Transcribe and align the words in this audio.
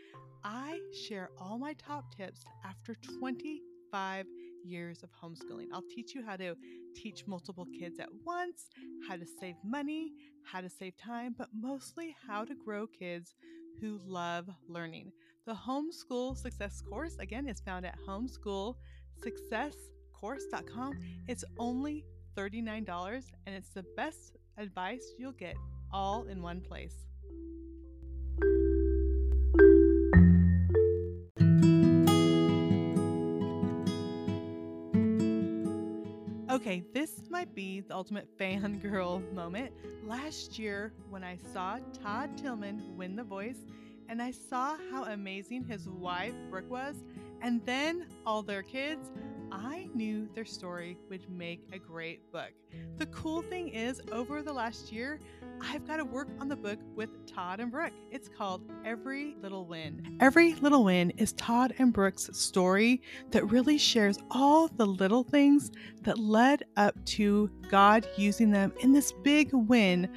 I 0.45 0.79
share 1.09 1.30
all 1.37 1.59
my 1.59 1.73
top 1.73 2.05
tips 2.16 2.45
after 2.65 2.95
25 3.19 4.27
years 4.64 5.03
of 5.03 5.11
homeschooling. 5.21 5.66
I'll 5.73 5.82
teach 5.93 6.14
you 6.14 6.25
how 6.25 6.37
to 6.37 6.55
teach 6.95 7.27
multiple 7.27 7.66
kids 7.77 7.98
at 7.98 8.11
once, 8.25 8.69
how 9.09 9.16
to 9.16 9.27
save 9.41 9.57
money, 9.64 10.12
how 10.45 10.61
to 10.61 10.71
save 10.71 10.96
time, 10.96 11.35
but 11.37 11.48
mostly 11.52 12.15
how 12.29 12.45
to 12.45 12.55
grow 12.55 12.87
kids 12.87 13.35
who 13.80 14.01
love 14.07 14.48
learning. 14.69 15.10
The 15.47 15.55
Homeschool 15.55 16.39
Success 16.39 16.80
Course, 16.80 17.19
again, 17.19 17.47
is 17.47 17.61
found 17.61 17.85
at 17.85 17.98
homeschoolsuccesscourse.com. 18.09 20.98
It's 21.29 21.45
only 21.59 22.07
$39 22.35 23.25
and 23.47 23.55
it's 23.55 23.69
the 23.69 23.85
best 23.95 24.38
advice 24.57 25.12
you'll 25.19 25.33
get 25.33 25.57
all 25.93 26.25
in 26.25 26.41
one 26.41 26.62
place. 26.62 26.95
Okay, 36.51 36.83
this 36.95 37.21
might 37.29 37.55
be 37.55 37.80
the 37.80 37.95
ultimate 37.95 38.30
fangirl 38.41 39.30
moment. 39.35 39.74
Last 40.07 40.59
year, 40.59 40.95
when 41.11 41.23
I 41.23 41.37
saw 41.52 41.80
Todd 42.02 42.30
Tilghman 42.38 42.97
win 42.97 43.15
The 43.15 43.24
Voice, 43.24 43.59
and 44.09 44.23
I 44.23 44.30
saw 44.30 44.77
how 44.91 45.05
amazing 45.05 45.65
his 45.65 45.88
wife, 45.88 46.35
Brooke, 46.51 46.71
was, 46.71 46.97
and 47.43 47.65
then 47.65 48.07
all 48.27 48.43
their 48.43 48.63
kids, 48.63 49.11
I 49.52 49.88
knew 49.95 50.29
their 50.35 50.45
story 50.45 50.99
would 51.11 51.29
make 51.30 51.61
a 51.73 51.79
great 51.79 52.33
book. 52.33 52.52
The 52.96 53.07
cool 53.07 53.43
thing 53.43 53.69
is, 53.69 54.01
over 54.11 54.43
the 54.43 54.52
last 54.52 54.91
year, 54.91 55.21
I've 55.61 55.87
got 55.87 55.99
to 55.99 56.05
work 56.05 56.29
on 56.41 56.49
the 56.49 56.57
book 56.57 56.79
with 56.96 57.11
Todd 57.27 57.61
and 57.61 57.71
Brooke. 57.71 57.93
It's 58.11 58.29
called 58.29 58.63
Every 58.85 59.37
Little 59.41 59.65
Win. 59.66 60.16
Every 60.21 60.55
Little 60.55 60.85
Win 60.85 61.11
is 61.11 61.33
Todd 61.35 61.74
and 61.79 61.93
Brooke's 61.93 62.30
story 62.33 63.01
that 63.30 63.51
really 63.51 63.79
shares 63.79 64.19
all 64.31 64.69
the 64.69 64.87
little 64.87 65.22
things 65.22 65.71
that 66.03 66.19
led 66.19 66.65
up 66.77 66.94
to 67.06 67.50
God 67.71 68.09
using 68.16 68.50
them 68.50 68.72
in 68.81 68.93
this 68.93 69.12
big 69.22 69.50
win 69.53 70.09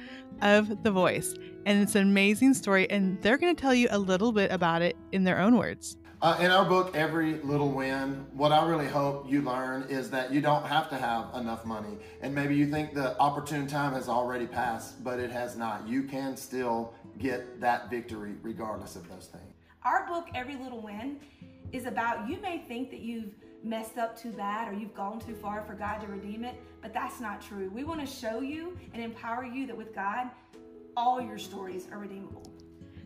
of 0.42 0.82
The 0.82 0.90
Voice. 0.90 1.34
And 1.66 1.82
it's 1.82 1.94
an 1.94 2.02
amazing 2.02 2.54
story, 2.54 2.88
and 2.90 3.20
they're 3.22 3.36
going 3.36 3.54
to 3.54 3.60
tell 3.60 3.74
you 3.74 3.88
a 3.90 3.98
little 3.98 4.32
bit 4.32 4.50
about 4.50 4.82
it 4.82 4.96
in 5.12 5.24
their 5.24 5.38
own 5.38 5.56
words. 5.56 5.96
Uh, 6.20 6.36
in 6.40 6.50
our 6.50 6.64
book, 6.64 6.96
Every 6.96 7.34
Little 7.42 7.70
Win, 7.70 8.26
what 8.32 8.50
I 8.50 8.66
really 8.66 8.88
hope 8.88 9.30
you 9.30 9.40
learn 9.40 9.84
is 9.88 10.10
that 10.10 10.32
you 10.32 10.40
don't 10.40 10.66
have 10.66 10.90
to 10.90 10.96
have 10.96 11.32
enough 11.36 11.64
money. 11.64 11.96
And 12.22 12.34
maybe 12.34 12.56
you 12.56 12.68
think 12.68 12.92
the 12.92 13.16
opportune 13.20 13.68
time 13.68 13.92
has 13.92 14.08
already 14.08 14.46
passed, 14.46 15.04
but 15.04 15.20
it 15.20 15.30
has 15.30 15.56
not. 15.56 15.86
You 15.86 16.02
can 16.02 16.36
still 16.36 16.92
get 17.18 17.60
that 17.60 17.88
victory 17.88 18.34
regardless 18.42 18.96
of 18.96 19.08
those 19.08 19.26
things. 19.26 19.44
Our 19.84 20.08
book, 20.08 20.26
Every 20.34 20.56
Little 20.56 20.80
Win, 20.80 21.20
is 21.70 21.86
about 21.86 22.28
you 22.28 22.40
may 22.40 22.64
think 22.66 22.90
that 22.90 23.00
you've 23.00 23.34
messed 23.62 23.98
up 23.98 24.20
too 24.20 24.30
bad 24.30 24.68
or 24.68 24.76
you've 24.76 24.94
gone 24.94 25.20
too 25.20 25.34
far 25.34 25.62
for 25.62 25.74
God 25.74 26.00
to 26.00 26.06
redeem 26.06 26.44
it, 26.44 26.54
but 26.80 26.92
that's 26.92 27.20
not 27.20 27.42
true. 27.42 27.70
We 27.74 27.84
want 27.84 28.00
to 28.00 28.06
show 28.06 28.40
you 28.40 28.78
and 28.94 29.02
empower 29.02 29.44
you 29.44 29.66
that 29.66 29.76
with 29.76 29.94
God, 29.94 30.28
all 30.96 31.20
your 31.20 31.38
stories 31.38 31.88
are 31.92 31.98
redeemable. 31.98 32.50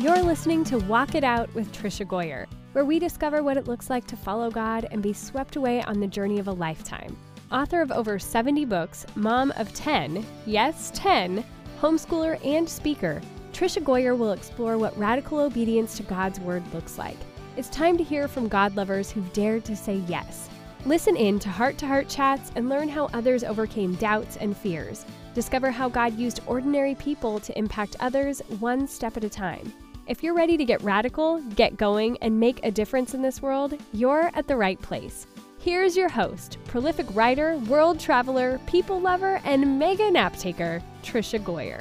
You're 0.00 0.22
listening 0.22 0.64
to 0.64 0.78
Walk 0.80 1.14
It 1.14 1.24
Out 1.24 1.52
with 1.54 1.72
Tricia 1.72 2.06
Goyer, 2.06 2.46
where 2.72 2.84
we 2.84 2.98
discover 2.98 3.42
what 3.42 3.56
it 3.56 3.66
looks 3.66 3.88
like 3.88 4.06
to 4.08 4.16
follow 4.16 4.50
God 4.50 4.86
and 4.90 5.02
be 5.02 5.14
swept 5.14 5.56
away 5.56 5.82
on 5.84 5.98
the 5.98 6.06
journey 6.06 6.38
of 6.38 6.46
a 6.46 6.52
lifetime. 6.52 7.16
Author 7.52 7.82
of 7.82 7.92
over 7.92 8.18
70 8.18 8.64
books, 8.64 9.06
mom 9.14 9.52
of 9.56 9.72
10, 9.74 10.24
yes, 10.46 10.90
10, 10.94 11.44
homeschooler 11.80 12.44
and 12.44 12.68
speaker, 12.68 13.20
Tricia 13.52 13.82
Goyer 13.82 14.16
will 14.16 14.32
explore 14.32 14.78
what 14.78 14.98
radical 14.98 15.38
obedience 15.38 15.96
to 15.96 16.02
God's 16.02 16.40
word 16.40 16.62
looks 16.72 16.98
like. 16.98 17.18
It's 17.56 17.68
time 17.68 17.96
to 17.98 18.02
hear 18.02 18.26
from 18.26 18.48
God 18.48 18.74
lovers 18.74 19.10
who've 19.10 19.32
dared 19.32 19.64
to 19.66 19.76
say 19.76 19.96
yes. 20.08 20.48
Listen 20.86 21.16
in 21.16 21.38
to 21.38 21.48
heart 21.48 21.78
to 21.78 21.86
heart 21.86 22.08
chats 22.08 22.50
and 22.56 22.68
learn 22.68 22.88
how 22.88 23.06
others 23.12 23.44
overcame 23.44 23.94
doubts 23.96 24.36
and 24.38 24.56
fears. 24.56 25.04
Discover 25.34 25.70
how 25.70 25.88
God 25.88 26.18
used 26.18 26.40
ordinary 26.46 26.94
people 26.94 27.38
to 27.40 27.56
impact 27.58 27.96
others 28.00 28.40
one 28.58 28.88
step 28.88 29.16
at 29.16 29.24
a 29.24 29.30
time. 29.30 29.72
If 30.06 30.22
you're 30.22 30.34
ready 30.34 30.56
to 30.56 30.64
get 30.64 30.82
radical, 30.82 31.40
get 31.54 31.76
going, 31.76 32.18
and 32.18 32.38
make 32.38 32.64
a 32.64 32.70
difference 32.70 33.14
in 33.14 33.22
this 33.22 33.40
world, 33.40 33.78
you're 33.92 34.30
at 34.34 34.48
the 34.48 34.56
right 34.56 34.80
place. 34.80 35.26
Here's 35.64 35.96
your 35.96 36.10
host, 36.10 36.58
prolific 36.66 37.06
writer, 37.16 37.56
world 37.56 37.98
traveler, 37.98 38.60
people 38.66 39.00
lover, 39.00 39.40
and 39.44 39.78
mega 39.78 40.10
nap 40.10 40.36
taker, 40.36 40.82
Tricia 41.02 41.42
Goyer. 41.42 41.80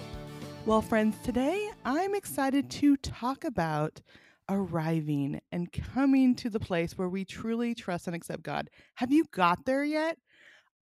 Well, 0.66 0.82
friends, 0.82 1.18
today 1.22 1.70
I'm 1.84 2.16
excited 2.16 2.70
to 2.70 2.96
talk 2.96 3.44
about 3.44 4.00
arriving 4.48 5.42
and 5.52 5.70
coming 5.70 6.34
to 6.36 6.50
the 6.50 6.62
place 6.62 6.98
where 6.98 7.10
we 7.10 7.26
truly 7.26 7.76
trust 7.76 8.08
and 8.08 8.16
accept 8.16 8.44
God. 8.44 8.70
Have 8.96 9.12
you 9.12 9.26
got 9.34 9.66
there 9.66 9.84
yet? 9.84 10.18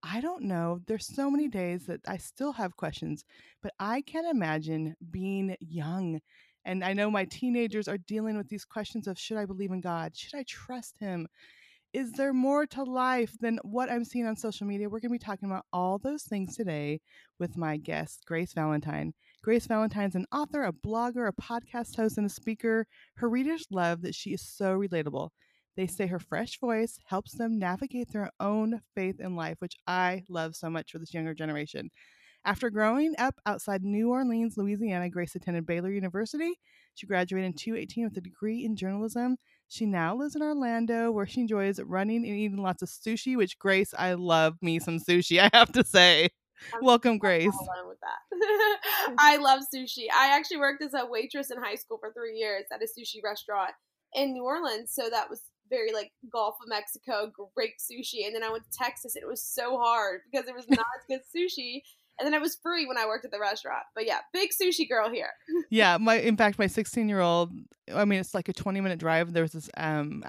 I 0.03 0.21
don't 0.21 0.43
know. 0.43 0.79
There's 0.85 1.07
so 1.07 1.31
many 1.31 1.47
days 1.47 1.87
that 1.87 2.01
I 2.07 2.17
still 2.17 2.51
have 2.51 2.77
questions, 2.77 3.25
but 3.63 3.73
I 3.79 4.03
can't 4.03 4.27
imagine 4.27 4.95
being 5.09 5.55
young 5.59 6.19
and 6.65 6.83
I 6.83 6.93
know 6.93 7.09
my 7.09 7.25
teenagers 7.25 7.87
are 7.87 7.97
dealing 7.97 8.37
with 8.37 8.47
these 8.47 8.65
questions 8.65 9.07
of 9.07 9.17
should 9.17 9.37
I 9.37 9.45
believe 9.45 9.71
in 9.71 9.81
God? 9.81 10.15
Should 10.15 10.37
I 10.37 10.43
trust 10.47 10.99
Him? 10.99 11.27
Is 11.93 12.13
there 12.13 12.31
more 12.31 12.65
to 12.67 12.83
life 12.83 13.35
than 13.41 13.59
what 13.63 13.91
I'm 13.91 14.05
seeing 14.05 14.25
on 14.25 14.37
social 14.37 14.65
media? 14.65 14.87
We're 14.87 15.01
going 15.01 15.09
to 15.09 15.19
be 15.19 15.19
talking 15.19 15.49
about 15.51 15.65
all 15.73 15.97
those 15.97 16.23
things 16.23 16.55
today 16.55 17.01
with 17.37 17.57
my 17.57 17.75
guest, 17.75 18.23
Grace 18.25 18.53
Valentine. 18.53 19.13
Grace 19.43 19.67
Valentine's 19.67 20.15
an 20.15 20.25
author, 20.31 20.63
a 20.63 20.71
blogger, 20.71 21.27
a 21.27 21.33
podcast 21.33 21.97
host, 21.97 22.17
and 22.17 22.25
a 22.25 22.29
speaker. 22.29 22.87
Her 23.15 23.27
readers 23.27 23.65
love 23.71 24.03
that 24.03 24.15
she 24.15 24.29
is 24.29 24.41
so 24.41 24.73
relatable. 24.73 25.31
They 25.75 25.85
say 25.85 26.07
her 26.07 26.19
fresh 26.19 26.61
voice 26.61 26.97
helps 27.07 27.35
them 27.35 27.59
navigate 27.59 28.13
their 28.13 28.31
own 28.39 28.79
faith 28.95 29.19
in 29.19 29.35
life, 29.35 29.57
which 29.59 29.75
I 29.85 30.23
love 30.29 30.55
so 30.55 30.69
much 30.69 30.93
for 30.93 30.99
this 30.99 31.13
younger 31.13 31.33
generation. 31.33 31.89
After 32.45 32.69
growing 32.69 33.15
up 33.19 33.35
outside 33.45 33.83
New 33.83 34.11
Orleans, 34.11 34.55
Louisiana, 34.55 35.09
Grace 35.09 35.35
attended 35.35 35.65
Baylor 35.65 35.91
University. 35.91 36.53
She 36.95 37.05
graduated 37.05 37.47
in 37.47 37.53
2018 37.53 38.05
with 38.05 38.17
a 38.17 38.21
degree 38.21 38.63
in 38.63 38.77
journalism. 38.77 39.35
She 39.71 39.85
now 39.85 40.17
lives 40.17 40.35
in 40.35 40.41
Orlando, 40.41 41.11
where 41.11 41.25
she 41.25 41.39
enjoys 41.39 41.79
running 41.79 42.25
and 42.27 42.35
eating 42.35 42.61
lots 42.61 42.81
of 42.81 42.89
sushi, 42.89 43.37
which 43.37 43.57
Grace, 43.57 43.93
I 43.97 44.15
love 44.15 44.57
me 44.61 44.79
some 44.79 44.99
sushi, 44.99 45.39
I 45.39 45.49
have 45.53 45.71
to 45.71 45.85
say. 45.85 46.27
I'm 46.73 46.83
Welcome, 46.83 47.17
Grace. 47.17 47.55
I 49.17 49.37
love 49.37 49.61
sushi. 49.73 50.07
I 50.13 50.35
actually 50.35 50.57
worked 50.57 50.83
as 50.83 50.93
a 50.93 51.05
waitress 51.05 51.51
in 51.51 51.57
high 51.57 51.75
school 51.75 51.99
for 51.99 52.11
three 52.11 52.35
years 52.37 52.65
at 52.69 52.81
a 52.81 52.85
sushi 52.85 53.23
restaurant 53.23 53.71
in 54.13 54.33
New 54.33 54.43
Orleans. 54.43 54.91
So 54.93 55.09
that 55.09 55.29
was 55.29 55.43
very 55.69 55.93
like 55.93 56.11
Gulf 56.29 56.55
of 56.61 56.67
Mexico, 56.67 57.31
great 57.55 57.75
sushi. 57.79 58.25
And 58.25 58.35
then 58.35 58.43
I 58.43 58.51
went 58.51 58.65
to 58.65 58.77
Texas 58.77 59.15
and 59.15 59.23
it 59.23 59.27
was 59.27 59.41
so 59.41 59.77
hard 59.77 60.19
because 60.29 60.49
it 60.49 60.53
was 60.53 60.65
not 60.69 60.85
as 60.99 61.05
good 61.07 61.21
sushi 61.33 61.83
and 62.19 62.25
then 62.25 62.33
it 62.33 62.41
was 62.41 62.57
free 62.61 62.85
when 62.85 62.97
I 62.97 63.05
worked 63.05 63.25
at 63.25 63.31
the 63.31 63.39
restaurant. 63.39 63.83
But 63.95 64.05
yeah, 64.05 64.19
big 64.33 64.49
sushi 64.51 64.87
girl 64.87 65.09
here. 65.09 65.31
yeah, 65.69 65.97
my 65.97 66.15
in 66.15 66.37
fact, 66.37 66.59
my 66.59 66.67
16 66.67 67.09
year 67.09 67.19
old. 67.19 67.51
I 67.93 68.05
mean, 68.05 68.19
it's 68.19 68.33
like 68.33 68.49
a 68.49 68.53
20 68.53 68.81
minute 68.81 68.99
drive. 68.99 69.33
There 69.33 69.43
was 69.43 69.53
this 69.53 69.69
um, 69.77 70.23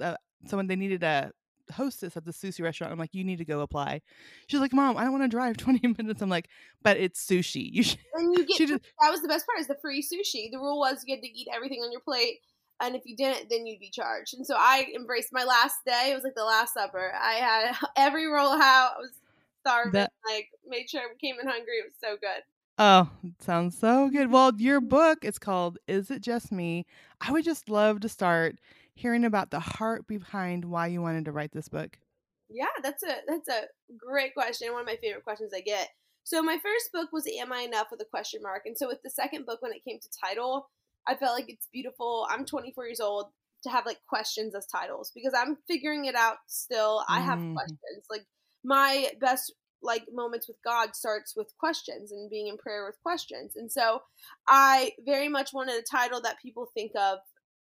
uh, 0.00 0.16
someone 0.46 0.66
they 0.66 0.76
needed 0.76 1.02
a 1.02 1.32
hostess 1.72 2.16
at 2.16 2.24
the 2.24 2.32
sushi 2.32 2.62
restaurant. 2.62 2.92
I'm 2.92 2.98
like, 2.98 3.14
you 3.14 3.24
need 3.24 3.38
to 3.38 3.44
go 3.44 3.60
apply. 3.60 4.02
She's 4.46 4.60
like, 4.60 4.72
Mom, 4.72 4.96
I 4.96 5.04
don't 5.04 5.12
want 5.12 5.24
to 5.24 5.28
drive 5.28 5.56
20 5.58 5.94
minutes. 5.98 6.22
I'm 6.22 6.28
like, 6.28 6.48
but 6.82 6.96
it's 6.96 7.24
sushi. 7.24 7.68
You 7.72 7.82
should. 7.82 7.98
And 8.14 8.32
you 8.34 8.46
get 8.46 8.68
just, 8.68 8.82
that 9.00 9.10
was 9.10 9.22
the 9.22 9.28
best 9.28 9.46
part 9.46 9.60
is 9.60 9.66
the 9.66 9.76
free 9.80 10.02
sushi. 10.02 10.50
The 10.50 10.58
rule 10.58 10.78
was 10.78 11.02
you 11.06 11.14
had 11.14 11.22
to 11.22 11.28
eat 11.28 11.48
everything 11.54 11.80
on 11.80 11.90
your 11.90 12.00
plate. 12.00 12.38
And 12.80 12.96
if 12.96 13.02
you 13.04 13.16
didn't, 13.16 13.50
then 13.50 13.66
you'd 13.66 13.80
be 13.80 13.90
charged. 13.90 14.34
And 14.34 14.46
so 14.46 14.56
I 14.58 14.86
embraced 14.94 15.28
my 15.32 15.44
last 15.44 15.76
day. 15.86 16.10
It 16.10 16.14
was 16.14 16.24
like 16.24 16.34
the 16.34 16.44
last 16.44 16.74
supper. 16.74 17.12
I 17.14 17.34
had 17.34 17.76
every 17.96 18.26
roll 18.26 18.52
out. 18.52 18.92
I 18.96 19.00
was 19.00 19.10
starving. 19.66 19.92
That, 19.92 20.12
like 20.28 20.48
made 20.66 20.88
sure 20.90 21.00
I 21.02 21.14
came 21.20 21.36
in 21.40 21.46
hungry. 21.46 21.74
It 21.78 21.84
was 21.86 21.94
so 22.00 22.16
good. 22.16 22.42
Oh, 22.78 23.08
sounds 23.38 23.78
so 23.78 24.08
good. 24.10 24.30
Well, 24.32 24.52
your 24.56 24.80
book 24.80 25.24
is 25.24 25.38
called 25.38 25.78
Is 25.86 26.10
It 26.10 26.22
Just 26.22 26.50
Me? 26.50 26.86
I 27.20 27.30
would 27.30 27.44
just 27.44 27.68
love 27.68 28.00
to 28.00 28.08
start 28.08 28.56
hearing 28.94 29.24
about 29.24 29.50
the 29.50 29.60
heart 29.60 30.06
behind 30.08 30.64
why 30.64 30.88
you 30.88 31.00
wanted 31.00 31.24
to 31.26 31.32
write 31.32 31.52
this 31.52 31.68
book. 31.68 31.98
Yeah, 32.50 32.66
that's 32.82 33.02
a 33.02 33.16
that's 33.26 33.48
a 33.48 33.62
great 33.96 34.34
question. 34.34 34.70
One 34.72 34.80
of 34.82 34.86
my 34.86 34.96
favorite 34.96 35.24
questions 35.24 35.52
I 35.54 35.60
get. 35.60 35.88
So 36.24 36.42
my 36.42 36.58
first 36.58 36.90
book 36.92 37.10
was 37.12 37.26
Am 37.26 37.52
I 37.52 37.60
Enough 37.60 37.88
with 37.90 38.00
a 38.00 38.04
question 38.06 38.42
mark. 38.42 38.62
And 38.66 38.76
so 38.76 38.88
with 38.88 39.02
the 39.02 39.10
second 39.10 39.46
book 39.46 39.60
when 39.62 39.72
it 39.72 39.84
came 39.84 39.98
to 40.00 40.08
title, 40.24 40.68
I 41.06 41.14
felt 41.16 41.34
like 41.36 41.48
it's 41.50 41.68
beautiful. 41.72 42.26
I'm 42.30 42.44
24 42.46 42.86
years 42.86 43.00
old 43.00 43.26
to 43.62 43.70
have 43.70 43.86
like 43.86 43.98
questions 44.08 44.54
as 44.54 44.66
titles 44.66 45.10
because 45.14 45.32
I'm 45.36 45.56
figuring 45.68 46.06
it 46.06 46.14
out 46.14 46.36
still. 46.46 47.04
I 47.08 47.20
have 47.20 47.38
Mm. 47.38 47.54
questions. 47.54 48.06
Like 48.10 48.26
my 48.64 49.08
best 49.20 49.52
like 49.82 50.04
moments 50.12 50.48
with 50.48 50.56
God 50.64 50.96
starts 50.96 51.34
with 51.36 51.52
questions 51.58 52.10
and 52.10 52.30
being 52.30 52.48
in 52.48 52.56
prayer 52.56 52.86
with 52.86 52.96
questions. 53.02 53.52
And 53.56 53.70
so 53.70 54.00
I 54.48 54.92
very 55.04 55.28
much 55.28 55.52
wanted 55.52 55.74
a 55.74 55.82
title 55.82 56.20
that 56.22 56.40
people 56.42 56.70
think 56.72 56.92
of 56.96 57.18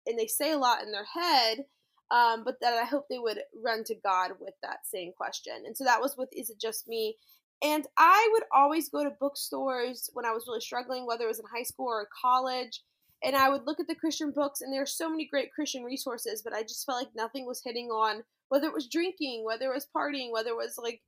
and 0.06 0.18
they 0.18 0.26
say 0.26 0.52
a 0.52 0.58
lot 0.58 0.82
in 0.82 0.92
their 0.92 1.06
head, 1.06 1.64
um, 2.10 2.44
but 2.44 2.56
that 2.60 2.74
I 2.74 2.84
hope 2.84 3.06
they 3.08 3.18
would 3.18 3.40
run 3.64 3.84
to 3.84 3.94
God 4.04 4.32
with 4.38 4.54
that 4.62 4.80
same 4.84 5.12
question. 5.16 5.54
And 5.66 5.76
so 5.76 5.84
that 5.84 6.00
was 6.00 6.14
with 6.16 6.28
Is 6.32 6.50
It 6.50 6.60
Just 6.60 6.86
Me? 6.86 7.16
And 7.62 7.86
I 7.98 8.28
would 8.32 8.44
always 8.54 8.88
go 8.88 9.04
to 9.04 9.16
bookstores 9.20 10.08
when 10.14 10.24
I 10.24 10.32
was 10.32 10.44
really 10.46 10.60
struggling, 10.60 11.06
whether 11.06 11.24
it 11.24 11.28
was 11.28 11.40
in 11.40 11.44
high 11.54 11.62
school 11.62 11.88
or 11.88 12.08
college, 12.22 12.82
and 13.22 13.36
I 13.36 13.48
would 13.48 13.66
look 13.66 13.80
at 13.80 13.86
the 13.86 13.94
Christian 13.94 14.32
books, 14.32 14.60
and 14.60 14.72
there 14.72 14.82
are 14.82 14.86
so 14.86 15.10
many 15.10 15.26
great 15.26 15.52
Christian 15.52 15.84
resources, 15.84 16.42
but 16.42 16.52
I 16.52 16.62
just 16.62 16.86
felt 16.86 16.98
like 16.98 17.14
nothing 17.14 17.46
was 17.46 17.62
hitting 17.64 17.88
on 17.88 18.22
whether 18.48 18.66
it 18.66 18.74
was 18.74 18.88
drinking, 18.88 19.44
whether 19.44 19.70
it 19.70 19.74
was 19.74 19.86
partying, 19.96 20.32
whether 20.32 20.50
it 20.50 20.56
was 20.56 20.74
like 20.82 21.00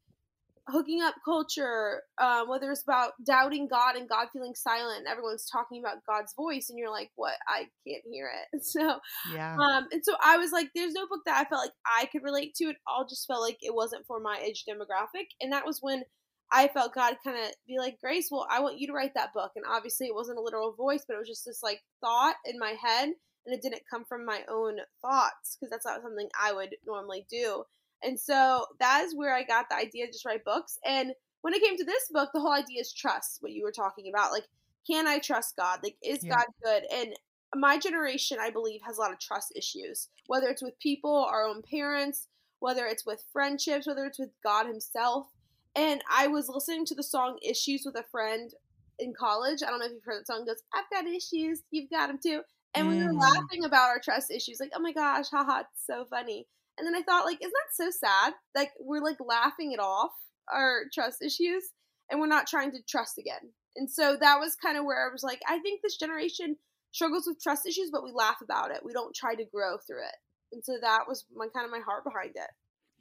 hooking 0.68 1.02
up 1.02 1.14
culture, 1.24 2.02
um, 2.20 2.48
whether 2.48 2.70
it's 2.70 2.82
about 2.82 3.12
doubting 3.26 3.66
God 3.66 3.96
and 3.96 4.08
God 4.08 4.28
feeling 4.32 4.54
silent. 4.54 5.06
Everyone's 5.08 5.48
talking 5.50 5.80
about 5.82 6.04
God's 6.08 6.34
voice, 6.34 6.70
and 6.70 6.78
you're 6.78 6.90
like, 6.90 7.10
"What? 7.16 7.34
I 7.48 7.68
can't 7.86 8.04
hear 8.10 8.30
it." 8.52 8.62
So, 8.64 9.00
Yeah. 9.34 9.56
um, 9.56 9.88
and 9.90 10.02
so 10.04 10.14
I 10.22 10.36
was 10.36 10.52
like, 10.52 10.70
"There's 10.74 10.94
no 10.94 11.06
book 11.08 11.22
that 11.26 11.38
I 11.38 11.48
felt 11.48 11.62
like 11.62 11.72
I 11.86 12.06
could 12.06 12.22
relate 12.22 12.54
to." 12.56 12.66
It 12.66 12.76
all 12.86 13.06
just 13.08 13.26
felt 13.26 13.42
like 13.42 13.58
it 13.60 13.74
wasn't 13.74 14.06
for 14.06 14.20
my 14.20 14.38
age 14.38 14.64
demographic, 14.68 15.26
and 15.40 15.52
that 15.52 15.66
was 15.66 15.78
when 15.80 16.04
I 16.52 16.68
felt 16.68 16.94
God 16.94 17.16
kind 17.24 17.38
of 17.38 17.52
be 17.66 17.78
like, 17.78 17.98
"Grace, 18.00 18.28
well, 18.30 18.46
I 18.50 18.60
want 18.60 18.78
you 18.78 18.86
to 18.88 18.92
write 18.92 19.14
that 19.14 19.32
book." 19.32 19.52
And 19.56 19.64
obviously, 19.68 20.06
it 20.06 20.14
wasn't 20.14 20.38
a 20.38 20.42
literal 20.42 20.72
voice, 20.72 21.04
but 21.06 21.14
it 21.14 21.18
was 21.18 21.28
just 21.28 21.46
this 21.46 21.62
like 21.62 21.82
thought 22.00 22.36
in 22.44 22.58
my 22.58 22.72
head, 22.80 23.10
and 23.46 23.54
it 23.54 23.62
didn't 23.62 23.88
come 23.90 24.04
from 24.04 24.24
my 24.24 24.44
own 24.48 24.78
thoughts 25.00 25.56
because 25.56 25.70
that's 25.70 25.86
not 25.86 26.02
something 26.02 26.28
I 26.38 26.52
would 26.52 26.76
normally 26.86 27.26
do. 27.30 27.64
And 28.02 28.18
so 28.18 28.66
that 28.80 29.04
is 29.04 29.14
where 29.14 29.34
I 29.34 29.44
got 29.44 29.68
the 29.68 29.76
idea 29.76 30.06
to 30.06 30.12
just 30.12 30.26
write 30.26 30.44
books. 30.44 30.78
And 30.84 31.14
when 31.42 31.54
it 31.54 31.62
came 31.62 31.76
to 31.76 31.84
this 31.84 32.08
book, 32.10 32.30
the 32.32 32.40
whole 32.40 32.52
idea 32.52 32.80
is 32.80 32.92
trust, 32.92 33.38
what 33.40 33.52
you 33.52 33.62
were 33.64 33.72
talking 33.72 34.08
about. 34.08 34.32
Like, 34.32 34.46
can 34.86 35.06
I 35.06 35.18
trust 35.18 35.56
God? 35.56 35.80
Like, 35.82 35.96
is 36.02 36.24
Yeah. 36.24 36.36
God 36.36 36.46
good? 36.62 36.84
And 36.92 37.16
my 37.54 37.78
generation, 37.78 38.38
I 38.40 38.50
believe, 38.50 38.80
has 38.82 38.98
a 38.98 39.00
lot 39.00 39.12
of 39.12 39.20
trust 39.20 39.52
issues, 39.54 40.08
whether 40.26 40.48
it's 40.48 40.62
with 40.62 40.78
people, 40.78 41.24
our 41.24 41.44
own 41.44 41.62
parents, 41.62 42.28
whether 42.60 42.86
it's 42.86 43.04
with 43.06 43.24
friendships, 43.32 43.86
whether 43.86 44.04
it's 44.04 44.18
with 44.18 44.30
God 44.42 44.66
Himself. 44.66 45.28
And 45.74 46.02
I 46.10 46.26
was 46.28 46.48
listening 46.48 46.84
to 46.86 46.94
the 46.94 47.02
song 47.02 47.38
Issues 47.42 47.82
with 47.86 47.96
a 47.96 48.04
friend 48.10 48.50
in 48.98 49.14
college. 49.18 49.62
I 49.62 49.70
don't 49.70 49.80
know 49.80 49.86
if 49.86 49.92
you've 49.92 50.04
heard 50.04 50.20
that 50.20 50.26
song. 50.26 50.42
It 50.42 50.46
goes, 50.46 50.62
I've 50.74 50.90
got 50.90 51.06
issues, 51.10 51.62
you've 51.70 51.90
got 51.90 52.08
them 52.08 52.18
too. 52.22 52.42
And 52.74 52.88
we 52.88 52.96
were 52.98 53.12
Mm. 53.12 53.20
laughing 53.20 53.64
about 53.64 53.88
our 53.90 54.00
trust 54.00 54.30
issues, 54.30 54.60
like, 54.60 54.72
oh 54.74 54.80
my 54.80 54.92
gosh, 54.92 55.28
haha, 55.30 55.60
it's 55.60 55.86
so 55.86 56.04
funny. 56.06 56.46
And 56.78 56.86
then 56.86 56.94
I 56.94 57.02
thought, 57.02 57.26
like, 57.26 57.38
isn't 57.42 57.52
that 57.52 57.74
so 57.74 57.90
sad? 57.90 58.34
Like, 58.54 58.72
we're 58.80 59.02
like 59.02 59.18
laughing 59.20 59.72
it 59.72 59.80
off, 59.80 60.12
our 60.50 60.84
trust 60.92 61.22
issues, 61.22 61.64
and 62.10 62.20
we're 62.20 62.26
not 62.26 62.46
trying 62.46 62.70
to 62.72 62.82
trust 62.88 63.18
again. 63.18 63.52
And 63.76 63.90
so 63.90 64.16
that 64.16 64.40
was 64.40 64.56
kind 64.56 64.76
of 64.78 64.84
where 64.84 65.06
I 65.06 65.12
was 65.12 65.22
like, 65.22 65.40
I 65.46 65.58
think 65.58 65.80
this 65.82 65.96
generation 65.96 66.56
struggles 66.92 67.26
with 67.26 67.42
trust 67.42 67.66
issues, 67.66 67.90
but 67.90 68.04
we 68.04 68.12
laugh 68.12 68.40
about 68.42 68.70
it. 68.70 68.84
We 68.84 68.92
don't 68.92 69.14
try 69.14 69.34
to 69.34 69.44
grow 69.44 69.78
through 69.86 70.02
it. 70.04 70.16
And 70.52 70.64
so 70.64 70.76
that 70.80 71.04
was 71.08 71.24
my 71.34 71.48
kind 71.48 71.64
of 71.64 71.70
my 71.70 71.80
heart 71.80 72.04
behind 72.04 72.32
it. 72.36 72.50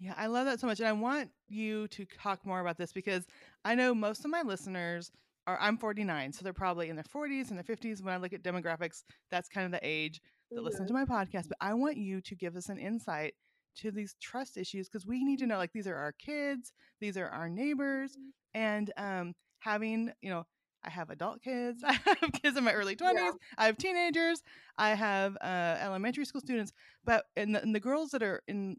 Yeah, 0.02 0.16
I 0.18 0.26
love 0.26 0.46
that 0.48 0.60
so 0.60 0.66
much. 0.66 0.80
And 0.80 0.90
I 0.90 0.94
want 0.94 1.30
you 1.48 1.88
to 1.90 2.06
talk 2.06 2.44
more 2.44 2.60
about 2.60 2.76
this 2.76 2.92
because 2.92 3.28
I 3.64 3.76
know 3.76 3.94
most 3.94 4.26
of 4.26 4.32
my 4.32 4.42
listeners 4.42 5.12
are, 5.46 5.60
I'm 5.62 5.78
49, 5.78 6.34
so 6.34 6.44
they're 6.44 6.54
probably 6.54 6.90
in 6.90 6.96
their 6.96 7.04
40s 7.04 7.50
and 7.52 7.58
their 7.58 7.76
50s. 7.76 8.02
When 8.02 8.12
I 8.12 8.18
look 8.18 8.34
at 8.34 8.42
demographics, 8.42 9.04
that's 9.30 9.48
kind 9.48 9.66
of 9.66 9.72
the 9.72 9.88
age 9.88 10.20
that 10.50 10.64
listen 10.64 10.88
to 10.88 10.94
my 10.94 11.06
podcast. 11.06 11.50
But 11.50 11.58
I 11.62 11.76
want 11.76 11.98
you 11.98 12.20
to 12.22 12.36
give 12.36 12.56
us 12.56 12.70
an 12.70 12.80
insight 12.80 13.36
to 13.78 13.92
these 13.92 14.16
trust 14.20 14.58
issues 14.58 14.90
because 14.90 15.06
we 15.06 15.24
need 15.24 15.38
to 15.40 15.46
know 15.46 15.58
like 15.58 15.72
these 15.72 15.88
are 15.88 15.96
our 15.96 16.14
kids, 16.14 16.74
these 17.00 17.16
are 17.16 17.28
our 17.28 17.48
neighbors, 17.48 18.18
and 18.56 18.92
um, 18.98 19.34
having, 19.60 20.12
you 20.22 20.32
know, 20.32 20.46
I 20.84 20.90
have 20.90 21.12
adult 21.12 21.44
kids, 21.44 21.84
I 21.88 21.94
have 21.94 22.32
kids 22.42 22.58
in 22.58 22.64
my 22.64 22.74
early 22.74 22.96
20s, 22.96 23.14
Yeah. 23.14 23.32
I 23.58 23.68
have 23.68 23.78
teenagers, 23.78 24.42
I 24.80 24.96
have 24.96 25.38
uh, 25.42 25.78
elementary 25.80 26.26
school 26.26 26.42
students, 26.42 26.74
but 27.06 27.26
and 27.36 27.54
the, 27.54 27.62
and 27.62 27.76
the 27.76 27.80
girls 27.80 28.10
that 28.12 28.24
are 28.24 28.42
in 28.48 28.78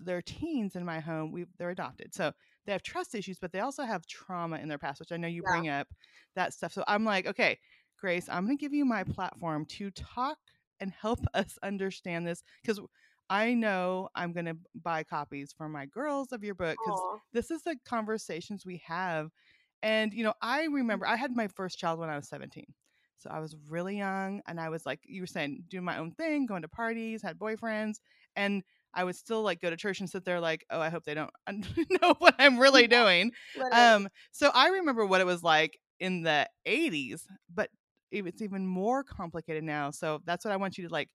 their 0.00 0.22
teens 0.22 0.76
in 0.76 0.84
my 0.84 1.00
home, 1.00 1.32
we 1.32 1.46
they're 1.58 1.70
adopted. 1.70 2.14
So 2.14 2.32
they 2.66 2.72
have 2.72 2.82
trust 2.82 3.14
issues, 3.14 3.38
but 3.38 3.52
they 3.52 3.60
also 3.60 3.84
have 3.84 4.06
trauma 4.06 4.56
in 4.58 4.68
their 4.68 4.78
past, 4.78 5.00
which 5.00 5.12
I 5.12 5.16
know 5.16 5.28
you 5.28 5.42
Yeah. 5.42 5.48
bring 5.48 5.68
up 5.68 5.88
that 6.34 6.52
stuff. 6.54 6.72
So 6.72 6.84
I'm 6.86 7.04
like, 7.04 7.26
okay, 7.26 7.58
Grace, 7.98 8.28
I'm 8.28 8.44
going 8.46 8.56
to 8.56 8.60
give 8.60 8.72
you 8.74 8.84
my 8.84 9.04
platform 9.04 9.64
to 9.66 9.90
talk 9.90 10.38
and 10.80 10.92
help 10.92 11.20
us 11.34 11.58
understand 11.62 12.26
this 12.26 12.42
because 12.62 12.80
I 13.28 13.54
know 13.54 14.08
I'm 14.14 14.32
going 14.32 14.46
to 14.46 14.56
buy 14.74 15.02
copies 15.04 15.52
for 15.56 15.68
my 15.68 15.86
girls 15.86 16.32
of 16.32 16.42
your 16.44 16.54
book 16.54 16.78
because 16.82 17.02
this 17.32 17.50
is 17.50 17.62
the 17.62 17.76
conversations 17.84 18.64
we 18.64 18.82
have. 18.86 19.30
And, 19.82 20.12
you 20.12 20.24
know, 20.24 20.34
I 20.42 20.64
remember 20.64 21.06
I 21.06 21.16
had 21.16 21.34
my 21.36 21.48
first 21.48 21.78
child 21.78 21.98
when 21.98 22.08
I 22.10 22.16
was 22.16 22.28
17. 22.28 22.66
So 23.18 23.30
I 23.30 23.40
was 23.40 23.56
really 23.68 23.96
young 23.98 24.40
and 24.46 24.60
I 24.60 24.68
was 24.68 24.86
like, 24.86 25.00
you 25.04 25.22
were 25.22 25.26
saying, 25.26 25.64
doing 25.68 25.84
my 25.84 25.98
own 25.98 26.12
thing, 26.12 26.46
going 26.46 26.62
to 26.62 26.68
parties, 26.68 27.22
had 27.22 27.38
boyfriends. 27.38 27.96
And 28.36 28.62
I 28.94 29.04
would 29.04 29.16
still 29.16 29.42
like 29.42 29.60
go 29.60 29.70
to 29.70 29.76
church 29.76 30.00
and 30.00 30.08
sit 30.08 30.24
there 30.24 30.40
like, 30.40 30.64
oh, 30.70 30.80
I 30.80 30.88
hope 30.88 31.04
they 31.04 31.14
don't 31.14 31.30
know 32.02 32.14
what 32.18 32.34
I'm 32.38 32.58
really 32.60 32.86
doing. 32.86 33.32
Um, 33.70 34.08
so 34.32 34.50
I 34.54 34.68
remember 34.68 35.06
what 35.06 35.20
it 35.20 35.26
was 35.26 35.42
like 35.42 35.78
in 36.00 36.22
the 36.22 36.48
80s, 36.66 37.26
but 37.52 37.70
it's 38.10 38.42
even 38.42 38.66
more 38.66 39.04
complicated 39.04 39.64
now. 39.64 39.90
So 39.90 40.20
that's 40.24 40.44
what 40.44 40.52
I 40.52 40.56
want 40.56 40.78
you 40.78 40.86
to 40.86 40.92
like 40.92 41.10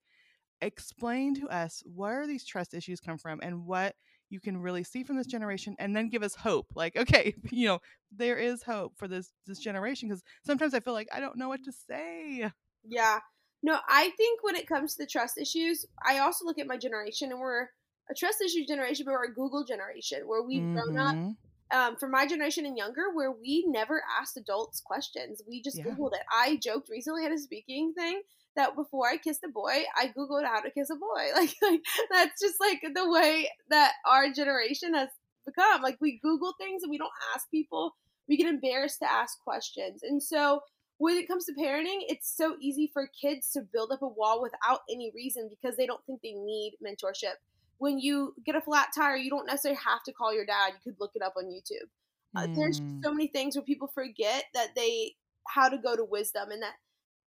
explain 0.61 1.35
to 1.35 1.47
us 1.49 1.83
where 1.85 2.25
these 2.25 2.45
trust 2.45 2.73
issues 2.73 2.99
come 2.99 3.17
from 3.17 3.39
and 3.43 3.65
what 3.65 3.95
you 4.29 4.39
can 4.39 4.57
really 4.57 4.83
see 4.83 5.03
from 5.03 5.17
this 5.17 5.27
generation 5.27 5.75
and 5.77 5.95
then 5.95 6.09
give 6.09 6.23
us 6.23 6.35
hope 6.35 6.67
like 6.73 6.95
okay 6.95 7.35
you 7.51 7.67
know 7.67 7.79
there 8.15 8.37
is 8.37 8.63
hope 8.63 8.93
for 8.95 9.07
this 9.07 9.31
this 9.45 9.59
generation 9.59 10.07
because 10.07 10.23
sometimes 10.45 10.73
i 10.73 10.79
feel 10.79 10.93
like 10.93 11.07
i 11.13 11.19
don't 11.19 11.37
know 11.37 11.49
what 11.49 11.63
to 11.63 11.71
say 11.71 12.49
Yeah. 12.83 13.19
No, 13.63 13.79
I 13.87 14.09
think 14.17 14.43
when 14.43 14.55
it 14.57 14.67
comes 14.67 14.95
to 14.95 15.03
the 15.03 15.07
trust 15.07 15.37
issues, 15.37 15.85
I 16.05 16.19
also 16.19 16.45
look 16.45 16.59
at 16.59 16.67
my 16.67 16.77
generation 16.77 17.31
and 17.31 17.39
we're 17.39 17.69
a 18.09 18.13
trust 18.13 18.41
issue 18.41 18.65
generation, 18.67 19.05
but 19.05 19.13
we're 19.13 19.31
a 19.31 19.33
Google 19.33 19.63
generation 19.63 20.27
where 20.27 20.43
we've 20.43 20.69
grown 20.73 20.97
up 20.97 21.15
Mhm. 21.15 21.37
um, 21.71 21.95
for 21.95 22.09
my 22.09 22.27
generation 22.27 22.65
and 22.65 22.77
younger 22.77 23.11
where 23.13 23.31
we 23.31 23.63
never 23.67 24.03
asked 24.19 24.35
adults 24.37 24.81
questions. 24.81 25.41
We 25.47 25.61
just 25.61 25.77
Yeah. 25.77 25.85
Googled 25.85 26.13
it. 26.13 26.21
I 26.29 26.57
joked 26.57 26.89
recently 26.89 27.25
at 27.25 27.31
a 27.31 27.37
speaking 27.37 27.93
thing 27.93 28.21
that 28.55 28.75
before 28.75 29.07
I 29.09 29.17
kissed 29.17 29.43
a 29.43 29.47
boy, 29.47 29.85
I 29.95 30.09
Googled 30.09 30.45
how 30.45 30.59
to 30.59 30.69
kiss 30.69 30.89
a 30.91 30.95
boy. 30.95 31.31
Like, 31.35 31.55
like 31.61 31.81
that's 32.11 32.39
just 32.41 32.59
like 32.59 32.81
the 32.93 33.09
way 33.09 33.49
that 33.69 33.93
our 34.05 34.29
generation 34.31 34.93
has 34.93 35.09
become. 35.45 35.81
Like 35.81 35.97
we 36.01 36.19
Google 36.21 36.53
things 36.59 36.83
and 36.83 36.89
we 36.91 36.97
don't 36.97 37.11
ask 37.33 37.49
people. 37.49 37.95
We 38.27 38.37
get 38.37 38.47
embarrassed 38.47 38.99
to 38.99 39.11
ask 39.11 39.41
questions. 39.43 40.03
And 40.03 40.21
so 40.21 40.61
when 41.03 41.17
it 41.17 41.27
comes 41.27 41.43
to 41.45 41.53
parenting, 41.53 41.99
it's 42.07 42.33
so 42.33 42.55
easy 42.61 42.89
for 42.93 43.09
kids 43.21 43.51
to 43.51 43.61
build 43.61 43.91
up 43.91 44.01
a 44.01 44.07
wall 44.07 44.41
without 44.41 44.81
any 44.89 45.11
reason 45.13 45.49
because 45.49 45.75
they 45.75 45.85
don't 45.85 46.03
think 46.05 46.21
they 46.21 46.31
need 46.33 46.77
mentorship. 46.85 47.35
When 47.77 47.99
you 47.99 48.33
get 48.45 48.55
a 48.55 48.61
flat 48.61 48.87
tire, 48.95 49.17
you 49.17 49.29
don't 49.29 49.45
necessarily 49.45 49.79
have 49.85 50.01
to 50.03 50.13
call 50.13 50.33
your 50.33 50.45
dad. 50.45 50.71
You 50.75 50.91
could 50.91 50.99
look 51.01 51.11
it 51.15 51.21
up 51.21 51.33
on 51.35 51.45
YouTube. 51.45 51.89
Uh, 52.35 52.47
there's 52.55 52.79
Mm. 52.79 53.03
so 53.03 53.11
many 53.11 53.27
things 53.27 53.55
where 53.55 53.63
people 53.71 53.89
forget 53.89 54.45
that 54.53 54.75
they 54.75 55.15
how 55.49 55.67
to 55.67 55.77
go 55.77 55.93
to 55.95 56.05
wisdom 56.05 56.51
and 56.51 56.61
that 56.63 56.75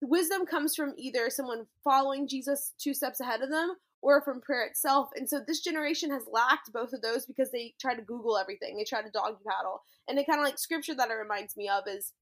wisdom 0.01 0.45
comes 0.45 0.73
from 0.73 0.93
either 0.97 1.29
someone 1.29 1.67
following 1.83 2.29
Jesus 2.29 2.73
two 2.77 2.93
steps 2.93 3.19
ahead 3.19 3.41
of 3.41 3.49
them 3.49 3.75
or 4.01 4.21
from 4.21 4.39
prayer 4.39 4.65
itself. 4.65 5.09
And 5.15 5.27
so 5.29 5.41
this 5.45 5.59
generation 5.59 6.11
has 6.11 6.23
lacked 6.31 6.71
both 6.71 6.93
of 6.93 7.01
those 7.01 7.25
because 7.25 7.51
they 7.51 7.73
try 7.79 7.93
to 7.93 8.01
Google 8.01 8.37
everything. 8.37 8.77
They 8.77 8.85
try 8.85 9.01
to 9.01 9.09
doggy 9.09 9.43
paddle. 9.45 9.81
And 10.07 10.17
it 10.17 10.27
kind 10.27 10.39
of 10.39 10.45
like 10.45 10.59
scripture 10.59 10.95
that 10.95 11.09
it 11.09 11.15
reminds 11.15 11.57
me 11.57 11.67
of 11.67 11.83
is 11.87 12.13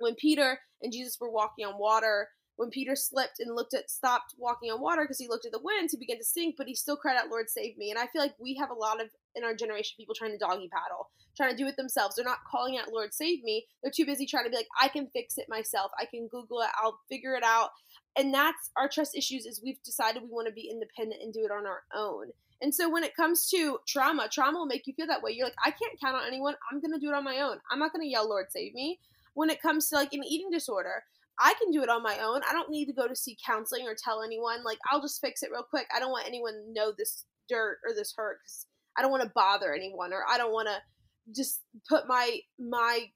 when 0.00 0.14
Peter 0.14 0.58
and 0.82 0.92
Jesus 0.92 1.18
were 1.20 1.30
walking 1.30 1.64
on 1.64 1.78
water, 1.78 2.28
when 2.56 2.68
Peter 2.68 2.94
slipped 2.94 3.40
and 3.40 3.56
looked 3.56 3.72
at 3.72 3.90
stopped 3.90 4.34
walking 4.36 4.70
on 4.70 4.82
water 4.82 5.02
because 5.02 5.18
he 5.18 5.28
looked 5.28 5.46
at 5.46 5.52
the 5.52 5.62
winds, 5.62 5.92
he 5.92 5.98
began 5.98 6.18
to 6.18 6.24
sink, 6.24 6.56
but 6.58 6.66
he 6.66 6.74
still 6.74 6.96
cried 6.96 7.16
out, 7.16 7.30
Lord, 7.30 7.48
save 7.48 7.78
me. 7.78 7.90
And 7.90 7.98
I 7.98 8.06
feel 8.08 8.20
like 8.20 8.34
we 8.38 8.54
have 8.56 8.70
a 8.70 8.74
lot 8.74 9.00
of 9.00 9.08
in 9.34 9.44
our 9.44 9.54
generation 9.54 9.94
people 9.96 10.14
trying 10.14 10.32
to 10.32 10.38
doggy 10.38 10.68
paddle, 10.68 11.08
trying 11.36 11.52
to 11.52 11.56
do 11.56 11.66
it 11.66 11.76
themselves. 11.76 12.16
They're 12.16 12.24
not 12.24 12.44
calling 12.50 12.76
out, 12.76 12.92
Lord, 12.92 13.14
save 13.14 13.42
me. 13.42 13.64
They're 13.82 13.92
too 13.94 14.04
busy 14.04 14.26
trying 14.26 14.44
to 14.44 14.50
be 14.50 14.56
like, 14.56 14.68
I 14.80 14.88
can 14.88 15.08
fix 15.14 15.38
it 15.38 15.46
myself. 15.48 15.90
I 15.98 16.04
can 16.04 16.28
Google 16.28 16.60
it, 16.60 16.68
I'll 16.82 16.98
figure 17.08 17.34
it 17.34 17.44
out. 17.44 17.70
And 18.16 18.34
that's 18.34 18.70
our 18.76 18.88
trust 18.88 19.16
issues 19.16 19.46
is 19.46 19.62
we've 19.64 19.82
decided 19.82 20.22
we 20.22 20.28
want 20.28 20.48
to 20.48 20.52
be 20.52 20.68
independent 20.70 21.22
and 21.22 21.32
do 21.32 21.44
it 21.44 21.52
on 21.52 21.66
our 21.66 21.82
own. 21.94 22.26
And 22.60 22.74
so 22.74 22.90
when 22.90 23.04
it 23.04 23.16
comes 23.16 23.48
to 23.50 23.78
trauma, 23.88 24.28
trauma 24.30 24.58
will 24.58 24.66
make 24.66 24.86
you 24.86 24.92
feel 24.92 25.06
that 25.06 25.22
way. 25.22 25.30
You're 25.32 25.46
like, 25.46 25.54
I 25.64 25.70
can't 25.70 25.98
count 25.98 26.16
on 26.16 26.26
anyone. 26.26 26.54
I'm 26.70 26.80
going 26.80 26.92
to 26.92 26.98
do 26.98 27.08
it 27.08 27.16
on 27.16 27.24
my 27.24 27.38
own. 27.40 27.56
I'm 27.70 27.78
not 27.78 27.92
going 27.92 28.04
to 28.04 28.10
yell, 28.10 28.28
Lord, 28.28 28.46
save 28.50 28.74
me. 28.74 28.98
When 29.34 29.50
it 29.50 29.62
comes 29.62 29.88
to 29.88 29.96
like 29.96 30.12
an 30.12 30.24
eating 30.24 30.50
disorder, 30.50 31.04
I 31.38 31.54
can 31.60 31.70
do 31.70 31.82
it 31.82 31.88
on 31.88 32.02
my 32.02 32.18
own. 32.22 32.42
I 32.48 32.52
don't 32.52 32.70
need 32.70 32.86
to 32.86 32.92
go 32.92 33.08
to 33.08 33.16
see 33.16 33.36
counseling 33.44 33.86
or 33.86 33.94
tell 33.94 34.22
anyone. 34.22 34.62
Like, 34.62 34.78
I'll 34.90 35.00
just 35.00 35.20
fix 35.20 35.42
it 35.42 35.50
real 35.50 35.62
quick. 35.62 35.86
I 35.94 35.98
don't 35.98 36.10
want 36.10 36.26
anyone 36.26 36.52
to 36.52 36.72
know 36.72 36.92
this 36.96 37.24
dirt 37.48 37.78
or 37.86 37.94
this 37.94 38.14
hurt 38.16 38.38
because 38.42 38.66
I 38.96 39.02
don't 39.02 39.10
want 39.10 39.22
to 39.24 39.32
bother 39.34 39.74
anyone 39.74 40.12
or 40.12 40.22
I 40.28 40.38
don't 40.38 40.52
want 40.52 40.68
to 40.68 40.78
just 41.34 41.60
put 41.88 42.06
my 42.06 42.38
my 42.58 43.06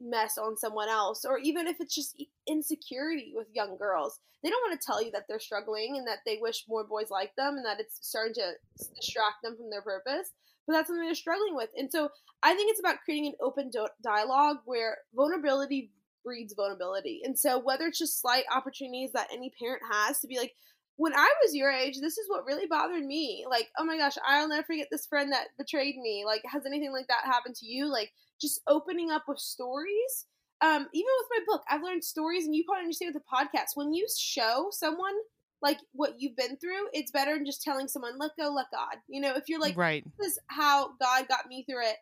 mess 0.00 0.36
on 0.36 0.56
someone 0.56 0.88
else 0.88 1.24
or 1.24 1.38
even 1.38 1.68
if 1.68 1.76
it's 1.78 1.94
just 1.94 2.20
insecurity 2.48 3.32
with 3.36 3.46
young 3.54 3.76
girls 3.78 4.18
they 4.42 4.50
don't 4.50 4.62
want 4.66 4.78
to 4.78 4.84
tell 4.84 5.02
you 5.02 5.12
that 5.12 5.24
they're 5.28 5.38
struggling 5.38 5.94
and 5.96 6.08
that 6.08 6.18
they 6.26 6.38
wish 6.40 6.64
more 6.68 6.84
boys 6.84 7.08
like 7.08 7.32
them 7.36 7.54
and 7.54 7.64
that 7.64 7.78
it's 7.78 7.98
starting 8.00 8.34
to 8.34 8.52
distract 8.96 9.36
them 9.44 9.56
from 9.56 9.70
their 9.70 9.82
purpose 9.82 10.32
but 10.66 10.74
that's 10.74 10.88
something 10.88 11.04
they're 11.04 11.14
struggling 11.14 11.54
with 11.54 11.70
and 11.76 11.90
so 11.90 12.08
i 12.42 12.54
think 12.54 12.70
it's 12.70 12.80
about 12.80 12.96
creating 13.04 13.26
an 13.26 13.34
open 13.40 13.70
do- 13.70 13.86
dialogue 14.02 14.58
where 14.64 14.98
vulnerability 15.14 15.90
breeds 16.24 16.54
vulnerability 16.54 17.20
and 17.24 17.38
so 17.38 17.58
whether 17.58 17.86
it's 17.86 17.98
just 17.98 18.20
slight 18.20 18.44
opportunities 18.54 19.10
that 19.12 19.28
any 19.32 19.52
parent 19.60 19.82
has 19.90 20.20
to 20.20 20.26
be 20.26 20.38
like 20.38 20.52
when 20.96 21.14
I 21.14 21.28
was 21.42 21.54
your 21.54 21.70
age, 21.70 21.98
this 22.00 22.18
is 22.18 22.28
what 22.28 22.44
really 22.46 22.66
bothered 22.66 23.04
me. 23.04 23.44
Like, 23.48 23.68
oh 23.78 23.84
my 23.84 23.96
gosh, 23.96 24.16
I'll 24.26 24.48
never 24.48 24.62
forget 24.62 24.88
this 24.90 25.06
friend 25.06 25.32
that 25.32 25.48
betrayed 25.58 25.96
me. 25.96 26.24
Like, 26.26 26.42
has 26.44 26.66
anything 26.66 26.92
like 26.92 27.08
that 27.08 27.24
happened 27.24 27.56
to 27.56 27.66
you? 27.66 27.90
Like, 27.90 28.12
just 28.40 28.60
opening 28.68 29.10
up 29.10 29.24
with 29.26 29.38
stories. 29.38 30.26
Um, 30.60 30.86
even 30.92 31.08
with 31.18 31.28
my 31.30 31.44
book, 31.46 31.62
I've 31.68 31.82
learned 31.82 32.04
stories, 32.04 32.44
and 32.44 32.54
you 32.54 32.64
probably 32.64 32.82
understand 32.82 33.14
with 33.14 33.22
the 33.22 33.36
podcast. 33.36 33.74
When 33.74 33.92
you 33.92 34.06
show 34.16 34.68
someone 34.70 35.14
like 35.62 35.78
what 35.92 36.14
you've 36.18 36.36
been 36.36 36.56
through, 36.56 36.88
it's 36.92 37.12
better 37.12 37.34
than 37.34 37.46
just 37.46 37.62
telling 37.62 37.88
someone, 37.88 38.18
let 38.18 38.32
go, 38.38 38.52
let 38.52 38.66
God. 38.72 38.96
You 39.08 39.20
know, 39.20 39.34
if 39.36 39.44
you're 39.48 39.60
like, 39.60 39.76
right. 39.76 40.04
this 40.18 40.32
is 40.32 40.38
how 40.48 40.90
God 41.00 41.28
got 41.28 41.46
me 41.48 41.64
through 41.68 41.82
it, 41.86 41.96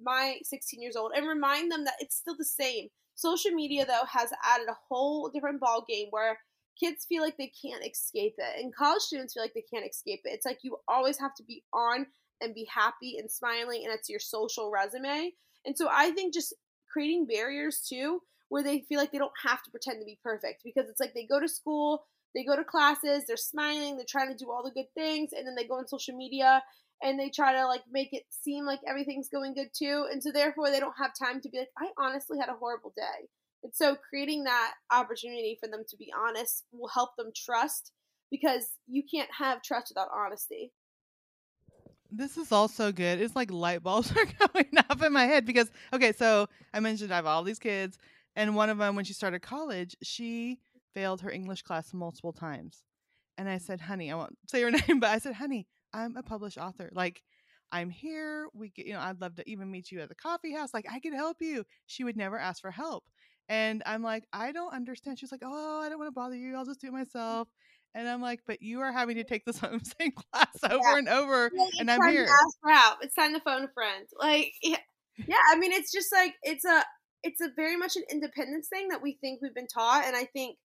my 0.00 0.38
16 0.44 0.80
years 0.80 0.96
old, 0.96 1.12
and 1.14 1.28
remind 1.28 1.70
them 1.70 1.84
that 1.84 1.94
it's 2.00 2.16
still 2.16 2.36
the 2.36 2.44
same. 2.44 2.88
Social 3.14 3.50
media, 3.50 3.84
though, 3.84 4.06
has 4.10 4.30
added 4.42 4.68
a 4.68 4.76
whole 4.88 5.28
different 5.28 5.60
ball 5.60 5.84
game 5.86 6.08
where 6.10 6.38
kids 6.78 7.04
feel 7.04 7.22
like 7.22 7.36
they 7.36 7.52
can't 7.62 7.84
escape 7.84 8.34
it 8.38 8.62
and 8.62 8.74
college 8.74 9.02
students 9.02 9.34
feel 9.34 9.42
like 9.42 9.54
they 9.54 9.64
can't 9.72 9.88
escape 9.88 10.20
it 10.24 10.32
it's 10.32 10.46
like 10.46 10.58
you 10.62 10.76
always 10.88 11.18
have 11.18 11.34
to 11.34 11.42
be 11.44 11.62
on 11.72 12.06
and 12.40 12.54
be 12.54 12.66
happy 12.72 13.18
and 13.18 13.30
smiling 13.30 13.82
and 13.84 13.92
it's 13.92 14.08
your 14.08 14.18
social 14.18 14.70
resume 14.70 15.30
and 15.66 15.76
so 15.76 15.88
i 15.92 16.10
think 16.12 16.32
just 16.32 16.54
creating 16.90 17.26
barriers 17.26 17.86
too 17.86 18.20
where 18.48 18.62
they 18.62 18.80
feel 18.80 18.98
like 18.98 19.12
they 19.12 19.18
don't 19.18 19.32
have 19.42 19.62
to 19.62 19.70
pretend 19.70 19.98
to 20.00 20.04
be 20.04 20.18
perfect 20.22 20.62
because 20.64 20.88
it's 20.88 21.00
like 21.00 21.14
they 21.14 21.26
go 21.26 21.40
to 21.40 21.48
school 21.48 22.04
they 22.34 22.44
go 22.44 22.56
to 22.56 22.64
classes 22.64 23.24
they're 23.26 23.36
smiling 23.36 23.96
they're 23.96 24.06
trying 24.08 24.28
to 24.28 24.44
do 24.44 24.50
all 24.50 24.62
the 24.62 24.70
good 24.70 24.92
things 24.94 25.30
and 25.36 25.46
then 25.46 25.54
they 25.54 25.66
go 25.66 25.74
on 25.74 25.86
social 25.86 26.16
media 26.16 26.62
and 27.02 27.18
they 27.18 27.28
try 27.28 27.52
to 27.52 27.66
like 27.66 27.82
make 27.90 28.12
it 28.12 28.22
seem 28.30 28.64
like 28.64 28.80
everything's 28.86 29.28
going 29.28 29.54
good 29.54 29.70
too 29.76 30.06
and 30.10 30.22
so 30.22 30.30
therefore 30.32 30.70
they 30.70 30.80
don't 30.80 30.98
have 30.98 31.12
time 31.18 31.40
to 31.40 31.48
be 31.48 31.58
like 31.58 31.68
i 31.78 31.88
honestly 31.98 32.38
had 32.38 32.48
a 32.48 32.54
horrible 32.58 32.92
day 32.96 33.28
and 33.62 33.72
so 33.74 33.96
creating 34.08 34.44
that 34.44 34.74
opportunity 34.90 35.56
for 35.60 35.68
them 35.68 35.84
to 35.88 35.96
be 35.96 36.12
honest 36.16 36.64
will 36.72 36.88
help 36.88 37.16
them 37.16 37.30
trust 37.34 37.92
because 38.32 38.70
you 38.88 39.02
can't 39.08 39.28
have 39.38 39.62
trust 39.62 39.90
without 39.90 40.08
honesty. 40.12 40.72
This 42.10 42.36
is 42.36 42.50
also 42.50 42.90
good. 42.90 43.20
It's 43.20 43.36
like 43.36 43.50
light 43.50 43.82
bulbs 43.82 44.10
are 44.16 44.48
going 44.48 44.70
off 44.90 45.02
in 45.02 45.12
my 45.12 45.24
head 45.24 45.46
because 45.46 45.70
okay, 45.92 46.12
so 46.12 46.48
I 46.74 46.80
mentioned 46.80 47.12
I 47.12 47.16
have 47.16 47.26
all 47.26 47.44
these 47.44 47.60
kids, 47.60 47.98
and 48.34 48.56
one 48.56 48.70
of 48.70 48.78
them 48.78 48.96
when 48.96 49.04
she 49.04 49.12
started 49.12 49.40
college, 49.40 49.96
she 50.02 50.58
failed 50.94 51.22
her 51.22 51.30
English 51.30 51.62
class 51.62 51.92
multiple 51.92 52.32
times. 52.32 52.84
And 53.38 53.48
I 53.48 53.58
said, 53.58 53.80
mm. 53.80 53.84
"Honey, 53.84 54.12
I 54.12 54.14
won't 54.14 54.36
say 54.48 54.62
her 54.62 54.70
name, 54.88 55.00
but 55.00 55.10
I 55.10 55.18
said, 55.18 55.34
"Honey, 55.34 55.66
I'm 55.92 56.16
a 56.16 56.22
published 56.22 56.58
author. 56.58 56.90
Like 56.92 57.22
I'm 57.70 57.90
here. 57.90 58.48
We 58.54 58.70
get, 58.70 58.86
you 58.86 58.94
know, 58.94 59.00
I'd 59.00 59.20
love 59.20 59.36
to 59.36 59.50
even 59.50 59.70
meet 59.70 59.90
you 59.90 60.00
at 60.00 60.08
the 60.08 60.14
coffee 60.14 60.52
house. 60.52 60.74
Like 60.74 60.86
I 60.90 61.00
could 61.00 61.14
help 61.14 61.38
you." 61.40 61.64
She 61.86 62.04
would 62.04 62.16
never 62.16 62.38
ask 62.38 62.60
for 62.60 62.70
help. 62.70 63.04
And 63.48 63.82
I'm 63.86 64.02
like, 64.02 64.24
I 64.32 64.52
don't 64.52 64.72
understand. 64.72 65.18
She's 65.18 65.32
like, 65.32 65.42
oh, 65.44 65.80
I 65.80 65.88
don't 65.88 65.98
want 65.98 66.08
to 66.08 66.14
bother 66.14 66.36
you. 66.36 66.56
I'll 66.56 66.64
just 66.64 66.80
do 66.80 66.88
it 66.88 66.92
myself. 66.92 67.48
And 67.94 68.08
I'm 68.08 68.22
like, 68.22 68.40
but 68.46 68.62
you 68.62 68.80
are 68.80 68.92
having 68.92 69.16
to 69.16 69.24
take 69.24 69.44
this 69.44 69.58
same 70.00 70.12
class 70.12 70.56
over 70.64 70.80
yeah. 70.82 70.98
and 70.98 71.08
over, 71.08 71.50
yeah, 71.54 71.64
and 71.80 71.90
I'm 71.90 72.10
here. 72.10 72.22
ask 72.22 72.58
for 72.62 72.70
help. 72.70 72.98
It's 73.02 73.14
time 73.14 73.34
to 73.34 73.40
phone 73.40 73.64
a 73.64 73.68
friend. 73.74 74.06
Like, 74.18 74.52
yeah, 74.62 74.76
yeah. 75.26 75.36
I 75.50 75.58
mean, 75.58 75.72
it's 75.72 75.92
just 75.92 76.10
like 76.10 76.34
it's 76.42 76.64
a, 76.64 76.82
it's 77.22 77.42
a 77.42 77.50
very 77.54 77.76
much 77.76 77.96
an 77.96 78.04
independence 78.10 78.68
thing 78.68 78.88
that 78.88 79.02
we 79.02 79.18
think 79.20 79.40
we've 79.42 79.54
been 79.54 79.66
taught, 79.66 80.04
and 80.06 80.16
I 80.16 80.24
think 80.24 80.56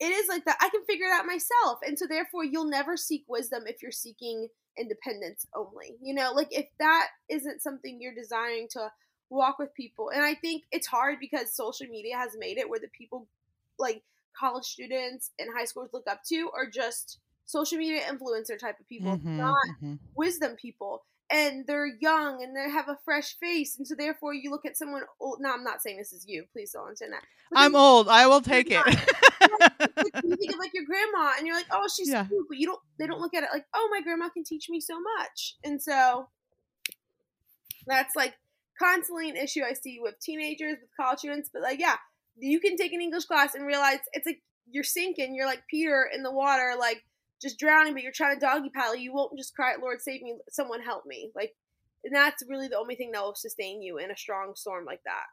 it 0.00 0.10
is 0.12 0.28
like 0.28 0.44
that. 0.46 0.56
I 0.60 0.70
can 0.70 0.84
figure 0.84 1.06
it 1.06 1.12
out 1.12 1.26
myself, 1.26 1.78
and 1.86 1.98
so 1.98 2.06
therefore, 2.06 2.44
you'll 2.44 2.70
never 2.70 2.96
seek 2.96 3.24
wisdom 3.28 3.64
if 3.66 3.82
you're 3.82 3.92
seeking 3.92 4.48
independence 4.78 5.46
only. 5.54 5.96
You 6.02 6.14
know, 6.14 6.32
like 6.34 6.48
if 6.50 6.66
that 6.78 7.08
isn't 7.28 7.62
something 7.62 7.98
you're 8.00 8.14
desiring 8.14 8.68
to 8.72 8.90
walk 9.30 9.58
with 9.58 9.74
people. 9.74 10.10
And 10.10 10.22
I 10.22 10.34
think 10.34 10.64
it's 10.70 10.86
hard 10.86 11.18
because 11.20 11.54
social 11.54 11.86
media 11.86 12.16
has 12.16 12.36
made 12.38 12.58
it 12.58 12.68
where 12.68 12.80
the 12.80 12.88
people 12.88 13.28
like 13.78 14.02
college 14.38 14.64
students 14.64 15.30
and 15.38 15.48
high 15.56 15.64
schoolers 15.64 15.92
look 15.92 16.06
up 16.10 16.22
to 16.28 16.50
are 16.54 16.68
just 16.68 17.18
social 17.46 17.78
media 17.78 18.02
influencer 18.02 18.58
type 18.58 18.78
of 18.78 18.88
people, 18.88 19.16
mm-hmm, 19.16 19.38
not 19.38 19.56
mm-hmm. 19.76 19.94
wisdom 20.14 20.56
people. 20.60 21.04
And 21.32 21.64
they're 21.64 21.86
young 22.00 22.42
and 22.42 22.56
they 22.56 22.68
have 22.68 22.88
a 22.88 22.98
fresh 23.04 23.36
face, 23.38 23.78
and 23.78 23.86
so 23.86 23.94
therefore 23.96 24.34
you 24.34 24.50
look 24.50 24.66
at 24.66 24.76
someone 24.76 25.02
old. 25.20 25.38
No, 25.40 25.52
I'm 25.54 25.62
not 25.62 25.80
saying 25.80 25.96
this 25.96 26.12
is 26.12 26.26
you. 26.26 26.44
Please 26.52 26.72
don't 26.72 26.82
understand 26.82 27.12
that. 27.12 27.22
But 27.52 27.60
I'm 27.60 27.76
old. 27.76 28.08
I 28.08 28.26
will 28.26 28.40
take 28.40 28.66
it. 28.68 28.82
you 30.24 30.36
think 30.36 30.52
of 30.52 30.58
like 30.58 30.72
your 30.74 30.84
grandma, 30.84 31.32
and 31.36 31.46
you're 31.46 31.56
like, 31.56 31.66
oh, 31.72 31.88
she's 31.94 32.08
yeah. 32.08 32.24
cute, 32.24 32.46
but 32.48 32.58
you 32.58 32.66
don't. 32.66 32.80
They 32.98 33.06
don't 33.06 33.20
look 33.20 33.34
at 33.34 33.42
it 33.42 33.50
like, 33.52 33.66
oh, 33.74 33.88
my 33.90 34.00
grandma 34.00 34.28
can 34.28 34.44
teach 34.44 34.68
me 34.68 34.80
so 34.80 34.94
much, 35.18 35.56
and 35.64 35.82
so 35.82 36.28
that's 37.86 38.14
like 38.14 38.34
constantly 38.78 39.28
an 39.28 39.36
issue 39.36 39.62
I 39.62 39.74
see 39.74 39.98
with 40.00 40.20
teenagers, 40.20 40.76
with 40.80 40.90
college 40.98 41.20
students. 41.20 41.50
But 41.52 41.62
like, 41.62 41.80
yeah, 41.80 41.96
you 42.36 42.60
can 42.60 42.76
take 42.76 42.92
an 42.92 43.00
English 43.00 43.24
class 43.24 43.54
and 43.54 43.66
realize 43.66 43.98
it's 44.12 44.26
like 44.26 44.42
you're 44.70 44.84
sinking. 44.84 45.34
You're 45.34 45.46
like 45.46 45.62
Peter 45.70 46.08
in 46.14 46.22
the 46.22 46.32
water, 46.32 46.74
like 46.78 47.02
just 47.40 47.58
drowning, 47.58 47.94
but 47.94 48.02
you're 48.02 48.12
trying 48.12 48.38
to 48.38 48.40
doggy 48.40 48.70
paddle. 48.70 48.96
You 48.96 49.12
won't 49.12 49.36
just 49.38 49.54
cry, 49.54 49.74
Lord, 49.80 50.00
save 50.00 50.22
me, 50.22 50.36
someone 50.50 50.82
help 50.82 51.06
me. 51.06 51.30
Like, 51.34 51.54
and 52.04 52.14
that's 52.14 52.42
really 52.48 52.68
the 52.68 52.78
only 52.78 52.94
thing 52.94 53.12
that 53.12 53.22
will 53.22 53.34
sustain 53.34 53.82
you 53.82 53.98
in 53.98 54.10
a 54.10 54.16
strong 54.16 54.54
storm 54.54 54.84
like 54.84 55.02
that. 55.04 55.24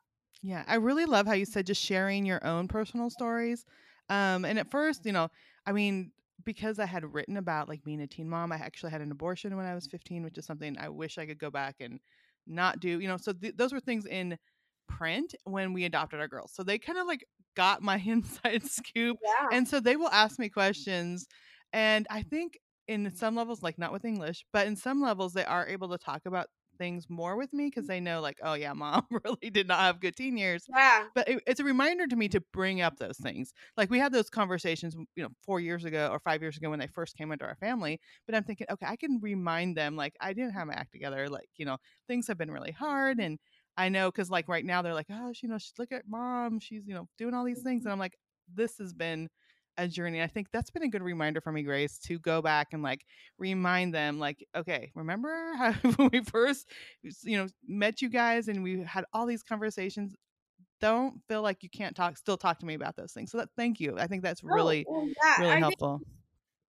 Yeah, 0.42 0.64
I 0.68 0.76
really 0.76 1.06
love 1.06 1.26
how 1.26 1.34
you 1.34 1.46
said 1.46 1.66
just 1.66 1.84
sharing 1.84 2.26
your 2.26 2.46
own 2.46 2.68
personal 2.68 3.10
stories. 3.10 3.66
Um, 4.10 4.46
and 4.46 4.58
at 4.60 4.72
first, 4.72 5.06
you 5.06 5.12
know, 5.12 5.30
I 5.66 5.72
mean, 5.72 6.12
because 6.44 6.80
I 6.80 6.86
had 6.86 7.14
written 7.14 7.38
about 7.38 7.68
like 7.68 7.84
being 7.84 8.02
a 8.02 8.08
teen 8.08 8.30
mom, 8.30 8.52
I 8.52 8.58
actually 8.58 8.92
had 8.92 9.02
an 9.02 9.12
abortion 9.12 9.56
when 9.58 9.66
I 9.66 9.76
was 9.76 9.88
15, 9.88 10.24
which 10.24 10.38
is 10.38 10.46
something 10.46 10.78
I 10.78 10.90
wish 10.90 11.18
I 11.18 11.26
could 11.26 11.40
go 11.40 11.50
back 11.50 11.76
and 11.80 12.00
not 12.46 12.80
do, 12.80 13.00
you 13.00 13.08
know, 13.08 13.18
so 13.18 13.34
th- 13.34 13.56
those 13.58 13.74
were 13.74 13.80
things 13.80 14.06
in 14.06 14.38
print 14.88 15.36
when 15.44 15.74
we 15.74 15.86
adopted 15.86 16.20
our 16.20 16.28
girls. 16.28 16.54
So 16.54 16.64
they 16.64 16.78
kind 16.78 16.98
of 16.98 17.08
like 17.08 17.26
got 17.56 17.82
my 17.82 17.98
inside 18.06 18.66
scoop. 18.66 19.18
Yeah. 19.24 19.50
And 19.52 19.68
so 19.68 19.80
they 19.80 19.96
will 19.96 20.10
ask 20.10 20.40
me 20.40 20.50
questions. 20.50 21.28
And 21.74 22.08
I 22.10 22.24
think 22.24 22.58
in 22.88 23.14
some 23.14 23.36
levels, 23.36 23.62
like 23.62 23.78
not 23.78 23.92
with 23.92 24.06
English, 24.06 24.46
but 24.54 24.68
in 24.68 24.76
some 24.76 25.02
levels, 25.02 25.34
they 25.34 25.44
are 25.44 25.68
able 25.68 25.90
to 25.90 25.98
talk 25.98 26.22
about 26.26 26.48
things 26.78 27.08
more 27.10 27.36
with 27.36 27.54
me 27.54 27.66
because 27.66 27.86
mm. 27.86 27.90
they 27.90 28.00
know 28.00 28.22
like 28.22 28.38
oh 28.44 28.54
yeah 28.54 28.74
mom 28.74 29.06
really 29.24 29.50
did 29.50 29.68
not 29.68 29.80
have 29.80 30.00
good 30.00 30.16
teen 30.16 30.38
years. 30.38 30.66
Yeah. 30.70 31.06
But 31.14 31.30
it, 31.30 31.44
it's 31.48 31.60
a 31.60 31.64
reminder 31.64 32.08
to 32.08 32.16
me 32.16 32.30
to 32.30 32.42
bring 32.54 32.82
up 32.82 32.98
those 32.98 33.18
things. 33.18 33.54
Like 33.76 33.90
we 33.90 34.00
had 34.00 34.12
those 34.12 34.30
conversations 34.30 34.96
you 35.16 35.24
know 35.24 35.30
four 35.46 35.60
years 35.60 35.86
ago 35.86 36.10
or 36.12 36.20
five 36.20 36.42
years 36.42 36.58
ago 36.58 36.70
when 36.70 36.80
they 36.80 36.88
first 36.88 37.18
came 37.18 37.32
into 37.32 37.46
our 37.46 37.56
family 37.56 38.00
but 38.26 38.36
i'm 38.36 38.44
thinking 38.44 38.68
okay 38.72 38.86
i 38.86 38.96
can 38.96 39.20
remind 39.22 39.76
them 39.76 39.96
like 39.96 40.14
i 40.22 40.34
didn't 40.34 40.52
have 40.52 40.68
my 40.68 40.74
act 40.74 40.92
together 40.92 41.28
like 41.30 41.50
you 41.58 41.66
know 41.66 41.78
things 42.08 42.28
have 42.28 42.38
been 42.38 42.52
really 42.52 42.72
hard 42.72 43.20
and 43.20 43.40
i 43.78 43.90
know 43.90 44.10
because 44.10 44.30
like 44.30 44.48
right 44.48 44.66
now 44.66 44.82
they're 44.82 44.94
like 44.94 45.08
oh 45.12 45.32
she, 45.34 45.48
you 45.48 45.52
know 45.52 45.58
look 45.78 45.92
at 45.92 46.04
mom 46.08 46.60
she's 46.60 46.86
you 46.86 46.94
know 46.94 47.08
doing 47.18 47.34
all 47.34 47.44
these 47.44 47.62
things. 47.62 47.84
And 47.84 47.92
mm-hmm. 47.92 47.94
i'm 47.94 48.00
like 48.00 48.18
this 48.54 48.78
has 48.78 48.94
been 48.94 49.30
a 49.78 49.88
journey. 49.88 50.22
I 50.22 50.28
think 50.28 50.48
that's 50.52 50.70
been 50.70 50.84
a 50.84 50.88
good 50.88 51.04
reminder 51.04 51.42
for 51.42 51.52
me, 51.52 51.64
Grace, 51.64 51.98
to 52.00 52.20
go 52.20 52.42
back 52.42 52.70
and 52.74 52.82
like 52.82 53.06
remind 53.38 53.94
them, 53.94 54.20
like, 54.20 54.46
okay, 54.56 54.92
remember 54.96 55.54
how 55.56 55.72
when 55.96 56.10
we 56.12 56.22
first, 56.22 56.68
you 57.24 57.38
know, 57.38 57.48
met 57.68 58.02
you 58.02 58.10
guys 58.10 58.48
and 58.48 58.64
we 58.64 58.84
had 58.84 59.06
all 59.14 59.26
these 59.26 59.44
conversations. 59.44 60.16
Don't 60.80 61.22
feel 61.28 61.42
like 61.42 61.64
you 61.64 61.70
can't 61.70 61.96
talk, 61.96 62.18
still 62.18 62.38
talk 62.38 62.60
to 62.60 62.66
me 62.66 62.76
about 62.76 62.96
those 62.96 63.12
things. 63.12 63.32
So 63.32 63.40
that, 63.40 63.50
thank 63.58 63.80
you. 63.80 63.98
I 63.98 64.08
think 64.08 64.22
that's 64.22 64.44
really, 64.44 64.86
oh, 64.88 64.94
well, 64.94 65.08
yeah, 65.08 65.42
really 65.42 65.54
I 65.54 65.60
helpful. 65.60 65.98
Think, 65.98 66.08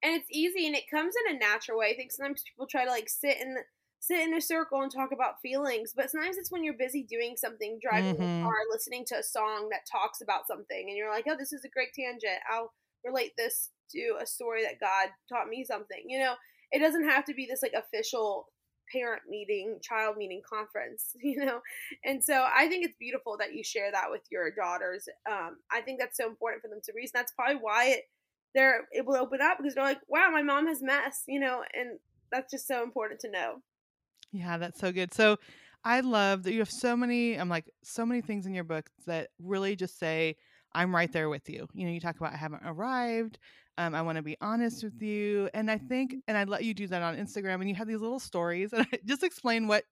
and 0.04 0.16
it's 0.16 0.30
easy 0.32 0.68
and 0.68 0.76
it 0.76 0.90
comes 0.90 1.14
in 1.26 1.36
a 1.36 1.40
natural 1.40 1.80
way. 1.80 1.90
I 1.92 1.96
think 1.96 2.12
sometimes 2.12 2.44
people 2.44 2.68
try 2.68 2.86
to 2.86 2.92
like 2.92 3.10
sit 3.10 3.38
in 3.42 3.58
sit 4.00 4.20
in 4.20 4.34
a 4.36 4.42
circle 4.42 4.82
and 4.82 4.92
talk 4.92 5.10
about 5.12 5.42
feelings, 5.42 5.92
but 5.96 6.10
sometimes 6.10 6.38
it's 6.38 6.52
when 6.52 6.64
you're 6.64 6.78
busy 6.78 7.04
doing 7.04 7.36
something, 7.36 7.80
driving 7.82 8.16
mm-hmm. 8.16 8.42
the 8.42 8.46
car, 8.46 8.54
listening 8.72 9.04
to 9.08 9.16
a 9.16 9.24
song 9.24 9.70
that 9.72 9.90
talks 9.92 10.22
about 10.22 10.48
something, 10.48 10.86
and 10.88 10.96
you're 10.96 11.12
like, 11.12 11.26
oh, 11.28 11.36
this 11.38 11.52
is 11.52 11.66
a 11.66 11.70
great 11.70 11.90
tangent. 11.94 12.40
I'll 12.50 12.72
relate 13.04 13.34
this 13.38 13.70
to 13.92 14.18
a 14.22 14.26
story 14.26 14.64
that 14.64 14.80
God 14.80 15.10
taught 15.30 15.48
me 15.48 15.64
something. 15.64 16.04
You 16.06 16.20
know, 16.20 16.36
it 16.72 16.80
doesn't 16.80 17.10
have 17.10 17.26
to 17.26 17.34
be 17.34 17.46
this 17.46 17.62
like 17.62 17.74
official 17.74 18.48
parent 18.92 19.24
meeting, 19.30 19.80
child 19.82 20.18
meeting 20.18 20.42
conference, 20.48 21.12
you 21.22 21.44
know? 21.44 21.60
And 22.06 22.24
so 22.24 22.46
I 22.54 22.68
think 22.68 22.86
it's 22.86 22.98
beautiful 23.00 23.38
that 23.40 23.54
you 23.54 23.64
share 23.64 23.92
that 23.92 24.10
with 24.10 24.22
your 24.32 24.52
daughters. 24.52 25.08
Um, 25.30 25.58
I 25.72 25.82
think 25.82 26.00
that's 26.00 26.18
so 26.18 26.28
important 26.28 26.62
for 26.62 26.70
them 26.70 26.82
to 26.84 26.94
read. 26.96 27.10
That's 27.14 27.34
probably 27.34 27.58
why 27.62 27.90
it, 27.90 28.02
they're 28.56 28.88
able 28.94 29.14
to 29.14 29.20
open 29.20 29.42
up 29.42 29.58
because 29.58 29.76
they're 29.76 29.84
like, 29.84 30.00
wow, 30.08 30.30
my 30.32 30.42
mom 30.42 30.68
has 30.68 30.82
mess, 30.82 31.24
you 31.28 31.40
know, 31.40 31.64
and 31.74 32.00
that's 32.32 32.52
just 32.52 32.68
so 32.68 32.84
important 32.84 33.20
to 33.22 33.32
know. 33.32 33.62
Yeah, 34.32 34.58
that's 34.58 34.80
so 34.80 34.92
good. 34.92 35.14
So 35.14 35.38
I 35.84 36.02
love 36.02 36.44
that 36.44 36.54
you 36.54 36.60
have 36.60 36.72
so 36.72 36.98
many. 36.98 37.36
I'm 37.36 37.50
like 37.50 37.72
so 37.84 38.06
many 38.06 38.22
things 38.22 38.46
in 38.46 38.54
your 38.54 38.64
book 38.64 38.90
that 39.06 39.30
really 39.40 39.76
just 39.76 40.00
say 40.00 40.36
I'm 40.74 40.94
right 40.94 41.12
there 41.12 41.30
with 41.30 41.50
you. 41.50 41.68
You 41.74 41.86
know, 41.86 41.92
you 41.92 42.00
talk 42.00 42.18
about 42.18 42.34
I 42.34 42.38
haven't 42.38 42.64
arrived. 42.66 43.40
Um, 43.78 43.94
I 43.94 44.02
want 44.02 44.16
to 44.18 44.24
be 44.24 44.38
honest 44.42 44.84
with 44.84 45.02
you, 45.02 45.50
and 45.54 45.70
I 45.70 45.78
think, 45.78 46.16
and 46.28 46.36
I 46.38 46.46
let 46.46 46.64
you 46.64 46.74
do 46.74 46.88
that 46.88 47.02
on 47.04 47.16
Instagram, 47.16 47.56
and 47.56 47.70
you 47.70 47.76
have 47.76 47.88
these 47.88 48.02
little 48.02 48.20
stories, 48.20 48.74
and 48.74 48.88
I 48.92 49.00
just 49.06 49.24
explain 49.24 49.68
what 49.68 49.84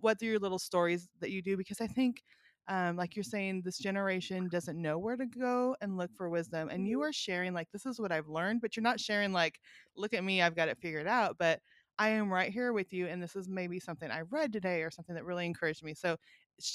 what 0.00 0.20
are 0.20 0.24
your 0.24 0.38
little 0.38 0.58
stories 0.58 1.08
that 1.20 1.30
you 1.30 1.42
do 1.42 1.56
because 1.56 1.80
I 1.80 1.86
think 1.86 2.22
um, 2.68 2.96
like 2.96 3.14
you're 3.14 3.22
saying, 3.22 3.62
this 3.62 3.78
generation 3.78 4.48
doesn't 4.48 4.80
know 4.80 4.98
where 4.98 5.16
to 5.16 5.26
go 5.26 5.76
and 5.80 5.96
look 5.96 6.12
for 6.16 6.28
wisdom. 6.28 6.68
And 6.68 6.88
you 6.88 7.00
are 7.02 7.12
sharing, 7.12 7.54
like, 7.54 7.70
this 7.70 7.86
is 7.86 8.00
what 8.00 8.10
I've 8.10 8.26
learned, 8.26 8.60
but 8.60 8.76
you're 8.76 8.82
not 8.82 8.98
sharing, 8.98 9.32
like, 9.32 9.60
look 9.96 10.12
at 10.12 10.24
me, 10.24 10.42
I've 10.42 10.56
got 10.56 10.68
it 10.68 10.78
figured 10.78 11.06
out. 11.06 11.36
But 11.38 11.60
I 11.96 12.08
am 12.08 12.32
right 12.32 12.52
here 12.52 12.72
with 12.72 12.92
you. 12.92 13.06
And 13.06 13.22
this 13.22 13.36
is 13.36 13.48
maybe 13.48 13.78
something 13.78 14.10
I 14.10 14.22
read 14.22 14.52
today 14.52 14.82
or 14.82 14.90
something 14.90 15.14
that 15.14 15.24
really 15.24 15.46
encouraged 15.46 15.84
me. 15.84 15.94
So 15.94 16.16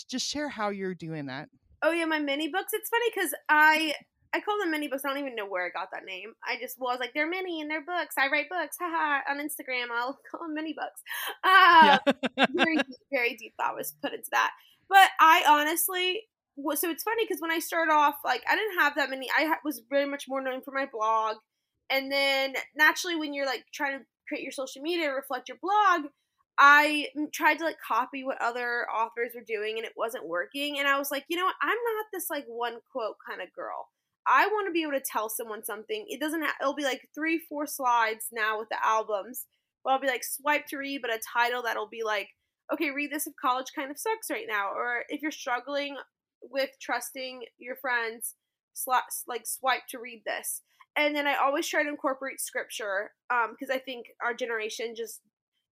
just 0.08 0.26
share 0.26 0.48
how 0.48 0.70
you're 0.70 0.96
doing 0.96 1.26
that. 1.26 1.50
Oh, 1.84 1.92
yeah, 1.92 2.06
my 2.06 2.20
mini 2.20 2.50
books. 2.50 2.72
It's 2.74 2.90
funny 2.90 3.12
because 3.14 3.34
I. 3.50 3.94
I 4.34 4.40
call 4.40 4.58
them 4.60 4.72
mini 4.72 4.88
books. 4.88 5.04
I 5.04 5.10
don't 5.10 5.18
even 5.18 5.36
know 5.36 5.46
where 5.46 5.66
I 5.66 5.70
got 5.78 5.90
that 5.92 6.06
name. 6.06 6.32
I 6.48 6.56
just 6.58 6.80
was 6.80 7.00
like, 7.02 7.14
they're 7.14 7.28
mini 7.28 7.60
and 7.60 7.70
they're 7.70 7.84
books. 7.84 8.16
I 8.18 8.30
write 8.30 8.48
books. 8.48 8.78
Haha. 8.80 9.20
On 9.30 9.40
Instagram, 9.40 9.92
I'll 9.94 10.18
call 10.32 10.48
them 10.48 10.54
mini 10.54 10.74
books. 10.74 11.02
Uh, 11.44 11.98
yeah. 12.38 12.46
very, 12.52 12.78
very 13.12 13.36
deep 13.36 13.56
thought 13.58 13.76
was 13.76 13.94
put 14.02 14.14
into 14.14 14.30
that. 14.32 14.52
But 14.88 15.10
I 15.20 15.44
honestly, 15.48 16.22
so 16.76 16.90
it's 16.90 17.04
funny 17.04 17.24
because 17.24 17.42
when 17.42 17.52
I 17.52 17.60
started 17.60 17.94
off, 17.94 18.16
like 18.26 18.44
I 18.50 18.56
didn't 18.56 18.80
have 18.80 18.96
that 18.96 19.10
many. 19.10 19.28
I 19.36 19.54
was 19.64 19.82
very 19.90 20.06
much 20.06 20.26
more 20.28 20.42
known 20.42 20.62
for 20.62 20.72
my 20.72 20.86
blog, 20.86 21.38
and 21.90 22.12
then 22.12 22.54
naturally, 22.76 23.16
when 23.16 23.34
you're 23.34 23.46
like 23.46 23.66
trying 23.74 24.00
to 24.00 24.06
create 24.28 24.44
your 24.44 24.52
social 24.52 24.82
media, 24.82 25.14
reflect 25.14 25.50
your 25.50 25.58
blog, 25.62 26.12
I 26.64 27.08
tried 27.34 27.58
to 27.58 27.64
like 27.66 27.78
copy 27.86 28.24
what 28.24 28.40
other 28.40 28.86
authors 28.90 29.32
were 29.34 29.44
doing, 29.46 29.78
and 29.78 29.86
it 29.86 29.94
wasn't 29.98 30.28
working. 30.28 30.78
And 30.78 30.88
I 30.88 31.00
was 31.00 31.10
like, 31.10 31.26
you 31.28 31.36
know 31.36 31.46
what? 31.46 31.56
I'm 31.62 31.70
not 31.70 32.06
this 32.14 32.30
like 32.30 32.46
one 32.48 32.76
quote 32.92 33.16
kind 33.28 33.42
of 33.42 33.52
girl. 33.54 33.90
I 34.28 34.46
want 34.46 34.68
to 34.68 34.72
be 34.72 34.84
able 34.84 34.92
to 34.92 35.02
tell 35.02 35.28
someone 35.28 35.64
something. 35.66 36.06
It 36.08 36.20
doesn't. 36.20 36.44
Ha- 36.44 36.56
it'll 36.62 36.76
be 36.76 36.84
like 36.84 37.10
three, 37.16 37.42
four 37.50 37.66
slides 37.66 38.28
now 38.32 38.60
with 38.60 38.70
the 38.70 38.78
albums. 38.86 39.48
Well, 39.84 39.96
I'll 39.96 40.02
be 40.02 40.08
like 40.08 40.24
swipe 40.24 40.68
to 40.68 40.78
read, 40.78 41.02
but 41.02 41.12
a 41.12 41.20
title 41.34 41.64
that'll 41.64 41.90
be 41.90 42.04
like 42.06 42.30
okay, 42.72 42.92
read 42.92 43.12
this 43.12 43.28
if 43.28 43.34
college 43.42 43.68
kind 43.76 43.92
of 43.92 44.00
sucks 44.00 44.30
right 44.30 44.46
now, 44.48 44.70
or 44.70 45.04
if 45.10 45.22
you're 45.22 45.32
struggling 45.32 45.98
with 46.42 46.70
trusting 46.82 47.44
your 47.60 47.76
friends, 47.76 48.36
like 49.28 49.46
swipe 49.46 49.86
to 49.90 50.00
read 50.00 50.24
this. 50.26 50.62
And 50.96 51.16
then 51.16 51.28
I 51.28 51.36
always 51.36 51.68
try 51.68 51.84
to 51.84 51.90
incorporate 51.90 52.42
scripture 52.42 53.12
because 53.30 53.70
um, 53.70 53.76
I 53.76 53.78
think 53.78 54.08
our 54.22 54.34
generation 54.34 54.94
just 54.96 55.22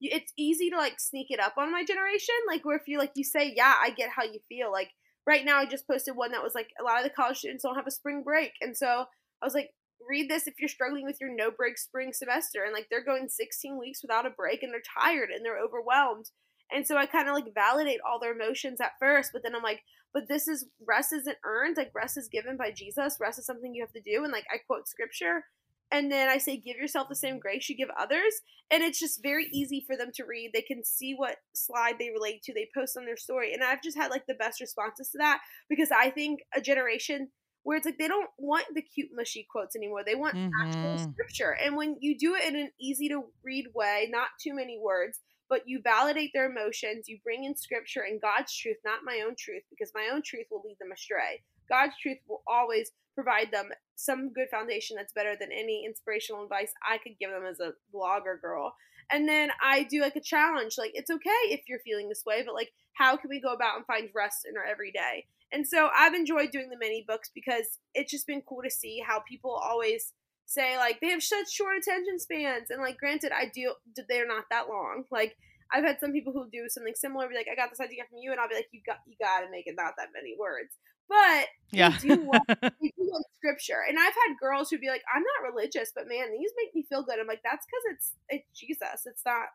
it's 0.01 0.33
easy 0.37 0.69
to 0.69 0.77
like 0.77 0.99
sneak 0.99 1.27
it 1.29 1.39
up 1.39 1.53
on 1.57 1.71
my 1.71 1.83
generation 1.83 2.35
like 2.47 2.63
where 2.63 2.77
if 2.77 2.87
you 2.87 2.97
like 2.97 3.11
you 3.15 3.23
say 3.23 3.53
yeah 3.55 3.75
i 3.81 3.89
get 3.89 4.09
how 4.15 4.23
you 4.23 4.39
feel 4.47 4.71
like 4.71 4.89
right 5.27 5.45
now 5.45 5.57
i 5.57 5.65
just 5.65 5.87
posted 5.87 6.15
one 6.15 6.31
that 6.31 6.43
was 6.43 6.55
like 6.55 6.69
a 6.79 6.83
lot 6.83 6.97
of 6.97 7.03
the 7.03 7.09
college 7.09 7.37
students 7.37 7.63
don't 7.63 7.75
have 7.75 7.87
a 7.87 7.91
spring 7.91 8.23
break 8.23 8.51
and 8.61 8.75
so 8.75 9.05
i 9.41 9.45
was 9.45 9.53
like 9.53 9.69
read 10.09 10.29
this 10.29 10.47
if 10.47 10.53
you're 10.59 10.69
struggling 10.69 11.05
with 11.05 11.17
your 11.19 11.35
no 11.35 11.51
break 11.51 11.77
spring 11.77 12.11
semester 12.13 12.63
and 12.63 12.73
like 12.73 12.87
they're 12.89 13.03
going 13.03 13.27
16 13.27 13.77
weeks 13.77 14.01
without 14.01 14.25
a 14.25 14.29
break 14.29 14.63
and 14.63 14.71
they're 14.71 14.81
tired 14.97 15.29
and 15.29 15.43
they're 15.43 15.61
overwhelmed 15.61 16.27
and 16.71 16.85
so 16.85 16.97
I 16.97 17.05
kind 17.05 17.27
of 17.27 17.35
like 17.35 17.53
validate 17.53 17.99
all 18.07 18.19
their 18.19 18.33
emotions 18.33 18.79
at 18.79 18.93
first, 18.99 19.31
but 19.33 19.41
then 19.43 19.55
I'm 19.55 19.63
like, 19.63 19.81
but 20.13 20.27
this 20.27 20.47
is 20.47 20.67
rest 20.87 21.13
isn't 21.13 21.37
earned. 21.43 21.77
Like 21.77 21.91
rest 21.95 22.17
is 22.17 22.29
given 22.31 22.57
by 22.57 22.71
Jesus. 22.71 23.17
Rest 23.19 23.39
is 23.39 23.45
something 23.45 23.73
you 23.73 23.83
have 23.83 23.93
to 23.93 24.01
do. 24.01 24.23
And 24.23 24.31
like 24.31 24.45
I 24.53 24.57
quote 24.65 24.87
scripture. 24.87 25.45
And 25.91 26.11
then 26.11 26.29
I 26.29 26.37
say, 26.37 26.57
give 26.57 26.77
yourself 26.77 27.09
the 27.09 27.15
same 27.15 27.39
grace 27.39 27.67
you 27.67 27.75
give 27.75 27.89
others. 27.99 28.41
And 28.71 28.83
it's 28.83 28.99
just 28.99 29.23
very 29.23 29.47
easy 29.51 29.83
for 29.85 29.97
them 29.97 30.11
to 30.15 30.23
read. 30.23 30.51
They 30.53 30.61
can 30.61 30.85
see 30.85 31.13
what 31.15 31.37
slide 31.53 31.95
they 31.97 32.11
relate 32.11 32.43
to. 32.43 32.53
They 32.53 32.69
post 32.75 32.95
on 32.95 33.05
their 33.05 33.17
story. 33.17 33.53
And 33.53 33.63
I've 33.63 33.81
just 33.81 33.97
had 33.97 34.11
like 34.11 34.27
the 34.27 34.35
best 34.35 34.61
responses 34.61 35.09
to 35.09 35.17
that 35.17 35.39
because 35.67 35.89
I 35.91 36.11
think 36.11 36.41
a 36.55 36.61
generation 36.61 37.29
where 37.63 37.77
it's 37.77 37.85
like 37.85 37.97
they 37.97 38.07
don't 38.07 38.29
want 38.37 38.65
the 38.73 38.81
cute 38.81 39.09
mushy 39.13 39.47
quotes 39.51 39.75
anymore. 39.75 40.03
They 40.05 40.15
want 40.15 40.35
mm-hmm. 40.35 40.67
actual 40.67 41.11
scripture. 41.11 41.57
And 41.63 41.75
when 41.75 41.97
you 41.99 42.17
do 42.17 42.35
it 42.35 42.47
in 42.47 42.55
an 42.55 42.69
easy 42.79 43.09
to 43.09 43.23
read 43.43 43.65
way, 43.73 44.07
not 44.11 44.29
too 44.41 44.53
many 44.53 44.79
words, 44.79 45.19
but 45.49 45.63
you 45.65 45.81
validate 45.83 46.31
their 46.33 46.49
emotions. 46.49 47.07
You 47.07 47.17
bring 47.23 47.43
in 47.43 47.55
scripture 47.55 48.01
and 48.01 48.21
God's 48.21 48.55
truth, 48.55 48.77
not 48.85 48.99
my 49.03 49.23
own 49.25 49.35
truth, 49.37 49.63
because 49.69 49.91
my 49.95 50.09
own 50.13 50.21
truth 50.23 50.45
will 50.51 50.61
lead 50.63 50.77
them 50.79 50.91
astray. 50.93 51.41
God's 51.67 51.93
truth 52.01 52.19
will 52.27 52.43
always 52.47 52.91
provide 53.21 53.51
them 53.51 53.69
some 53.95 54.31
good 54.31 54.47
foundation 54.49 54.95
that's 54.95 55.13
better 55.13 55.35
than 55.39 55.51
any 55.51 55.83
inspirational 55.85 56.43
advice 56.43 56.71
I 56.87 56.97
could 56.99 57.19
give 57.19 57.31
them 57.31 57.45
as 57.45 57.59
a 57.59 57.73
blogger 57.93 58.39
girl. 58.39 58.73
And 59.11 59.27
then 59.27 59.49
I 59.61 59.83
do 59.83 60.01
like 60.01 60.15
a 60.15 60.21
challenge. 60.21 60.75
Like, 60.77 60.91
it's 60.93 61.09
okay 61.09 61.41
if 61.45 61.61
you're 61.67 61.79
feeling 61.79 62.07
this 62.07 62.23
way, 62.25 62.43
but 62.45 62.53
like, 62.53 62.71
how 62.93 63.17
can 63.17 63.29
we 63.29 63.41
go 63.41 63.53
about 63.53 63.77
and 63.77 63.85
find 63.85 64.09
rest 64.15 64.47
in 64.47 64.55
our 64.55 64.63
everyday? 64.63 65.25
And 65.51 65.67
so 65.67 65.89
I've 65.97 66.13
enjoyed 66.13 66.51
doing 66.51 66.69
the 66.69 66.77
mini 66.77 67.03
books 67.07 67.31
because 67.33 67.79
it's 67.93 68.11
just 68.11 68.27
been 68.27 68.43
cool 68.47 68.61
to 68.63 68.69
see 68.69 69.03
how 69.05 69.21
people 69.27 69.51
always 69.51 70.13
say 70.45 70.77
like 70.77 70.99
they 70.99 71.09
have 71.09 71.21
such 71.21 71.51
short 71.51 71.77
attention 71.77 72.17
spans 72.17 72.71
and 72.71 72.81
like 72.81 72.97
granted 72.97 73.31
i 73.31 73.45
do 73.53 73.71
they're 74.09 74.27
not 74.27 74.45
that 74.49 74.67
long 74.67 75.03
like 75.11 75.37
i've 75.71 75.83
had 75.83 75.99
some 75.99 76.11
people 76.11 76.33
who 76.33 76.49
do 76.51 76.65
something 76.67 76.95
similar 76.95 77.29
be 77.29 77.35
like 77.35 77.45
i 77.51 77.55
got 77.55 77.69
this 77.69 77.79
idea 77.79 78.01
from 78.09 78.17
you 78.19 78.31
and 78.31 78.39
i'll 78.39 78.49
be 78.49 78.55
like 78.55 78.67
you 78.71 78.81
got 78.83 78.97
you 79.05 79.15
got 79.21 79.41
to 79.41 79.51
make 79.51 79.67
it 79.67 79.75
not 79.77 79.93
that 79.95 80.09
many 80.11 80.35
words 80.39 80.73
but 81.09 81.47
yeah 81.71 81.97
they 82.01 82.15
do, 82.15 82.21
want, 82.21 82.47
they 82.47 82.57
do 82.97 83.09
like 83.11 83.25
scripture 83.35 83.81
and 83.87 83.97
i've 83.99 84.13
had 84.13 84.39
girls 84.39 84.69
who'd 84.69 84.81
be 84.81 84.89
like 84.89 85.03
i'm 85.13 85.23
not 85.23 85.51
religious 85.51 85.91
but 85.93 86.07
man 86.07 86.31
these 86.31 86.51
make 86.57 86.73
me 86.73 86.85
feel 86.87 87.03
good 87.03 87.19
i'm 87.19 87.27
like 87.27 87.41
that's 87.43 87.65
because 87.65 87.83
it's 87.91 88.13
it's 88.29 88.59
jesus 88.59 89.05
it's 89.05 89.23
not 89.25 89.47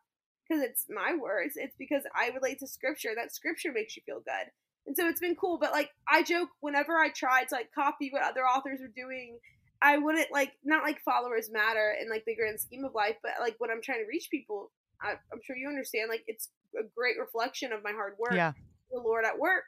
because 0.46 0.62
it's 0.62 0.86
my 0.90 1.14
words 1.18 1.54
it's 1.56 1.76
because 1.78 2.02
i 2.14 2.28
relate 2.28 2.58
to 2.58 2.66
scripture 2.66 3.12
that 3.16 3.32
scripture 3.32 3.72
makes 3.72 3.96
you 3.96 4.02
feel 4.04 4.20
good 4.20 4.50
and 4.86 4.96
so 4.96 5.08
it's 5.08 5.20
been 5.20 5.36
cool 5.36 5.58
but 5.58 5.72
like 5.72 5.90
i 6.08 6.22
joke 6.22 6.50
whenever 6.60 6.98
i 6.98 7.08
try 7.08 7.44
to 7.44 7.54
like 7.54 7.70
copy 7.74 8.10
what 8.10 8.22
other 8.22 8.42
authors 8.42 8.80
are 8.80 8.92
doing 8.94 9.38
I 9.84 9.98
wouldn't 9.98 10.32
like 10.32 10.52
not 10.64 10.82
like 10.82 11.02
followers 11.04 11.50
matter 11.52 11.94
in 12.00 12.08
like 12.08 12.24
the 12.24 12.34
grand 12.34 12.58
scheme 12.58 12.86
of 12.86 12.94
life, 12.94 13.16
but 13.22 13.32
like 13.38 13.56
when 13.58 13.70
I'm 13.70 13.82
trying 13.82 13.98
to 13.98 14.08
reach 14.08 14.28
people, 14.30 14.70
I, 15.00 15.10
am 15.10 15.40
sure 15.44 15.56
you 15.56 15.68
understand. 15.68 16.08
Like 16.08 16.24
it's 16.26 16.48
a 16.78 16.84
great 16.96 17.16
reflection 17.20 17.70
of 17.70 17.84
my 17.84 17.92
hard 17.92 18.14
work. 18.18 18.32
Yeah, 18.32 18.52
the 18.90 18.98
Lord 18.98 19.26
at 19.26 19.38
work. 19.38 19.64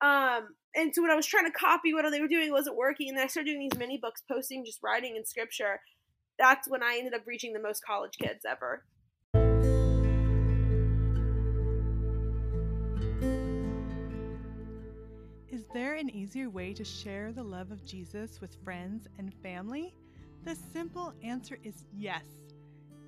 Um, 0.00 0.48
and 0.74 0.94
so 0.94 1.02
when 1.02 1.10
I 1.10 1.16
was 1.16 1.26
trying 1.26 1.46
to 1.46 1.52
copy 1.52 1.92
what 1.92 2.08
they 2.10 2.20
were 2.20 2.28
doing, 2.28 2.52
wasn't 2.52 2.76
working, 2.76 3.08
and 3.08 3.18
then 3.18 3.24
I 3.24 3.28
started 3.28 3.50
doing 3.50 3.60
these 3.60 3.78
mini 3.78 3.98
books, 3.98 4.22
posting 4.30 4.64
just 4.64 4.78
writing 4.82 5.16
in 5.16 5.24
scripture. 5.24 5.80
That's 6.38 6.68
when 6.68 6.82
I 6.82 6.96
ended 6.98 7.14
up 7.14 7.26
reaching 7.26 7.52
the 7.52 7.60
most 7.60 7.84
college 7.84 8.12
kids 8.20 8.44
ever. 8.48 8.84
Is 15.50 15.64
there 15.74 15.94
an 15.94 16.08
easier 16.10 16.48
way 16.48 16.72
to 16.74 16.84
share 16.84 17.32
the 17.32 17.42
love 17.42 17.72
of 17.72 17.84
Jesus 17.84 18.40
with 18.40 18.56
friends 18.62 19.08
and 19.18 19.34
family? 19.42 19.94
The 20.44 20.56
simple 20.72 21.12
answer 21.24 21.58
is 21.64 21.84
yes. 21.92 22.22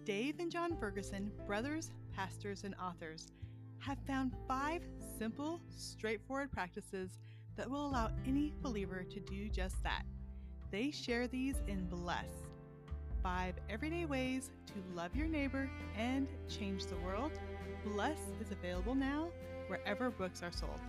Dave 0.04 0.40
and 0.40 0.50
Jon 0.50 0.76
Ferguson, 0.76 1.30
brothers, 1.46 1.92
pastors, 2.16 2.64
and 2.64 2.74
authors, 2.82 3.28
have 3.78 3.98
found 4.06 4.32
five 4.48 4.82
simple, 5.20 5.60
straightforward 5.76 6.50
practices 6.50 7.18
that 7.54 7.70
will 7.70 7.86
allow 7.86 8.10
any 8.26 8.54
believer 8.62 9.04
to 9.04 9.20
do 9.20 9.50
just 9.50 9.76
that. 9.82 10.02
They 10.70 10.90
share 10.90 11.28
these 11.28 11.56
in 11.68 11.86
Bless 11.90 12.30
Five 13.22 13.56
Everyday 13.68 14.06
Ways 14.06 14.50
to 14.68 14.96
Love 14.96 15.14
Your 15.14 15.28
Neighbor 15.28 15.68
and 15.94 16.26
Change 16.48 16.86
the 16.86 16.96
World. 17.04 17.32
Bless 17.84 18.16
is 18.40 18.50
available 18.50 18.94
now 18.94 19.28
wherever 19.66 20.08
books 20.08 20.42
are 20.42 20.52
sold. 20.52 20.80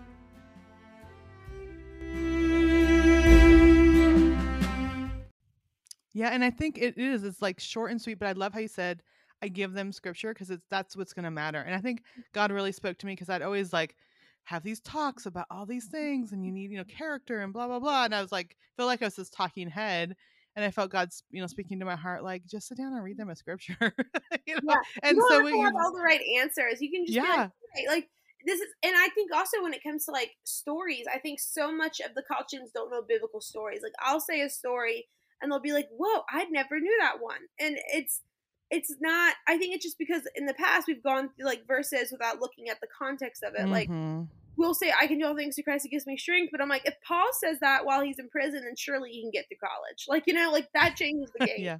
Yeah, 6.13 6.29
and 6.29 6.41
I 6.41 6.51
think 6.51 6.77
it 6.77 6.97
is. 6.97 7.25
It's 7.25 7.41
like 7.41 7.59
short 7.59 7.91
and 7.91 8.01
sweet, 8.01 8.17
but 8.17 8.29
I 8.29 8.31
love 8.31 8.53
how 8.53 8.61
you 8.61 8.69
said 8.69 9.03
I 9.41 9.49
give 9.49 9.73
them 9.73 9.91
scripture 9.91 10.33
because 10.33 10.51
it's 10.51 10.65
that's 10.69 10.95
what's 10.95 11.11
going 11.11 11.25
to 11.25 11.31
matter. 11.31 11.59
And 11.59 11.75
I 11.75 11.79
think 11.79 11.99
mm. 12.17 12.23
God 12.31 12.49
really 12.51 12.71
spoke 12.71 12.97
to 12.99 13.05
me 13.05 13.11
because 13.11 13.29
I'd 13.29 13.41
always 13.41 13.73
like 13.73 13.97
have 14.45 14.63
these 14.63 14.79
talks 14.81 15.25
about 15.25 15.45
all 15.49 15.65
these 15.65 15.87
mm-hmm. 15.87 15.97
things, 15.97 16.31
and 16.31 16.45
you 16.45 16.51
need 16.51 16.71
you 16.71 16.77
know 16.77 16.83
character 16.83 17.39
and 17.39 17.53
blah 17.53 17.67
blah 17.67 17.79
blah. 17.79 18.05
And 18.05 18.15
I 18.15 18.21
was 18.21 18.31
like, 18.31 18.55
feel 18.77 18.85
like 18.85 19.01
I 19.01 19.05
was 19.05 19.15
this 19.15 19.29
talking 19.29 19.69
head, 19.69 20.15
and 20.55 20.65
I 20.65 20.71
felt 20.71 20.91
God's 20.91 21.23
you 21.31 21.41
know 21.41 21.47
speaking 21.47 21.79
to 21.79 21.85
my 21.85 21.95
heart, 21.95 22.23
like 22.23 22.45
just 22.45 22.67
sit 22.67 22.77
down 22.77 22.93
and 22.93 23.03
read 23.03 23.13
mm-hmm. 23.13 23.27
them 23.27 23.29
a 23.29 23.35
scripture. 23.35 23.77
you 24.45 24.55
know? 24.55 24.73
Yeah. 24.73 24.75
And 25.03 25.17
you 25.17 25.27
so 25.29 25.35
have 25.35 25.45
to 25.45 25.49
you 25.49 25.63
have 25.63 25.75
all 25.75 25.93
the 25.93 26.01
right 26.01 26.21
answers, 26.39 26.81
you 26.81 26.91
can 26.91 27.05
just 27.05 27.15
yeah. 27.15 27.49
Like, 27.75 27.87
like 27.87 28.09
this 28.45 28.59
is 28.59 28.67
and 28.83 28.93
i 28.97 29.07
think 29.09 29.31
also 29.33 29.61
when 29.61 29.73
it 29.73 29.83
comes 29.83 30.05
to 30.05 30.11
like 30.11 30.31
stories 30.43 31.05
i 31.13 31.19
think 31.19 31.39
so 31.39 31.71
much 31.71 31.99
of 31.99 32.13
the 32.15 32.23
students 32.47 32.71
don't 32.73 32.89
know 32.89 33.01
biblical 33.07 33.41
stories 33.41 33.81
like 33.83 33.93
i'll 33.99 34.19
say 34.19 34.41
a 34.41 34.49
story 34.49 35.07
and 35.41 35.51
they'll 35.51 35.59
be 35.59 35.73
like 35.73 35.87
whoa 35.95 36.21
i 36.29 36.45
never 36.45 36.79
knew 36.79 36.97
that 36.99 37.21
one 37.21 37.39
and 37.59 37.77
it's 37.93 38.21
it's 38.71 38.95
not 38.99 39.35
i 39.47 39.57
think 39.57 39.75
it's 39.75 39.85
just 39.85 39.97
because 39.97 40.23
in 40.35 40.45
the 40.45 40.53
past 40.55 40.87
we've 40.87 41.03
gone 41.03 41.29
through 41.29 41.45
like 41.45 41.65
verses 41.67 42.11
without 42.11 42.39
looking 42.39 42.69
at 42.69 42.79
the 42.81 42.87
context 42.97 43.43
of 43.43 43.53
it 43.53 43.61
mm-hmm. 43.61 43.71
like 43.71 44.27
we'll 44.57 44.73
say 44.73 44.91
i 44.99 45.05
can 45.05 45.19
do 45.19 45.25
all 45.25 45.35
things 45.35 45.55
through 45.55 45.63
christ 45.63 45.83
who 45.83 45.89
gives 45.89 46.07
me 46.07 46.17
strength 46.17 46.49
but 46.51 46.61
i'm 46.61 46.69
like 46.69 46.85
if 46.85 46.95
paul 47.05 47.27
says 47.39 47.59
that 47.59 47.85
while 47.85 48.01
he's 48.01 48.17
in 48.17 48.29
prison 48.29 48.61
then 48.63 48.75
surely 48.75 49.11
he 49.11 49.21
can 49.21 49.31
get 49.31 49.45
through 49.47 49.57
college 49.61 50.05
like 50.07 50.23
you 50.25 50.33
know 50.33 50.51
like 50.51 50.67
that 50.73 50.95
changes 50.95 51.29
the 51.37 51.45
game 51.45 51.57
yeah 51.59 51.77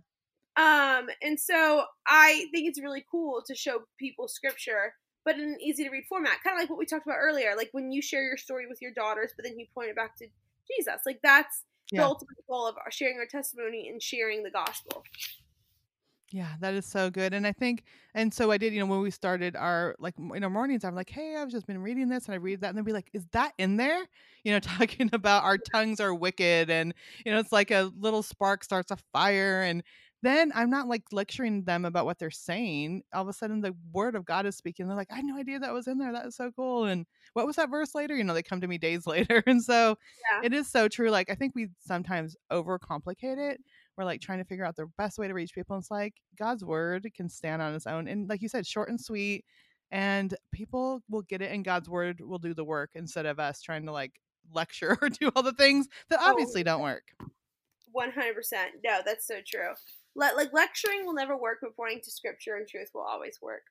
um 0.57 1.07
and 1.21 1.39
so 1.39 1.83
i 2.07 2.45
think 2.51 2.67
it's 2.67 2.81
really 2.81 3.05
cool 3.09 3.41
to 3.45 3.55
show 3.55 3.79
people 3.97 4.27
scripture 4.27 4.93
but 5.23 5.35
in 5.35 5.41
an 5.41 5.57
easy 5.61 5.83
to 5.83 5.89
read 5.91 6.05
format. 6.09 6.41
Kind 6.43 6.55
of 6.55 6.61
like 6.61 6.69
what 6.69 6.79
we 6.79 6.85
talked 6.87 7.05
about 7.05 7.19
earlier, 7.19 7.53
like 7.55 7.69
when 7.73 7.91
you 7.91 8.01
share 8.01 8.23
your 8.23 8.37
story 8.37 8.65
with 8.67 8.81
your 8.81 8.91
daughters, 8.91 9.33
but 9.35 9.45
then 9.45 9.59
you 9.59 9.67
point 9.73 9.89
it 9.89 9.95
back 9.95 10.17
to 10.17 10.25
Jesus. 10.67 11.01
Like 11.05 11.19
that's 11.21 11.63
the 11.91 11.99
ultimate 11.99 12.37
goal 12.49 12.67
of 12.67 12.75
sharing 12.89 13.17
our 13.17 13.25
testimony 13.25 13.89
and 13.89 14.01
sharing 14.01 14.43
the 14.43 14.51
gospel. 14.51 15.03
Yeah, 16.33 16.55
that 16.61 16.73
is 16.73 16.85
so 16.85 17.09
good. 17.09 17.33
And 17.33 17.45
I 17.45 17.51
think, 17.51 17.83
and 18.13 18.33
so 18.33 18.51
I 18.51 18.57
did, 18.57 18.71
you 18.73 18.79
know, 18.79 18.85
when 18.85 19.01
we 19.01 19.11
started 19.11 19.53
our, 19.57 19.95
like, 19.99 20.13
in 20.17 20.43
our 20.45 20.49
mornings, 20.49 20.85
I'm 20.85 20.95
like, 20.95 21.09
hey, 21.09 21.35
I've 21.35 21.49
just 21.49 21.67
been 21.67 21.79
reading 21.81 22.07
this 22.07 22.25
and 22.25 22.33
I 22.33 22.37
read 22.37 22.61
that. 22.61 22.69
And 22.69 22.77
they'll 22.77 22.85
be 22.85 22.93
like, 22.93 23.09
is 23.11 23.25
that 23.33 23.53
in 23.57 23.75
there? 23.75 24.05
You 24.45 24.53
know, 24.53 24.59
talking 24.61 25.09
about 25.11 25.43
our 25.43 25.57
tongues 25.57 25.99
are 25.99 26.13
wicked. 26.15 26.69
And, 26.69 26.93
you 27.25 27.33
know, 27.33 27.39
it's 27.39 27.51
like 27.51 27.69
a 27.69 27.91
little 27.97 28.23
spark 28.23 28.63
starts 28.63 28.91
a 28.91 28.97
fire. 29.11 29.61
And 29.61 29.83
then 30.23 30.53
I'm 30.55 30.69
not 30.69 30.87
like 30.87 31.03
lecturing 31.11 31.63
them 31.65 31.83
about 31.83 32.05
what 32.05 32.17
they're 32.17 32.31
saying. 32.31 33.03
All 33.11 33.23
of 33.23 33.27
a 33.27 33.33
sudden, 33.33 33.59
the 33.59 33.75
word 33.91 34.15
of 34.15 34.23
God 34.23 34.45
is 34.45 34.55
speaking. 34.55 34.87
They're 34.87 34.95
like, 34.95 35.11
I 35.11 35.15
had 35.17 35.25
no 35.25 35.35
idea 35.37 35.59
that 35.59 35.73
was 35.73 35.87
in 35.87 35.97
there. 35.97 36.13
That 36.13 36.27
is 36.27 36.35
so 36.37 36.49
cool. 36.51 36.85
And 36.85 37.05
what 37.33 37.45
was 37.45 37.57
that 37.57 37.69
verse 37.69 37.93
later? 37.93 38.15
You 38.15 38.23
know, 38.23 38.33
they 38.33 38.43
come 38.43 38.61
to 38.61 38.67
me 38.67 38.77
days 38.77 39.05
later. 39.05 39.43
And 39.45 39.61
so 39.61 39.97
Yeah. 40.31 40.41
it 40.41 40.53
is 40.53 40.69
so 40.69 40.87
true. 40.87 41.09
Like, 41.09 41.29
I 41.29 41.35
think 41.35 41.55
we 41.55 41.69
sometimes 41.79 42.37
overcomplicate 42.51 43.37
it 43.51 43.61
we're 44.01 44.05
like 44.05 44.21
trying 44.21 44.39
to 44.39 44.45
figure 44.45 44.65
out 44.65 44.75
the 44.75 44.87
best 44.97 45.19
way 45.19 45.27
to 45.27 45.33
reach 45.33 45.53
people. 45.53 45.75
And 45.75 45.83
it's 45.83 45.91
like 45.91 46.15
God's 46.37 46.65
word 46.65 47.07
can 47.15 47.29
stand 47.29 47.61
on 47.61 47.75
its 47.75 47.85
own. 47.85 48.07
And 48.07 48.27
like 48.27 48.41
you 48.41 48.49
said, 48.49 48.65
short 48.65 48.89
and 48.89 48.99
sweet. 48.99 49.45
And 49.91 50.33
people 50.51 51.03
will 51.09 51.21
get 51.23 51.41
it, 51.41 51.51
and 51.51 51.65
God's 51.65 51.89
word 51.89 52.21
will 52.21 52.39
do 52.39 52.53
the 52.53 52.63
work 52.63 52.91
instead 52.95 53.25
of 53.25 53.39
us 53.39 53.61
trying 53.61 53.85
to 53.85 53.91
like 53.91 54.13
lecture 54.53 54.97
or 55.01 55.09
do 55.09 55.29
all 55.35 55.43
the 55.43 55.53
things 55.53 55.87
that 56.09 56.19
Oh, 56.21 56.31
obviously 56.31 56.63
don't 56.63 56.81
work. 56.81 57.03
One 57.91 58.11
hundred 58.11 58.35
percent. 58.35 58.71
No, 58.85 59.01
that's 59.05 59.27
so 59.27 59.35
true. 59.45 59.73
Le- 60.15 60.31
like 60.35 60.53
lecturing 60.53 61.05
will 61.05 61.13
never 61.13 61.37
work, 61.37 61.57
but 61.61 61.75
pointing 61.75 62.01
to 62.03 62.11
scripture 62.11 62.55
and 62.55 62.67
truth 62.67 62.89
will 62.93 63.01
always 63.01 63.37
work. 63.41 63.63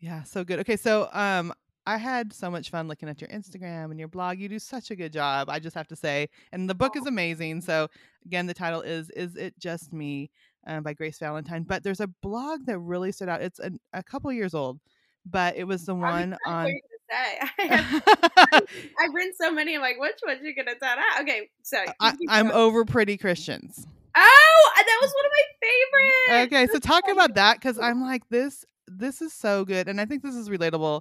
Yeah, 0.00 0.22
so 0.22 0.44
good. 0.44 0.60
Okay, 0.60 0.76
so 0.76 1.08
um 1.12 1.52
I 1.88 1.96
had 1.96 2.34
so 2.34 2.50
much 2.50 2.68
fun 2.68 2.86
looking 2.86 3.08
at 3.08 3.18
your 3.18 3.30
Instagram 3.30 3.90
and 3.90 3.98
your 3.98 4.08
blog. 4.08 4.38
You 4.38 4.50
do 4.50 4.58
such 4.58 4.90
a 4.90 4.94
good 4.94 5.10
job, 5.10 5.48
I 5.48 5.58
just 5.58 5.74
have 5.74 5.88
to 5.88 5.96
say. 5.96 6.28
And 6.52 6.68
the 6.68 6.74
book 6.74 6.98
is 6.98 7.06
amazing. 7.06 7.62
So 7.62 7.88
again, 8.26 8.44
the 8.44 8.52
title 8.52 8.82
is 8.82 9.08
Is 9.08 9.36
It 9.36 9.58
Just 9.58 9.90
Me? 9.90 10.30
Um, 10.66 10.82
by 10.82 10.92
Grace 10.92 11.18
Valentine. 11.18 11.62
But 11.62 11.82
there's 11.82 12.00
a 12.00 12.08
blog 12.20 12.66
that 12.66 12.78
really 12.78 13.10
stood 13.10 13.30
out. 13.30 13.40
It's 13.40 13.58
a, 13.58 13.70
a 13.94 14.02
couple 14.02 14.30
years 14.30 14.52
old, 14.52 14.80
but 15.24 15.56
it 15.56 15.64
was 15.64 15.86
the 15.86 15.94
one 15.94 16.36
on. 16.44 16.78
I 17.10 17.50
have, 17.56 18.02
I've 18.52 19.14
written 19.14 19.32
so 19.40 19.50
many. 19.50 19.74
I'm 19.74 19.80
like, 19.80 19.98
which 19.98 20.18
one 20.22 20.44
you 20.44 20.54
gonna 20.54 20.74
tell 20.74 20.90
out? 20.90 21.22
Okay, 21.22 21.48
so 21.62 21.82
I, 22.00 22.12
I'm 22.28 22.50
over 22.50 22.84
pretty 22.84 23.16
Christians. 23.16 23.86
Oh, 24.14 24.72
that 24.76 24.98
was 25.00 25.14
one 25.16 25.24
of 25.24 25.32
my 25.32 26.42
favorites. 26.42 26.52
Okay, 26.52 26.66
so 26.70 26.78
talk 26.80 27.08
about 27.10 27.34
that 27.36 27.54
because 27.54 27.78
I'm 27.78 28.02
like 28.02 28.28
this. 28.28 28.66
This 28.86 29.22
is 29.22 29.32
so 29.32 29.64
good, 29.64 29.88
and 29.88 30.02
I 30.02 30.04
think 30.04 30.22
this 30.22 30.34
is 30.34 30.50
relatable 30.50 31.00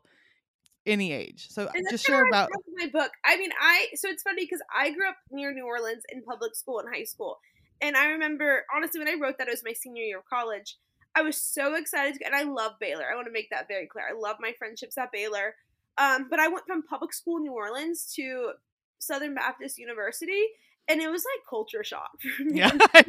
any 0.87 1.11
age. 1.11 1.47
So 1.49 1.69
And 1.73 1.85
that's 1.85 1.91
just 1.91 2.05
share 2.05 2.23
about. 2.27 2.49
my 2.77 2.87
book. 2.87 3.11
I 3.25 3.37
mean, 3.37 3.51
I 3.61 3.87
so 3.95 4.09
it's 4.09 4.23
funny 4.23 4.43
because 4.45 4.61
I 4.75 4.91
grew 4.91 5.07
up 5.07 5.17
near 5.31 5.53
New 5.53 5.65
Orleans 5.65 6.03
in 6.09 6.23
public 6.23 6.55
school 6.55 6.79
in 6.79 6.87
high 6.91 7.03
school, 7.03 7.39
and 7.81 7.95
I 7.97 8.07
remember 8.07 8.65
honestly 8.75 8.99
when 8.99 9.07
I 9.07 9.15
wrote 9.21 9.37
that 9.37 9.47
it 9.47 9.51
was 9.51 9.63
my 9.63 9.73
senior 9.73 10.03
year 10.03 10.19
of 10.19 10.25
college. 10.25 10.77
I 11.15 11.21
was 11.23 11.41
so 11.41 11.73
excited, 11.75 12.15
to, 12.19 12.25
and 12.25 12.35
I 12.35 12.43
love 12.43 12.73
Baylor. 12.79 13.05
I 13.11 13.15
want 13.15 13.25
to 13.27 13.33
make 13.33 13.49
that 13.49 13.67
very 13.67 13.87
clear. 13.87 14.05
I 14.07 14.13
love 14.19 14.37
my 14.39 14.53
friendships 14.59 14.97
at 14.99 15.11
Baylor, 15.11 15.55
um, 15.97 16.27
but 16.29 16.39
I 16.39 16.47
went 16.47 16.65
from 16.67 16.83
public 16.83 17.11
school 17.13 17.37
in 17.37 17.43
New 17.43 17.53
Orleans 17.53 18.13
to 18.15 18.51
Southern 18.99 19.33
Baptist 19.33 19.79
University, 19.79 20.43
and 20.87 21.01
it 21.01 21.09
was 21.09 21.23
like 21.23 21.41
culture 21.49 21.83
shock 21.83 22.11
for 22.37 22.43
me. 22.43 22.59
Yeah, 22.59 22.71
bet. 22.93 23.07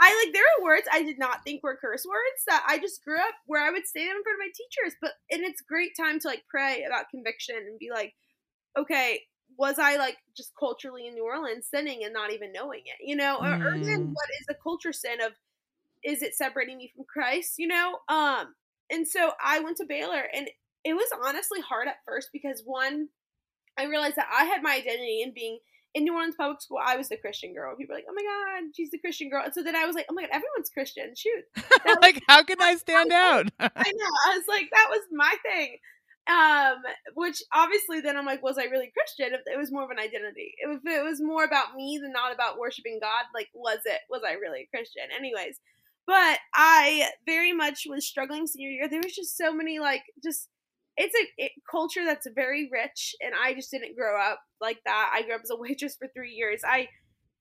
I 0.00 0.22
like 0.24 0.32
there 0.34 0.42
are 0.44 0.64
words 0.64 0.86
I 0.92 1.02
did 1.02 1.18
not 1.18 1.42
think 1.44 1.62
were 1.62 1.78
curse 1.80 2.04
words 2.06 2.42
that 2.48 2.64
I 2.68 2.78
just 2.78 3.02
grew 3.04 3.18
up 3.18 3.34
where 3.46 3.62
I 3.66 3.70
would 3.70 3.86
say 3.86 4.06
them 4.06 4.16
in 4.16 4.22
front 4.22 4.36
of 4.36 4.40
my 4.40 4.52
teachers. 4.54 4.96
But 5.00 5.12
and 5.30 5.42
it's 5.44 5.62
great 5.62 5.92
time 5.98 6.20
to 6.20 6.28
like 6.28 6.44
pray 6.48 6.84
about 6.86 7.10
conviction 7.10 7.56
and 7.56 7.78
be 7.78 7.90
like, 7.90 8.14
okay, 8.78 9.22
was 9.58 9.78
I 9.78 9.96
like 9.96 10.18
just 10.36 10.52
culturally 10.58 11.06
in 11.06 11.14
New 11.14 11.24
Orleans 11.24 11.68
sinning 11.70 12.04
and 12.04 12.12
not 12.14 12.32
even 12.32 12.52
knowing 12.52 12.82
it? 12.86 12.96
You 13.00 13.16
know, 13.16 13.36
or, 13.36 13.48
or 13.48 13.74
even 13.82 14.06
Mm. 14.06 14.12
what 14.12 14.28
is 14.40 14.46
the 14.48 14.56
culture 14.62 14.92
sin 14.92 15.20
of 15.20 15.32
is 16.04 16.22
it 16.22 16.34
separating 16.34 16.78
me 16.78 16.92
from 16.94 17.04
Christ? 17.04 17.54
You 17.58 17.68
know, 17.68 17.98
um, 18.08 18.54
and 18.90 19.06
so 19.06 19.32
I 19.42 19.60
went 19.60 19.76
to 19.78 19.86
Baylor 19.86 20.24
and 20.34 20.48
it 20.84 20.94
was 20.94 21.08
honestly 21.24 21.60
hard 21.60 21.88
at 21.88 21.96
first 22.06 22.28
because 22.32 22.62
one, 22.64 23.08
I 23.78 23.84
realized 23.84 24.16
that 24.16 24.30
I 24.32 24.44
had 24.44 24.62
my 24.62 24.74
identity 24.76 25.22
in 25.22 25.32
being 25.34 25.58
in 25.96 26.04
New 26.04 26.14
Orleans 26.14 26.34
public 26.36 26.60
school, 26.60 26.78
I 26.84 26.96
was 26.98 27.08
the 27.08 27.16
Christian 27.16 27.54
girl. 27.54 27.74
People 27.74 27.94
were 27.94 27.98
like, 27.98 28.06
"Oh 28.08 28.12
my 28.14 28.22
god, 28.22 28.70
she's 28.76 28.90
the 28.90 28.98
Christian 28.98 29.30
girl." 29.30 29.42
And 29.42 29.54
so 29.54 29.62
then 29.62 29.74
I 29.74 29.86
was 29.86 29.96
like, 29.96 30.04
"Oh 30.10 30.14
my 30.14 30.22
god, 30.22 30.30
everyone's 30.30 30.68
Christian." 30.68 31.14
Shoot, 31.16 31.44
that 31.56 31.98
like, 32.02 32.22
how 32.28 32.42
can 32.42 32.60
I 32.60 32.76
stand 32.76 33.12
out? 33.12 33.46
I 33.58 33.92
know. 33.92 34.12
I 34.28 34.36
was 34.36 34.44
like, 34.46 34.68
that 34.70 34.88
was 34.90 35.00
my 35.10 35.34
thing. 35.42 35.78
Um, 36.28 36.82
which 37.14 37.42
obviously 37.54 38.00
then 38.00 38.16
I'm 38.16 38.26
like, 38.26 38.42
was 38.42 38.58
I 38.58 38.64
really 38.64 38.92
Christian? 38.92 39.32
If 39.32 39.40
it 39.46 39.56
was 39.56 39.72
more 39.72 39.84
of 39.84 39.90
an 39.90 39.98
identity, 39.98 40.52
if 40.58 40.80
it 40.84 41.02
was 41.02 41.22
more 41.22 41.44
about 41.44 41.74
me 41.74 41.98
than 42.02 42.12
not 42.12 42.34
about 42.34 42.58
worshiping 42.58 42.98
God, 43.00 43.24
like, 43.32 43.48
was 43.54 43.78
it? 43.86 44.00
Was 44.10 44.22
I 44.28 44.32
really 44.34 44.62
a 44.62 44.76
Christian? 44.76 45.04
Anyways, 45.16 45.60
but 46.06 46.38
I 46.52 47.08
very 47.24 47.54
much 47.54 47.86
was 47.88 48.06
struggling 48.06 48.46
senior 48.46 48.68
year. 48.68 48.88
There 48.88 49.00
was 49.02 49.14
just 49.14 49.38
so 49.38 49.54
many 49.54 49.78
like 49.78 50.02
just 50.22 50.50
it's 50.96 51.14
a 51.14 51.44
it, 51.44 51.52
culture 51.70 52.04
that's 52.04 52.26
very 52.34 52.68
rich, 52.72 53.14
and 53.20 53.32
I 53.34 53.54
just 53.54 53.70
didn't 53.70 53.96
grow 53.96 54.20
up 54.20 54.40
like 54.60 54.78
that. 54.84 55.12
I 55.14 55.22
grew 55.22 55.34
up 55.34 55.42
as 55.44 55.50
a 55.50 55.56
waitress 55.56 55.96
for 55.96 56.08
three 56.08 56.32
years. 56.32 56.62
I 56.66 56.88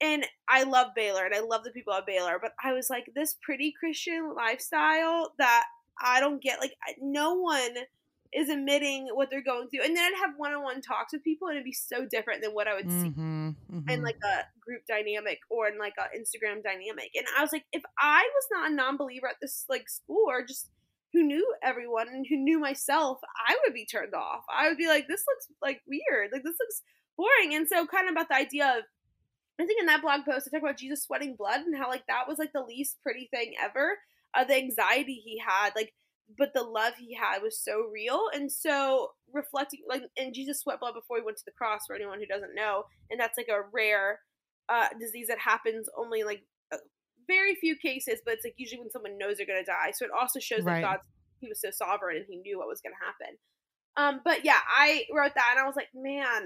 and 0.02 0.26
I 0.50 0.64
love 0.64 0.88
Baylor 0.96 1.26
and 1.26 1.34
I 1.34 1.40
love 1.40 1.64
the 1.64 1.72
people 1.72 1.94
at 1.94 2.06
Baylor, 2.06 2.38
but 2.42 2.52
I 2.64 2.74
was 2.74 2.90
like 2.90 3.06
this 3.16 3.36
pretty 3.42 3.74
Christian 3.80 4.34
lifestyle 4.36 5.34
that 5.38 5.66
I 6.02 6.20
don't 6.20 6.42
get. 6.42 6.60
Like 6.60 6.74
no 7.02 7.36
one 7.36 7.76
is 8.34 8.50
admitting 8.50 9.08
what 9.14 9.30
they're 9.30 9.44
going 9.44 9.70
through, 9.70 9.86
and 9.86 9.96
then 9.96 10.04
I'd 10.04 10.20
have 10.20 10.36
one-on-one 10.38 10.82
talks 10.82 11.14
with 11.14 11.24
people, 11.24 11.48
and 11.48 11.56
it'd 11.56 11.64
be 11.64 11.72
so 11.72 12.06
different 12.06 12.42
than 12.42 12.52
what 12.52 12.68
I 12.68 12.76
would 12.76 12.92
see 12.92 13.10
hmm 13.10 13.52
in 13.88 14.02
like 14.02 14.18
a 14.24 14.44
group 14.60 14.82
dynamic 14.88 15.40
or 15.50 15.68
in 15.68 15.78
like 15.78 15.94
a 16.00 16.18
Instagram 16.18 16.64
dynamic. 16.64 17.12
And 17.16 17.26
I 17.38 17.42
was 17.42 17.52
like, 17.52 17.66
if 17.72 17.84
I 18.00 18.24
was 18.34 18.48
not 18.52 18.72
a 18.72 18.74
non-believer 18.74 19.28
at 19.28 19.36
this 19.42 19.66
like 19.70 19.88
school 19.88 20.26
or 20.28 20.44
just 20.44 20.70
who 21.16 21.24
knew 21.24 21.56
everyone 21.64 22.10
and 22.10 22.26
who 22.30 22.36
knew 22.36 22.60
myself, 22.60 23.20
I 23.48 23.56
would 23.64 23.74
be 23.74 23.86
turned 23.86 24.14
off. 24.14 24.44
I 24.54 24.68
would 24.68 24.78
be 24.78 24.88
like, 24.88 25.08
this 25.08 25.24
looks 25.28 25.48
like 25.62 25.82
weird. 25.88 26.32
Like 26.34 26.44
this 26.44 26.58
looks 26.60 26.82
boring. 27.18 27.56
And 27.56 27.68
so 27.68 27.88
kind 27.88 28.08
of 28.08 28.12
about 28.12 28.28
the 28.28 28.36
idea 28.36 28.68
of 28.78 28.84
I 29.60 29.66
think 29.66 29.80
in 29.80 29.86
that 29.86 30.02
blog 30.02 30.26
post 30.26 30.48
I 30.48 30.52
talk 30.52 30.64
about 30.64 30.78
Jesus 30.78 31.04
sweating 31.04 31.36
blood 31.38 31.62
and 31.62 31.78
how 31.78 31.88
like 31.88 32.04
that 32.10 32.28
was 32.28 32.38
like 32.38 32.52
the 32.54 32.62
least 32.62 32.98
pretty 33.02 33.30
thing 33.32 33.54
ever. 33.64 33.94
Uh, 34.38 34.44
the 34.44 34.58
anxiety 34.58 35.22
he 35.24 35.40
had, 35.40 35.72
like 35.78 35.94
but 36.38 36.54
the 36.54 36.64
love 36.64 36.94
he 36.98 37.14
had 37.14 37.42
was 37.42 37.58
so 37.58 37.88
real 37.94 38.24
and 38.34 38.52
so 38.52 39.10
reflecting 39.32 39.82
like 39.88 40.02
and 40.18 40.34
jesus 40.34 40.62
sweat 40.62 40.80
blood 40.80 40.96
before 40.96 41.18
he 41.18 41.24
went 41.24 41.38
to 41.38 41.44
the 41.46 41.52
cross 41.52 41.82
for 41.86 41.96
anyone 41.96 42.20
who 42.20 42.26
doesn't 42.26 42.56
know 42.56 42.84
and 43.12 43.20
that's 43.20 43.38
like 43.38 43.48
a 43.48 43.62
rare 43.72 44.20
uh 44.70 44.88
disease 45.00 45.28
that 45.28 45.38
happens 45.38 45.88
only 45.96 46.24
like 46.24 46.42
uh, 46.74 46.78
very 47.28 47.56
few 47.56 47.76
cases 47.76 48.22
but 48.26 48.34
it's 48.36 48.44
like 48.46 48.56
usually 48.58 48.80
when 48.80 48.90
someone 48.92 49.18
knows 49.18 49.38
they're 49.38 49.46
gonna 49.46 49.64
die 49.64 49.92
so 49.94 50.06
it 50.06 50.12
also 50.12 50.40
shows 50.40 50.64
Right. 50.64 50.82
that 50.82 50.88
god 50.98 51.00
he 51.40 51.50
was 51.50 51.60
so 51.62 51.70
sovereign 51.72 52.18
and 52.18 52.26
he 52.28 52.38
knew 52.38 52.58
what 52.58 52.68
was 52.68 52.82
gonna 52.82 52.96
happen 53.04 53.38
um 53.98 54.22
but 54.24 54.46
yeah 54.46 54.60
i 54.68 55.04
wrote 55.14 55.34
that 55.36 55.54
and 55.56 55.60
i 55.64 55.68
was 55.68 55.76
like 55.76 55.90
man 55.94 56.46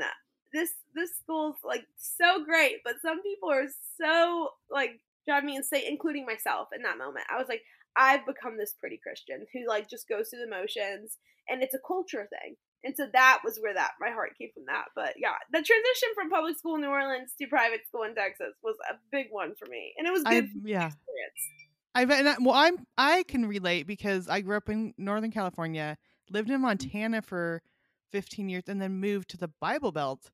this 0.54 0.72
this 0.96 1.12
school's 1.22 1.58
like 1.64 1.86
so 1.98 2.44
great 2.44 2.78
but 2.84 2.96
some 3.02 3.22
people 3.22 3.52
are 3.52 3.68
so 4.02 4.50
like 4.72 5.00
drive 5.28 5.44
me 5.44 5.56
insane 5.56 5.84
including 5.88 6.26
myself 6.26 6.70
in 6.76 6.82
that 6.82 6.98
moment 6.98 7.26
i 7.30 7.38
was 7.38 7.48
like 7.48 7.62
I've 7.96 8.26
become 8.26 8.56
this 8.58 8.76
pretty 8.80 9.00
Christian 9.02 9.46
who 9.52 9.68
like 9.68 9.90
just 9.90 10.08
goes 10.08 10.30
through 10.30 10.46
the 10.46 10.50
motions 10.50 11.18
and 11.50 11.64
it's 11.64 11.74
a 11.74 11.80
culture 11.86 12.30
thing. 12.30 12.56
And 12.84 12.96
so 12.96 13.08
that 13.12 13.40
was 13.44 13.60
where 13.62 13.74
that 13.74 13.92
my 14.00 14.10
heart 14.10 14.38
came 14.38 14.50
from 14.54 14.64
that. 14.68 14.86
But 14.96 15.16
yeah, 15.18 15.34
the 15.52 15.58
transition 15.58 16.10
from 16.16 16.30
public 16.30 16.58
school 16.58 16.76
in 16.76 16.82
New 16.82 16.88
Orleans 16.88 17.34
to 17.40 17.48
private 17.48 17.82
school 17.88 18.04
in 18.04 18.16
Texas 18.16 18.54
was 18.64 18.76
a 18.90 18.96
big 19.12 19.28
one 19.32 19.54
for 19.56 19.68
me. 19.70 19.94
And 19.98 20.08
it 20.08 20.12
was 20.12 20.24
good 20.24 20.46
I 20.46 20.60
yeah. 20.64 20.88
experience. 20.88 21.40
I've 21.96 22.12
I, 22.12 22.36
well, 22.40 22.56
I'm 22.56 22.78
I 22.98 23.24
can 23.24 23.46
relate 23.46 23.88
because 23.88 24.30
I 24.30 24.42
grew 24.42 24.58
up 24.58 24.70
in 24.70 24.94
Northern 24.98 25.32
California, 25.32 25.98
lived 26.30 26.50
in 26.50 26.62
Montana 26.62 27.22
for 27.22 27.62
15 28.12 28.48
years, 28.50 28.64
and 28.68 28.82
then 28.82 29.00
moved 29.00 29.30
to 29.32 29.38
the 29.38 29.50
Bible 29.60 29.92
Belt, 29.92 30.30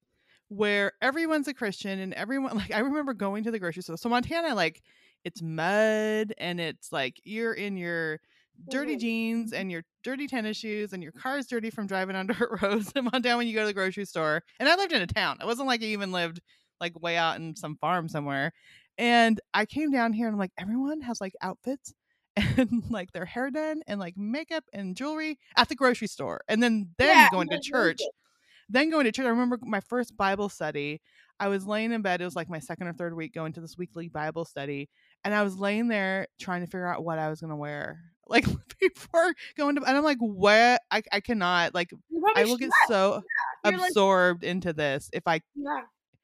where 0.50 0.92
everyone's 1.02 1.48
a 1.48 1.54
Christian 1.54 2.00
and 2.00 2.14
everyone 2.14 2.56
like 2.58 2.74
I 2.74 2.80
remember 2.80 3.14
going 3.14 3.44
to 3.46 3.52
the 3.52 3.60
grocery 3.60 3.84
store. 3.84 3.98
So 3.98 4.10
Montana, 4.10 4.54
like 4.54 4.82
it's 5.24 5.42
mud 5.42 6.34
and 6.38 6.60
it's 6.60 6.92
like 6.92 7.20
you're 7.24 7.54
in 7.54 7.78
your 7.78 8.20
dirty 8.70 8.96
Mhm. 8.96 9.00
jeans 9.00 9.54
and 9.54 9.72
your 9.72 9.84
dirty 10.04 10.28
tennis 10.28 10.58
shoes 10.58 10.94
and 10.94 11.02
your 11.04 11.12
car's 11.12 11.48
dirty 11.48 11.70
from 11.70 11.88
driving 11.88 12.16
on 12.18 12.28
dirt 12.28 12.60
roads 12.62 12.92
in 12.96 13.06
Montana 13.06 13.38
when 13.38 13.48
you 13.48 13.54
go 13.54 13.62
to 13.62 13.68
the 13.68 13.74
grocery 13.74 14.06
store. 14.06 14.44
And 14.60 14.68
I 14.70 14.76
lived 14.76 14.92
in 14.94 15.02
a 15.02 15.08
town. 15.08 15.38
It 15.42 15.46
wasn't 15.46 15.68
like 15.68 15.82
I 15.82 15.86
even 15.88 16.12
lived 16.12 16.42
like 16.82 17.00
way 17.00 17.18
out 17.18 17.38
in 17.38 17.56
some 17.56 17.78
farm 17.78 18.10
somewhere. 18.10 18.52
And 18.98 19.40
I 19.54 19.66
came 19.66 19.92
down 19.92 20.14
here 20.14 20.28
and 20.28 20.34
I'm 20.36 20.40
like, 20.40 20.54
everyone 20.58 21.02
has 21.02 21.20
like 21.22 21.34
outfits 21.42 21.94
and 22.36 22.84
like 22.90 23.12
their 23.14 23.26
hair 23.26 23.50
done 23.52 23.82
and 23.88 24.00
like 24.00 24.18
makeup 24.18 24.64
and 24.74 24.96
jewelry 24.96 25.40
at 25.58 25.70
the 25.70 25.76
grocery 25.76 26.08
store. 26.08 26.42
And 26.48 26.62
then 26.64 26.90
then 26.98 27.08
Yeah, 27.08 27.30
going 27.32 27.50
to 27.50 27.60
church. 27.60 28.00
Then 28.70 28.90
going 28.90 29.06
to 29.06 29.12
church. 29.12 29.26
I 29.26 29.30
remember 29.30 29.60
my 29.62 29.80
first 29.80 30.18
Bible 30.18 30.50
study. 30.50 31.02
I 31.40 31.50
was 31.50 31.68
laying 31.68 31.92
in 31.92 32.02
bed. 32.02 32.22
It 32.22 32.26
was 32.26 32.36
like 32.36 32.50
my 32.50 32.60
second 32.60 32.88
or 32.88 32.94
third 32.94 33.14
week 33.16 33.34
going 33.34 33.54
to 33.54 33.62
this 33.62 33.78
weekly 33.78 34.08
Bible 34.10 34.46
study. 34.46 34.90
And 35.24 35.34
I 35.36 35.44
was 35.44 35.58
laying 35.58 35.88
there 35.90 36.28
trying 36.40 36.62
to 36.62 36.68
figure 36.68 36.88
out 36.88 37.04
what 37.04 37.20
I 37.20 37.30
was 37.30 37.42
going 37.42 37.50
to 37.52 37.56
wear. 37.58 38.00
Like 38.28 38.46
before 38.80 39.34
going 39.58 39.76
to 39.76 39.84
and 39.84 39.98
I'm 39.98 40.04
like, 40.04 40.20
what 40.20 40.82
I, 40.92 41.02
I 41.12 41.20
cannot 41.20 41.74
like 41.74 41.92
I 42.36 42.46
will 42.46 42.58
get 42.58 42.72
so 42.88 43.22
yeah. 43.66 43.76
absorbed 43.76 44.44
like, 44.44 44.52
into 44.52 44.74
this 44.74 45.10
if 45.14 45.24
I 45.28 45.42
yeah 45.56 45.82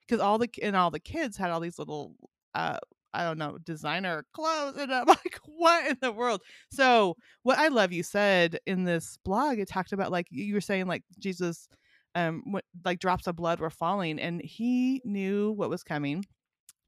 because 0.07 0.21
all 0.21 0.37
the 0.37 0.49
and 0.61 0.75
all 0.75 0.91
the 0.91 0.99
kids 0.99 1.37
had 1.37 1.51
all 1.51 1.59
these 1.59 1.79
little 1.79 2.15
uh 2.53 2.77
I 3.13 3.25
don't 3.25 3.37
know, 3.37 3.57
designer 3.57 4.25
clothes. 4.33 4.77
And 4.77 4.93
I'm 4.93 5.05
like, 5.07 5.39
what 5.45 5.87
in 5.87 5.97
the 6.01 6.11
world? 6.11 6.41
So, 6.71 7.17
what 7.43 7.57
I 7.57 7.67
love 7.67 7.91
you 7.91 8.03
said 8.03 8.59
in 8.65 8.85
this 8.85 9.17
blog, 9.23 9.59
it 9.59 9.67
talked 9.67 9.91
about 9.91 10.11
like 10.11 10.27
you 10.29 10.53
were 10.53 10.61
saying, 10.61 10.87
like 10.87 11.03
Jesus, 11.19 11.67
um, 12.15 12.43
what, 12.45 12.63
like 12.85 12.99
drops 12.99 13.27
of 13.27 13.35
blood 13.35 13.59
were 13.59 13.69
falling, 13.69 14.19
and 14.19 14.41
he 14.41 15.01
knew 15.03 15.51
what 15.51 15.69
was 15.69 15.83
coming. 15.83 16.23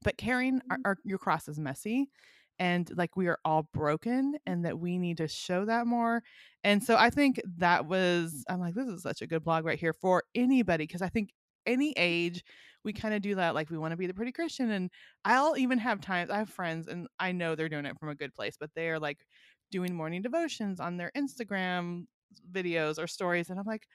But 0.02 0.16
carrying 0.18 0.60
our, 0.70 0.76
mm-hmm. 0.76 0.82
our, 0.86 0.96
your 1.04 1.18
cross 1.18 1.48
is 1.48 1.58
messy, 1.58 2.10
and 2.58 2.90
like 2.96 3.16
we 3.16 3.28
are 3.28 3.38
all 3.44 3.68
broken, 3.72 4.34
mm. 4.34 4.38
and 4.46 4.64
that 4.64 4.78
we 4.78 4.98
need 4.98 5.18
to 5.18 5.28
show 5.28 5.64
that 5.64 5.86
more. 5.86 6.22
And 6.62 6.82
so, 6.82 6.96
I 6.96 7.10
think 7.10 7.40
that 7.58 7.86
was, 7.86 8.44
mm. 8.48 8.52
I'm 8.52 8.60
like, 8.60 8.74
this 8.74 8.88
is 8.88 9.02
such 9.02 9.22
a 9.22 9.26
good 9.26 9.44
blog 9.44 9.64
right 9.64 9.78
here 9.78 9.92
for 9.92 10.24
anybody 10.34 10.86
because 10.86 11.02
I 11.02 11.08
think 11.08 11.30
any 11.66 11.94
age 11.96 12.44
we 12.84 12.92
kind 12.92 13.14
of 13.14 13.22
do 13.22 13.34
that 13.34 13.54
like 13.54 13.70
we 13.70 13.78
want 13.78 13.92
to 13.92 13.96
be 13.96 14.06
the 14.06 14.14
pretty 14.14 14.32
christian 14.32 14.70
and 14.70 14.90
i'll 15.24 15.56
even 15.56 15.78
have 15.78 16.00
times 16.00 16.30
i 16.30 16.36
have 16.36 16.50
friends 16.50 16.86
and 16.86 17.08
i 17.18 17.32
know 17.32 17.54
they're 17.54 17.68
doing 17.68 17.86
it 17.86 17.98
from 17.98 18.10
a 18.10 18.14
good 18.14 18.34
place 18.34 18.56
but 18.58 18.70
they're 18.74 18.98
like 18.98 19.26
doing 19.70 19.94
morning 19.94 20.22
devotions 20.22 20.80
on 20.80 20.96
their 20.96 21.10
instagram 21.16 22.04
videos 22.52 23.02
or 23.02 23.06
stories 23.06 23.50
and 23.50 23.58
i'm 23.58 23.66
like 23.66 23.86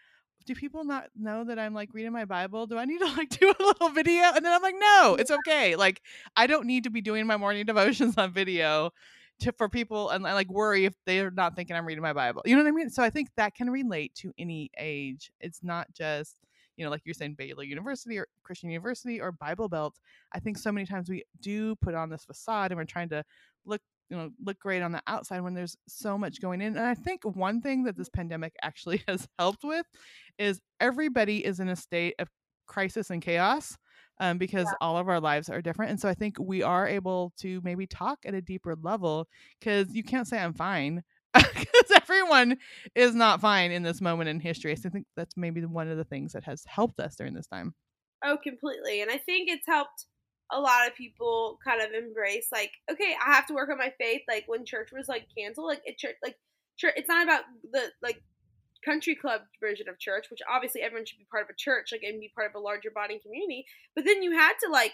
do 0.46 0.56
people 0.56 0.84
not 0.84 1.10
know 1.16 1.44
that 1.44 1.60
i'm 1.60 1.74
like 1.74 1.94
reading 1.94 2.12
my 2.12 2.26
bible? 2.26 2.68
Do 2.68 2.78
i 2.78 2.86
need 2.86 3.00
to 3.00 3.06
like 3.06 3.30
do 3.40 3.54
a 3.58 3.64
little 3.64 3.90
video? 3.90 4.24
And 4.36 4.46
then 4.46 4.54
i'm 4.54 4.62
like 4.62 4.76
no 4.80 5.16
it's 5.20 5.32
okay 5.32 5.76
like 5.76 6.02
i 6.36 6.48
don't 6.48 6.66
need 6.66 6.84
to 6.86 6.90
be 6.90 7.02
doing 7.02 7.26
my 7.26 7.38
morning 7.38 7.66
devotions 7.68 8.18
on 8.18 8.32
video 8.32 8.92
to 9.40 9.52
for 9.54 9.70
people 9.70 10.10
and, 10.10 10.26
and 10.26 10.36
like 10.36 10.50
worry 10.50 10.86
if 10.86 10.94
they're 11.06 11.32
not 11.32 11.56
thinking 11.56 11.76
i'm 11.76 11.86
reading 11.86 12.02
my 12.02 12.14
bible. 12.14 12.42
You 12.46 12.56
know 12.56 12.64
what 12.64 12.70
i 12.70 12.72
mean? 12.72 12.90
So 12.90 13.04
i 13.04 13.10
think 13.10 13.30
that 13.38 13.56
can 13.56 13.70
relate 13.70 14.14
to 14.16 14.34
any 14.38 14.72
age. 14.78 15.32
It's 15.40 15.64
not 15.64 15.88
just 15.94 16.36
you 16.80 16.86
know, 16.86 16.92
like 16.92 17.02
you're 17.04 17.14
saying, 17.14 17.34
Baylor 17.38 17.66
University 17.66 18.18
or 18.18 18.28
Christian 18.42 18.70
University 18.70 19.20
or 19.20 19.34
Bible 19.34 19.68
Belt. 19.68 20.00
I 20.32 20.40
think 20.40 20.58
so 20.58 20.72
many 20.72 20.86
times 20.86 21.10
we 21.10 21.26
do 21.42 21.76
put 21.76 21.94
on 21.94 22.10
this 22.10 22.24
facade 22.24 22.72
and 22.72 22.78
we're 22.78 22.86
trying 22.86 23.10
to 23.10 23.22
look 23.66 23.82
you 24.10 24.18
know 24.18 24.30
look 24.44 24.60
great 24.60 24.82
on 24.82 24.92
the 24.92 25.02
outside 25.08 25.42
when 25.42 25.54
there's 25.54 25.76
so 25.88 26.18
much 26.18 26.42
going 26.42 26.62
in 26.62 26.76
and 26.76 26.86
i 26.86 26.94
think 26.94 27.24
one 27.24 27.62
thing 27.62 27.84
that 27.84 27.98
this 27.98 28.10
pandemic 28.10 28.54
actually 28.64 29.04
has 29.08 29.28
helped 29.38 29.64
with 29.64 29.86
is 30.38 30.60
everybody 30.80 31.46
is 31.46 31.60
in 31.60 31.70
a 31.70 31.76
state 31.76 32.16
of 32.20 32.28
crisis 32.68 33.10
and 33.10 33.22
chaos 33.22 33.76
um, 34.22 34.38
because 34.38 34.66
yeah. 34.66 34.74
all 34.82 34.98
of 34.98 35.08
our 35.10 35.20
lives 35.20 35.50
are 35.50 35.62
different 35.62 35.92
and 35.92 36.00
so 36.00 36.08
i 36.08 36.14
think 36.14 36.38
we 36.40 36.62
are 36.62 36.88
able 36.88 37.34
to 37.40 37.62
maybe 37.64 37.88
talk 37.88 38.20
at 38.26 38.34
a 38.34 38.42
deeper 38.42 38.76
level 38.82 39.28
because 39.60 39.94
you 39.94 40.04
can't 40.04 40.28
say 40.28 40.38
i'm 40.38 40.54
fine 40.54 41.04
because 41.34 41.92
everyone 41.96 42.58
is 42.96 43.14
not 43.14 43.42
fine 43.42 43.72
in 43.72 43.84
this 43.84 44.02
moment 44.02 44.30
in 44.30 44.40
history. 44.40 44.76
So 44.76 44.90
I 44.90 44.92
think 44.92 45.06
that's 45.16 45.38
maybe 45.38 45.64
one 45.64 45.88
of 45.88 45.98
the 45.98 46.04
things 46.04 46.34
that 46.34 46.44
has 46.46 46.64
helped 46.66 47.00
us 47.00 47.16
during 47.16 47.34
this 47.34 47.48
time. 47.48 47.76
Oh, 48.24 48.38
completely. 48.42 49.02
And 49.02 49.12
I 49.12 49.18
think 49.18 49.50
it's 49.50 49.68
helped 49.68 50.06
a 50.52 50.60
lot 50.60 50.88
of 50.88 50.96
people 50.96 51.60
kind 51.64 51.82
of 51.82 51.92
embrace 51.92 52.48
like, 52.52 52.72
okay, 52.92 53.16
I 53.26 53.34
have 53.34 53.48
to 53.48 53.54
work 53.54 53.70
on 53.70 53.78
my 53.78 53.94
faith. 54.00 54.22
Like 54.28 54.46
when 54.48 54.66
church 54.66 54.90
was 54.92 55.08
like 55.08 55.28
canceled, 55.38 55.68
like 55.68 55.82
it 55.86 55.98
church 55.98 56.16
like 56.24 56.38
church. 56.78 56.94
It's 56.96 57.10
not 57.10 57.24
about 57.24 57.44
the 57.72 57.92
like 58.02 58.22
country 58.84 59.16
club 59.16 59.42
version 59.60 59.90
of 59.90 60.00
church, 60.00 60.28
which 60.32 60.40
obviously 60.50 60.82
everyone 60.82 61.06
should 61.06 61.20
be 61.20 61.28
part 61.30 61.44
of 61.44 61.50
a 61.50 61.58
church, 61.58 61.90
like 61.92 62.04
and 62.04 62.20
be 62.20 62.32
part 62.34 62.50
of 62.50 62.56
a 62.56 62.64
larger 62.64 62.92
body 62.92 63.20
community. 63.20 63.66
But 63.96 64.06
then 64.06 64.24
you 64.24 64.32
had 64.32 64.54
to 64.64 64.72
like 64.72 64.94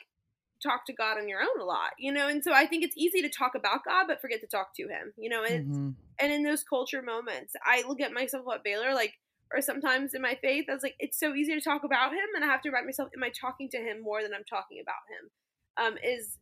talk 0.62 0.86
to 0.86 0.94
God 0.94 1.18
on 1.18 1.28
your 1.28 1.41
own 1.41 1.60
a 1.60 1.65
lot, 1.65 1.91
you 2.00 2.12
know? 2.12 2.28
And 2.28 2.44
so 2.44 2.54
I 2.54 2.65
think 2.65 2.84
it's 2.84 2.98
easy 2.98 3.22
to 3.22 3.30
talk 3.30 3.56
about 3.56 3.86
God, 3.86 4.06
but 4.08 4.22
forget 4.22 4.41
to 4.41 4.48
talk 4.48 4.76
to 4.76 4.84
him, 4.84 5.13
you 5.18 5.30
know? 5.30 5.44
And, 5.44 5.65
mm-hmm. 5.65 5.89
and 6.20 6.32
in 6.32 6.44
those 6.44 6.63
culture 6.63 7.02
moments, 7.02 7.54
I 7.63 7.84
look 7.88 8.02
at 8.02 8.13
myself 8.13 8.46
at 8.54 8.63
Baylor, 8.63 8.94
like, 8.94 9.13
or 9.54 9.62
sometimes 9.62 10.13
in 10.13 10.22
my 10.22 10.38
faith, 10.41 10.65
I 10.70 10.74
was 10.74 10.84
like, 10.84 10.96
it's 11.00 11.20
so 11.20 11.36
easy 11.36 11.54
to 11.54 11.62
talk 11.62 11.84
about 11.84 12.13
him. 12.13 12.28
And 12.36 12.44
I 12.44 12.48
have 12.48 12.62
to 12.63 12.70
remind 12.70 12.88
myself, 12.88 13.10
am 13.15 13.24
I 13.24 13.30
talking 13.30 13.70
to 13.72 13.78
him 13.78 14.02
more 14.02 14.22
than 14.24 14.34
I'm 14.34 14.46
talking 14.50 14.82
about 14.82 15.06
him? 15.10 15.30
Um, 15.77 15.95
is 16.03 16.38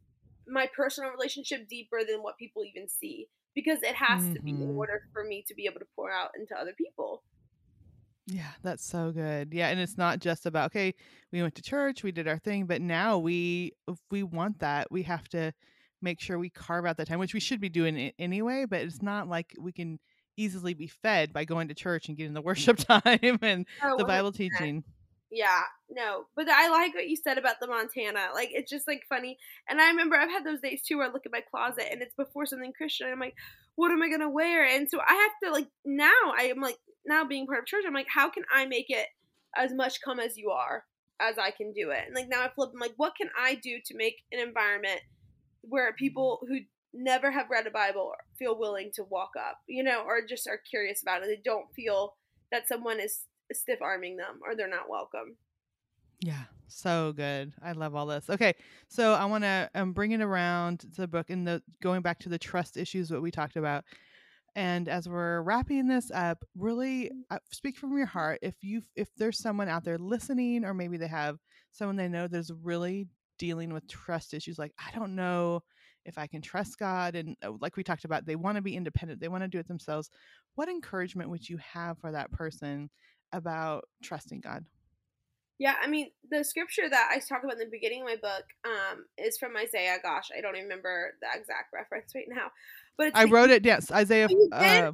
my 0.48 0.68
personal 0.76 1.12
relationship 1.12 1.68
deeper 1.68 2.00
than 2.08 2.22
what 2.22 2.38
people 2.38 2.64
even 2.64 2.88
see? 2.88 3.28
Because 3.56 3.82
it 3.84 3.96
has 3.96 4.24
mm-hmm. 4.24 4.34
to 4.34 4.42
be 4.42 4.52
in 4.52 4.58
mm-hmm. 4.58 4.78
order 4.78 5.04
for 5.14 5.24
me 5.24 5.44
to 5.48 5.56
be 5.56 5.66
able 5.66 5.80
to 5.80 5.88
pour 5.96 6.12
out 6.12 6.32
into 6.38 6.56
other 6.56 6.74
people. 6.78 7.24
Yeah, 8.26 8.52
that's 8.62 8.86
so 8.86 9.12
good. 9.12 9.54
Yeah, 9.54 9.68
and 9.68 9.80
it's 9.80 9.98
not 9.98 10.20
just 10.20 10.46
about 10.46 10.68
okay, 10.68 10.94
we 11.32 11.42
went 11.42 11.56
to 11.56 11.62
church, 11.62 12.04
we 12.04 12.12
did 12.12 12.28
our 12.28 12.40
thing, 12.40 12.66
but 12.66 12.82
now 12.82 13.18
we 13.18 13.74
if 13.88 14.00
we 14.10 14.24
want 14.24 14.60
that, 14.60 14.92
we 14.92 15.04
have 15.04 15.28
to 15.30 15.54
make 16.02 16.20
sure 16.20 16.38
we 16.38 16.50
carve 16.50 16.86
out 16.86 16.98
that 16.98 17.08
time, 17.08 17.20
which 17.20 17.34
we 17.34 17.40
should 17.40 17.60
be 17.60 17.70
doing 17.70 17.98
it 17.98 18.16
anyway, 18.18 18.66
but 18.70 18.82
it's 18.82 19.02
not 19.02 19.28
like 19.28 19.54
we 19.60 19.72
can 19.72 20.00
easily 20.38 20.74
be 20.74 20.88
fed 20.88 21.34
by 21.34 21.46
going 21.46 21.68
to 21.68 21.74
church 21.74 22.08
and 22.08 22.18
getting 22.18 22.34
the 22.34 22.42
worship 22.50 22.78
time 22.78 23.40
and 23.42 23.66
oh, 23.84 23.98
the 23.98 24.06
Bible 24.06 24.32
teaching. 24.32 24.84
Yeah, 25.36 25.64
no, 25.90 26.26
but 26.36 26.48
I 26.48 26.70
like 26.70 26.94
what 26.94 27.10
you 27.10 27.16
said 27.16 27.40
about 27.40 27.60
the 27.60 27.66
Montana. 27.66 28.28
Like, 28.36 28.50
it's 28.52 28.70
just 28.70 28.88
like 28.88 29.02
funny. 29.10 29.40
And 29.68 29.82
I 29.82 29.90
remember 29.90 30.16
I've 30.16 30.30
had 30.30 30.46
those 30.46 30.62
days 30.62 30.84
too 30.84 30.98
where 30.98 31.10
I 31.10 31.12
look 31.12 31.26
at 31.26 31.32
my 31.32 31.42
closet 31.42 31.88
and 31.92 32.04
it's 32.04 32.14
before 32.14 32.46
something 32.46 32.72
Christian. 32.72 33.08
I'm 33.12 33.20
like, 33.20 33.34
what 33.76 33.92
am 33.92 34.04
I 34.04 34.10
gonna 34.10 34.30
wear? 34.30 34.64
And 34.64 34.88
so 34.88 35.00
I 35.00 35.14
have 35.14 35.32
to 35.44 35.52
like 35.52 35.68
now 35.84 36.12
I 36.38 36.44
am 36.44 36.62
like 36.62 36.78
now 37.06 37.26
being 37.26 37.48
part 37.48 37.60
of 37.60 37.66
church, 37.66 37.84
I'm 37.88 37.96
like, 37.96 38.08
how 38.14 38.30
can 38.30 38.44
I 38.54 38.68
make 38.68 38.90
it 38.90 39.08
as 39.58 39.74
much 39.74 40.02
come 40.06 40.20
as 40.20 40.38
you 40.38 40.52
are 40.52 40.84
as 41.20 41.40
I 41.40 41.50
can 41.50 41.74
do 41.74 41.90
it? 41.90 42.04
And 42.06 42.16
like 42.16 42.30
now 42.30 42.44
I 42.44 42.50
flip, 42.54 42.70
I'm 42.72 42.80
like, 42.80 42.94
what 42.98 43.16
can 43.16 43.30
I 43.36 43.56
do 43.56 43.80
to 43.86 43.98
make 43.98 44.18
an 44.32 44.40
environment 44.40 45.02
where 45.62 45.92
people 45.94 46.42
who 46.48 46.60
never 46.94 47.32
have 47.32 47.50
read 47.50 47.66
a 47.66 47.72
Bible 47.72 48.12
feel 48.38 48.58
willing 48.58 48.92
to 48.94 49.04
walk 49.04 49.32
up, 49.38 49.58
you 49.68 49.84
know, 49.84 50.04
or 50.06 50.22
just 50.28 50.48
are 50.48 50.60
curious 50.70 51.02
about 51.02 51.24
it. 51.24 51.28
They 51.28 51.42
don't 51.44 51.74
feel 51.76 52.14
that 52.52 52.68
someone 52.68 53.00
is 53.00 53.22
stiff 53.52 53.82
arming 53.82 54.18
them 54.18 54.40
or 54.46 54.56
they're 54.56 54.70
not 54.70 54.90
welcome. 54.90 55.36
Yeah, 56.20 56.44
so 56.68 57.12
good. 57.14 57.54
I 57.62 57.74
love 57.74 57.96
all 57.96 58.06
this. 58.06 58.30
Okay, 58.30 58.54
so 58.88 59.14
I 59.14 59.26
want 59.26 59.44
to 59.44 59.70
um, 59.76 59.92
bring 59.92 60.12
it 60.12 60.22
around 60.22 60.80
to 60.80 61.02
the 61.02 61.08
book 61.08 61.30
and 61.30 61.46
the 61.46 61.62
going 61.82 62.02
back 62.02 62.20
to 62.20 62.30
the 62.30 62.40
trust 62.40 62.78
issues 62.78 63.12
what 63.12 63.22
we 63.22 63.30
talked 63.30 63.58
about. 63.58 63.84
And 64.56 64.88
as 64.88 65.10
we're 65.10 65.42
wrapping 65.42 65.88
this 65.88 66.12
up, 66.12 66.46
really 66.56 67.12
uh, 67.32 67.40
speak 67.52 67.76
from 67.78 67.98
your 67.98 68.06
heart. 68.06 68.40
If 68.42 68.56
you 68.64 68.84
if 68.96 69.10
there's 69.18 69.40
someone 69.40 69.68
out 69.68 69.84
there 69.84 69.98
listening, 69.98 70.64
or 70.64 70.74
maybe 70.74 70.98
they 70.98 71.08
have 71.08 71.40
someone 71.72 71.96
they 71.98 72.08
know 72.08 72.28
that's 72.28 72.52
really 72.62 73.08
dealing 73.38 73.74
with 73.74 73.88
trust 73.88 74.34
issues, 74.34 74.60
like 74.60 74.74
I 74.78 74.98
don't 74.98 75.16
know 75.16 75.62
if 76.06 76.18
I 76.18 76.28
can 76.28 76.42
trust 76.42 76.78
God, 76.78 77.16
and 77.16 77.36
uh, 77.44 77.52
like 77.60 77.76
we 77.76 77.84
talked 77.84 78.06
about, 78.06 78.26
they 78.26 78.36
want 78.36 78.58
to 78.58 78.62
be 78.62 78.76
independent, 78.76 79.20
they 79.20 79.28
want 79.28 79.44
to 79.44 79.48
do 79.48 79.60
it 79.60 79.68
themselves. 79.68 80.10
What 80.56 80.70
encouragement 80.70 81.30
would 81.30 81.50
you 81.50 81.58
have 81.58 81.98
for 81.98 82.12
that 82.12 82.32
person 82.32 82.90
about 83.34 83.86
trusting 84.02 84.42
God? 84.42 84.66
Yeah, 85.60 85.76
I 85.82 85.88
mean, 85.88 86.10
the 86.30 86.44
scripture 86.44 86.90
that 86.90 87.10
I 87.12 87.20
talk 87.20 87.44
about 87.44 87.54
in 87.54 87.60
the 87.60 87.72
beginning 87.72 88.02
of 88.02 88.08
my 88.08 88.16
book 88.16 88.44
um, 88.66 89.06
is 89.18 89.38
from 89.38 89.56
Isaiah. 89.56 89.98
Gosh, 90.02 90.30
I 90.36 90.42
don't 90.42 90.56
even 90.56 90.68
remember 90.68 91.14
the 91.22 91.28
exact 91.40 91.74
reference 91.74 92.14
right 92.16 92.28
now. 92.28 92.52
But 92.98 93.12
I 93.16 93.26
wrote 93.26 93.50
it. 93.50 93.66
Yes, 93.66 93.92
Isaiah. 93.92 94.28
Uh, 94.52 94.92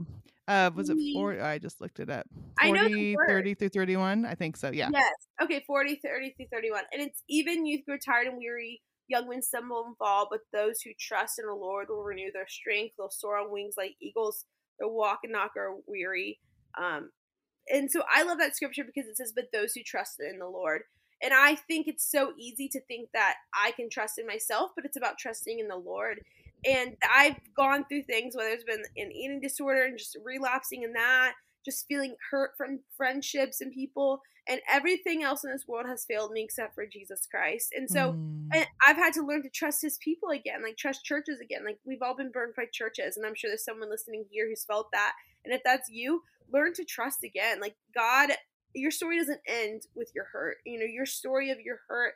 uh, 0.48 0.72
was 0.74 0.90
it 0.90 0.98
four? 1.14 1.42
I 1.42 1.60
just 1.60 1.80
looked 1.80 2.00
it 2.00 2.10
up. 2.10 2.28
40, 2.62 2.80
I 2.80 2.88
know 2.88 3.16
30 3.28 3.54
through 3.54 3.70
31. 3.70 4.26
I 4.26 4.36
think 4.36 4.58
so. 4.58 4.72
Yeah. 4.72 4.90
Yes. 4.92 5.14
Okay. 5.42 5.64
40, 5.66 6.02
30 6.04 6.34
through 6.38 6.48
31. 6.52 6.84
And 6.92 7.02
it's 7.02 7.24
even 7.30 7.66
youth 7.66 7.86
grow 7.86 7.98
tired 7.98 8.28
and 8.28 8.38
weary. 8.38 8.82
Young 9.08 9.28
men 9.30 9.42
stumble 9.42 9.86
and 9.88 9.98
fall, 9.98 10.28
but 10.30 10.42
those 10.54 10.82
who 10.82 10.92
trust 11.00 11.40
in 11.40 11.46
the 11.48 11.54
Lord 11.54 11.88
will 11.90 12.04
renew 12.04 12.32
their 12.32 12.48
strength. 12.48 12.94
They'll 12.98 13.10
soar 13.10 13.38
on 13.38 13.52
wings 13.52 13.74
like 13.78 13.96
eagles. 14.00 14.46
They'll 14.80 14.94
walk 14.94 15.22
and 15.24 15.34
not 15.34 15.52
grow 15.54 15.82
weary. 15.88 16.40
Um, 16.80 17.10
and 17.68 17.92
so 17.92 18.04
I 18.10 18.24
love 18.24 18.38
that 18.40 18.56
scripture 18.56 18.84
because 18.84 19.10
it 19.10 19.18
says, 19.18 19.34
"But 19.36 19.52
those 19.52 19.74
who 19.74 19.84
trust 19.84 20.20
in 20.20 20.40
the 20.40 20.48
Lord." 20.48 20.84
And 21.22 21.34
I 21.34 21.56
think 21.56 21.88
it's 21.88 22.10
so 22.10 22.34
easy 22.38 22.70
to 22.70 22.80
think 22.82 23.10
that 23.14 23.36
I 23.54 23.72
can 23.72 23.90
trust 23.90 24.18
in 24.18 24.26
myself, 24.26 24.72
but 24.74 24.86
it's 24.86 24.96
about 24.96 25.18
trusting 25.18 25.60
in 25.60 25.68
the 25.68 25.76
Lord 25.76 26.22
and 26.66 26.96
I've 27.10 27.38
gone 27.56 27.86
through 27.86 28.04
things, 28.04 28.36
whether 28.36 28.50
it's 28.50 28.64
been 28.64 28.84
an 28.98 29.12
eating 29.12 29.40
disorder 29.40 29.84
and 29.84 29.98
just 29.98 30.18
relapsing 30.24 30.84
in 30.84 30.94
that, 30.94 31.34
just 31.64 31.88
feeling 31.88 32.16
hurt 32.32 32.52
from 32.58 32.80
friendships 32.98 33.62
and 33.62 33.72
people, 33.72 34.22
and 34.48 34.62
everything 34.70 35.24
else 35.24 35.44
in 35.44 35.52
this 35.52 35.68
world 35.68 35.86
has 35.88 36.06
failed 36.06 36.32
me 36.32 36.44
except 36.44 36.76
for 36.76 36.86
Jesus 36.86 37.28
Christ. 37.30 37.74
And 37.76 37.90
so 37.90 38.14
mm. 38.14 38.48
and 38.54 38.66
I've 38.86 38.98
had 38.98 39.14
to 39.14 39.26
learn 39.26 39.44
to 39.44 39.50
trust 39.50 39.82
his 39.82 39.98
people 40.00 40.30
again, 40.30 40.64
like 40.64 40.78
trust 40.78 41.06
churches 41.06 41.40
again. 41.40 41.64
Like 41.64 41.80
we've 41.86 42.02
all 42.02 42.16
been 42.16 42.32
burned 42.32 42.56
by 42.56 42.66
churches, 42.72 43.16
and 43.16 43.26
I'm 43.26 43.36
sure 43.36 43.50
there's 43.50 43.64
someone 43.66 43.90
listening 43.90 44.26
here 44.30 44.48
who's 44.50 44.66
felt 44.66 44.92
that. 44.92 45.14
And 45.46 45.54
if 45.54 45.62
that's 45.64 45.90
you, 45.90 46.24
learn 46.52 46.74
to 46.74 46.86
trust 46.86 47.24
again. 47.24 47.60
Like 47.60 47.76
God, 47.96 48.32
your 48.74 48.92
story 48.92 49.18
doesn't 49.18 49.42
end 49.48 49.84
with 49.96 50.12
your 50.14 50.26
hurt. 50.26 50.58
You 50.66 50.80
know, 50.80 50.86
your 50.86 51.06
story 51.06 51.52
of 51.52 51.60
your 51.60 51.80
hurt 51.88 52.14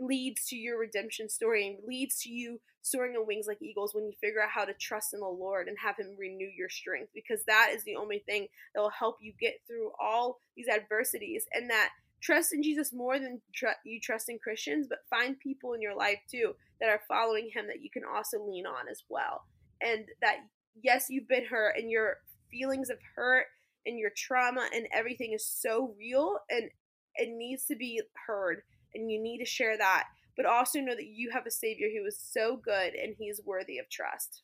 leads 0.00 0.46
to 0.46 0.56
your 0.56 0.78
redemption 0.78 1.28
story 1.28 1.66
and 1.66 1.76
leads 1.86 2.20
to 2.22 2.30
you 2.30 2.60
soaring 2.80 3.14
on 3.14 3.26
wings 3.26 3.46
like 3.46 3.60
eagles 3.62 3.94
when 3.94 4.06
you 4.06 4.12
figure 4.20 4.42
out 4.42 4.50
how 4.50 4.64
to 4.64 4.72
trust 4.74 5.14
in 5.14 5.20
the 5.20 5.26
Lord 5.26 5.68
and 5.68 5.76
have 5.78 5.96
Him 5.96 6.16
renew 6.18 6.48
your 6.56 6.68
strength 6.68 7.10
because 7.14 7.44
that 7.46 7.70
is 7.74 7.84
the 7.84 7.96
only 7.96 8.20
thing 8.26 8.48
that 8.74 8.80
will 8.80 8.90
help 8.90 9.16
you 9.20 9.32
get 9.40 9.60
through 9.66 9.90
all 10.00 10.38
these 10.56 10.68
adversities 10.68 11.46
and 11.52 11.70
that 11.70 11.90
trust 12.20 12.52
in 12.52 12.62
Jesus 12.62 12.92
more 12.92 13.18
than 13.18 13.40
tr- 13.54 13.66
you 13.84 14.00
trust 14.00 14.28
in 14.28 14.38
Christians, 14.38 14.86
but 14.88 14.98
find 15.10 15.38
people 15.40 15.74
in 15.74 15.82
your 15.82 15.94
life 15.94 16.18
too 16.30 16.54
that 16.80 16.88
are 16.88 17.00
following 17.06 17.50
Him 17.52 17.66
that 17.66 17.82
you 17.82 17.90
can 17.90 18.02
also 18.04 18.44
lean 18.44 18.66
on 18.66 18.88
as 18.90 19.02
well. 19.08 19.44
And 19.80 20.06
that 20.20 20.38
yes, 20.80 21.06
you've 21.08 21.28
been 21.28 21.44
hurt 21.44 21.76
and 21.76 21.90
your 21.90 22.16
feelings 22.50 22.90
of 22.90 22.98
hurt 23.16 23.46
and 23.86 23.98
your 23.98 24.10
trauma 24.16 24.68
and 24.74 24.86
everything 24.92 25.32
is 25.32 25.46
so 25.46 25.94
real 25.98 26.38
and 26.50 26.70
it 27.16 27.28
needs 27.30 27.66
to 27.66 27.76
be 27.76 28.00
heard 28.26 28.62
and 28.94 29.10
you 29.10 29.20
need 29.20 29.38
to 29.38 29.44
share 29.44 29.76
that. 29.76 30.04
But 30.36 30.46
also 30.46 30.80
know 30.80 30.94
that 30.94 31.06
you 31.06 31.30
have 31.30 31.46
a 31.46 31.50
savior 31.50 31.88
who 31.88 32.06
is 32.06 32.18
so 32.18 32.56
good 32.56 32.94
and 32.94 33.14
he's 33.18 33.40
worthy 33.44 33.78
of 33.78 33.88
trust. 33.90 34.42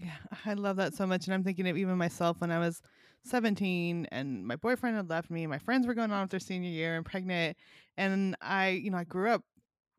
Yeah, 0.00 0.16
I 0.44 0.54
love 0.54 0.76
that 0.76 0.94
so 0.94 1.06
much. 1.06 1.26
And 1.26 1.34
I'm 1.34 1.42
thinking 1.42 1.68
of 1.68 1.76
even 1.76 1.96
myself 1.96 2.40
when 2.40 2.50
I 2.50 2.58
was 2.58 2.82
17 3.24 4.06
and 4.12 4.46
my 4.46 4.56
boyfriend 4.56 4.96
had 4.96 5.10
left 5.10 5.30
me. 5.30 5.46
My 5.46 5.58
friends 5.58 5.86
were 5.86 5.94
going 5.94 6.12
on 6.12 6.22
with 6.22 6.30
their 6.30 6.40
senior 6.40 6.70
year 6.70 6.96
and 6.96 7.04
pregnant. 7.04 7.56
And 7.96 8.36
I, 8.40 8.68
you 8.68 8.90
know, 8.90 8.98
I 8.98 9.04
grew 9.04 9.30
up 9.30 9.42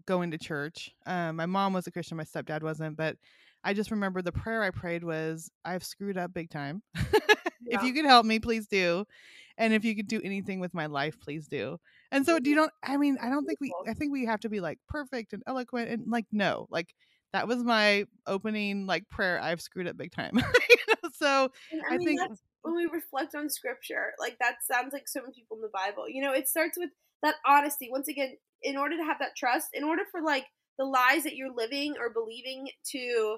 going 0.06 0.32
to 0.32 0.38
church. 0.38 0.92
Um, 1.06 1.36
my 1.36 1.46
mom 1.46 1.74
was 1.74 1.88
a 1.88 1.92
Christian, 1.92 2.18
my 2.18 2.24
stepdad 2.24 2.63
wasn't. 2.63 2.96
But 2.96 3.18
I 3.63 3.74
just 3.74 3.92
remember 3.92 4.22
the 4.22 4.32
prayer 4.32 4.63
I 4.63 4.70
prayed 4.70 5.04
was, 5.04 5.52
I've 5.66 5.84
screwed 5.84 6.18
up 6.18 6.34
big 6.34 6.50
time. 6.50 6.82
if 7.69 7.84
you 7.84 7.93
could 7.93 8.06
help 8.06 8.25
me, 8.25 8.39
please 8.39 8.67
do. 8.67 9.06
And 9.58 9.73
if 9.73 9.84
you 9.84 9.95
could 9.95 10.08
do 10.08 10.21
anything 10.23 10.60
with 10.60 10.73
my 10.73 10.86
life, 10.86 11.19
please 11.19 11.47
do. 11.47 11.80
And 12.12 12.25
so, 12.25 12.39
do 12.39 12.49
you 12.49 12.56
mm-hmm. 12.56 12.63
don't, 12.63 12.73
I 12.84 12.97
mean, 12.97 13.17
I 13.21 13.30
don't 13.30 13.45
think 13.45 13.60
we, 13.60 13.73
I 13.88 13.93
think 13.93 14.12
we 14.12 14.25
have 14.25 14.39
to 14.41 14.49
be 14.49 14.60
like 14.60 14.80
perfect 14.88 15.34
and 15.34 15.41
eloquent 15.47 15.89
and 15.89 16.03
like, 16.08 16.25
no, 16.32 16.67
like, 16.69 16.93
that 17.34 17.47
was 17.47 17.63
my 17.63 18.06
opening 18.25 18.86
like 18.86 19.08
prayer. 19.10 19.39
I've 19.41 19.62
screwed 19.62 19.88
up 19.88 19.97
big 19.97 20.12
time. 20.12 20.32
you 20.69 20.77
know? 20.88 21.10
So 21.13 21.49
I, 21.89 21.95
I 21.95 21.97
mean, 21.97 22.17
think 22.17 22.21
when 22.62 22.75
we 22.75 22.86
reflect 22.86 23.36
on 23.36 23.49
scripture, 23.49 24.13
like 24.19 24.38
that 24.39 24.58
sounds 24.69 24.93
like 24.93 25.08
so 25.08 25.21
many 25.21 25.34
people 25.34 25.58
in 25.58 25.62
the 25.62 25.69
Bible. 25.73 26.08
You 26.08 26.21
know, 26.21 26.34
it 26.34 26.47
starts 26.47 26.77
with 26.77 26.89
that 27.23 27.36
honesty. 27.45 27.89
Once 27.91 28.08
again, 28.08 28.38
in 28.62 28.77
order 28.77 28.97
to 28.97 29.03
have 29.03 29.19
that 29.19 29.36
trust, 29.36 29.67
in 29.73 29.84
order 29.84 30.03
for 30.12 30.21
like 30.21 30.45
the 30.77 30.86
lies 30.86 31.23
that 31.23 31.36
you're 31.36 31.53
living 31.53 31.95
or 31.99 32.12
believing 32.12 32.69
to 32.91 33.38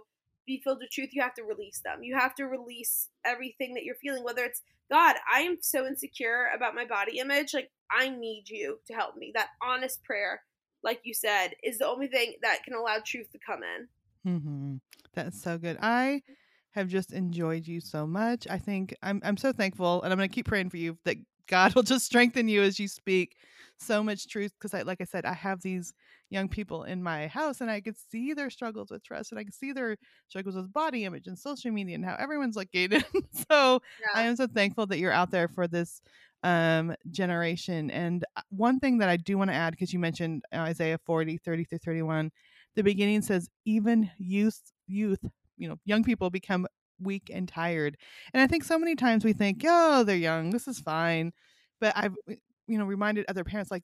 be 0.49 0.61
filled 0.63 0.79
with 0.81 0.91
truth, 0.91 1.09
you 1.13 1.21
have 1.21 1.35
to 1.35 1.43
release 1.43 1.79
them. 1.83 2.03
You 2.03 2.17
have 2.17 2.35
to 2.35 2.45
release 2.45 3.07
everything 3.25 3.73
that 3.75 3.83
you're 3.83 3.95
feeling, 3.95 4.23
whether 4.23 4.43
it's 4.43 4.61
God, 4.91 5.15
I 5.31 5.41
am 5.41 5.57
so 5.61 5.85
insecure 5.85 6.49
about 6.55 6.73
my 6.73 6.83
body 6.83 7.19
image. 7.19 7.53
Like, 7.53 7.69
I 7.91 8.09
need 8.09 8.45
you 8.47 8.79
to 8.87 8.93
help 8.93 9.15
me. 9.15 9.31
That 9.35 9.49
honest 9.61 10.03
prayer 10.03 10.41
like 10.83 11.01
you 11.03 11.13
said, 11.13 11.49
is 11.63 11.77
the 11.77 11.87
only 11.87 12.07
thing 12.07 12.35
that 12.41 12.63
can 12.63 12.73
allow 12.73 12.97
truth 13.05 13.31
to 13.31 13.39
come 13.45 13.61
in. 13.63 14.31
Mm-hmm. 14.31 14.75
That's 15.13 15.41
so 15.41 15.57
good. 15.57 15.77
I 15.81 16.21
have 16.71 16.87
just 16.87 17.11
enjoyed 17.11 17.67
you 17.67 17.81
so 17.81 18.05
much. 18.05 18.47
I 18.49 18.57
think 18.57 18.95
I'm 19.01 19.21
I'm 19.23 19.37
so 19.37 19.51
thankful, 19.51 20.01
and 20.03 20.11
I'm 20.11 20.17
going 20.17 20.29
to 20.29 20.33
keep 20.33 20.47
praying 20.47 20.69
for 20.69 20.77
you 20.77 20.97
that 21.05 21.17
God 21.47 21.73
will 21.75 21.83
just 21.83 22.05
strengthen 22.05 22.47
you 22.47 22.61
as 22.61 22.79
you 22.79 22.87
speak 22.87 23.35
so 23.79 24.03
much 24.03 24.27
truth. 24.27 24.51
Because 24.59 24.73
I, 24.73 24.83
like 24.83 25.01
I 25.01 25.05
said, 25.05 25.25
I 25.25 25.33
have 25.33 25.61
these 25.61 25.93
young 26.29 26.49
people 26.49 26.83
in 26.83 27.01
my 27.01 27.27
house, 27.27 27.61
and 27.61 27.71
I 27.71 27.81
could 27.81 27.95
see 27.97 28.33
their 28.33 28.49
struggles 28.49 28.89
with 28.91 29.03
trust, 29.03 29.31
and 29.31 29.39
I 29.39 29.43
could 29.43 29.53
see 29.53 29.71
their 29.71 29.97
struggles 30.27 30.55
with 30.55 30.71
body 30.71 31.05
image 31.05 31.27
and 31.27 31.37
social 31.37 31.71
media, 31.71 31.95
and 31.95 32.05
how 32.05 32.15
everyone's 32.19 32.55
looking. 32.55 32.91
so 33.49 33.81
yeah. 33.99 34.07
I 34.15 34.23
am 34.23 34.35
so 34.35 34.47
thankful 34.47 34.87
that 34.87 34.99
you're 34.99 35.11
out 35.11 35.31
there 35.31 35.47
for 35.47 35.67
this 35.67 36.01
um, 36.43 36.95
generation. 37.11 37.91
And 37.91 38.25
uh, 38.35 38.41
one 38.49 38.79
thing 38.79 38.99
that 38.99 39.09
I 39.09 39.17
do 39.17 39.37
want 39.37 39.49
to 39.49 39.55
add, 39.55 39.71
because 39.71 39.93
you 39.93 39.99
mentioned 39.99 40.43
uh, 40.53 40.57
Isaiah 40.59 40.99
40, 41.05 41.37
30 41.37 41.63
through 41.65 41.79
31, 41.79 42.31
the 42.75 42.83
beginning 42.83 43.21
says, 43.21 43.49
even 43.65 44.09
youth, 44.17 44.61
youth, 44.87 45.19
you 45.57 45.67
know, 45.67 45.75
young 45.85 46.03
people 46.03 46.29
become 46.29 46.67
weak 47.01 47.29
and 47.33 47.47
tired. 47.47 47.97
And 48.33 48.41
I 48.41 48.47
think 48.47 48.63
so 48.63 48.77
many 48.77 48.95
times 48.95 49.23
we 49.23 49.33
think, 49.33 49.63
oh, 49.65 50.03
they're 50.03 50.15
young, 50.15 50.49
this 50.51 50.67
is 50.67 50.79
fine. 50.79 51.31
But 51.81 51.93
I've, 51.95 52.15
you 52.69 52.77
know, 52.77 52.85
reminded 52.85 53.25
other 53.29 53.43
parents, 53.43 53.71
like, 53.71 53.83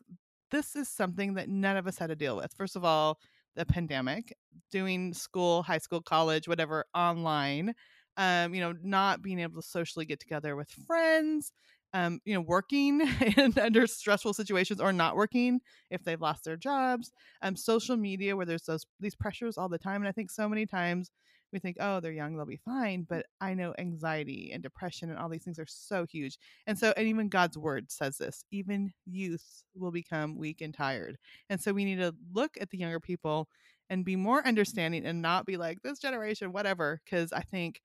this 0.52 0.76
is 0.76 0.89
something 0.89 1.34
that 1.36 1.50
none 1.50 1.78
of 1.78 1.88
us 1.88 1.98
had 1.98 2.08
to 2.08 2.15
deal 2.15 2.38
with. 2.38 2.54
First 2.58 2.76
of 2.76 2.86
all, 2.86 3.19
the 3.56 3.65
pandemic, 3.65 4.34
doing 4.71 5.13
school, 5.13 5.63
high 5.63 5.78
school, 5.80 6.02
college, 6.02 6.48
whatever, 6.48 6.86
online, 6.95 7.74
um, 8.17 8.54
you 8.54 8.62
know, 8.62 8.74
not 8.84 9.21
being 9.21 9.39
able 9.39 9.62
to 9.62 9.67
socially 9.67 10.06
get 10.06 10.19
together 10.19 10.56
with 10.56 10.69
friends, 10.69 11.52
um, 11.93 12.19
you 12.26 12.34
know, 12.34 12.41
working 12.41 13.02
and 13.38 13.58
under 13.58 13.88
stressful 13.88 14.34
situations 14.34 14.82
or 14.82 14.93
not 14.93 15.15
working 15.15 15.62
if 15.89 16.04
they've 16.04 16.21
lost 16.21 16.43
their 16.45 16.58
jobs. 16.58 17.12
Um, 17.41 17.56
social 17.56 17.98
media 17.98 18.36
where 18.36 18.45
there's 18.45 18.63
those 18.63 18.86
these 19.00 19.15
pressures 19.15 19.58
all 19.58 19.69
the 19.69 19.78
time, 19.80 20.02
and 20.02 20.08
I 20.08 20.12
think 20.12 20.32
so 20.32 20.48
many 20.50 20.65
times 20.65 21.12
we 21.56 21.60
think, 21.60 21.78
oh, 21.80 22.02
they're 22.02 22.12
young, 22.12 22.36
they'll 22.36 22.46
be 22.46 22.58
fine. 22.58 23.08
But 23.10 23.26
I 23.39 23.54
know 23.54 23.74
anxiety 23.80 24.52
and 24.54 24.62
depression 24.62 25.10
and 25.10 25.18
all 25.18 25.30
these 25.30 25.44
things 25.44 25.58
are 25.58 25.65
so 25.65 26.06
huge. 26.06 26.38
And 26.68 26.78
so, 26.78 26.94
and 26.96 27.08
even 27.08 27.30
God's 27.30 27.58
word 27.58 27.89
says 27.89 28.18
this 28.18 28.44
even 28.52 28.91
youth 29.06 29.63
will 29.74 29.91
become 29.91 30.38
weak 30.38 30.62
and 30.62 30.74
tired. 30.74 31.18
And 31.50 31.60
so, 31.60 31.74
we 31.74 31.86
need 31.86 32.00
to 32.00 32.13
look 32.34 32.58
at 32.60 32.70
the 32.70 32.78
younger 32.78 33.00
people 33.00 33.48
and 33.89 34.04
be 34.06 34.15
more 34.15 34.46
understanding 34.46 35.06
and 35.06 35.22
not 35.22 35.46
be 35.46 35.58
like, 35.58 35.82
this 35.82 36.00
generation, 36.00 36.52
whatever. 36.52 37.02
Because 37.06 37.32
I 37.32 37.41
think 37.41 37.82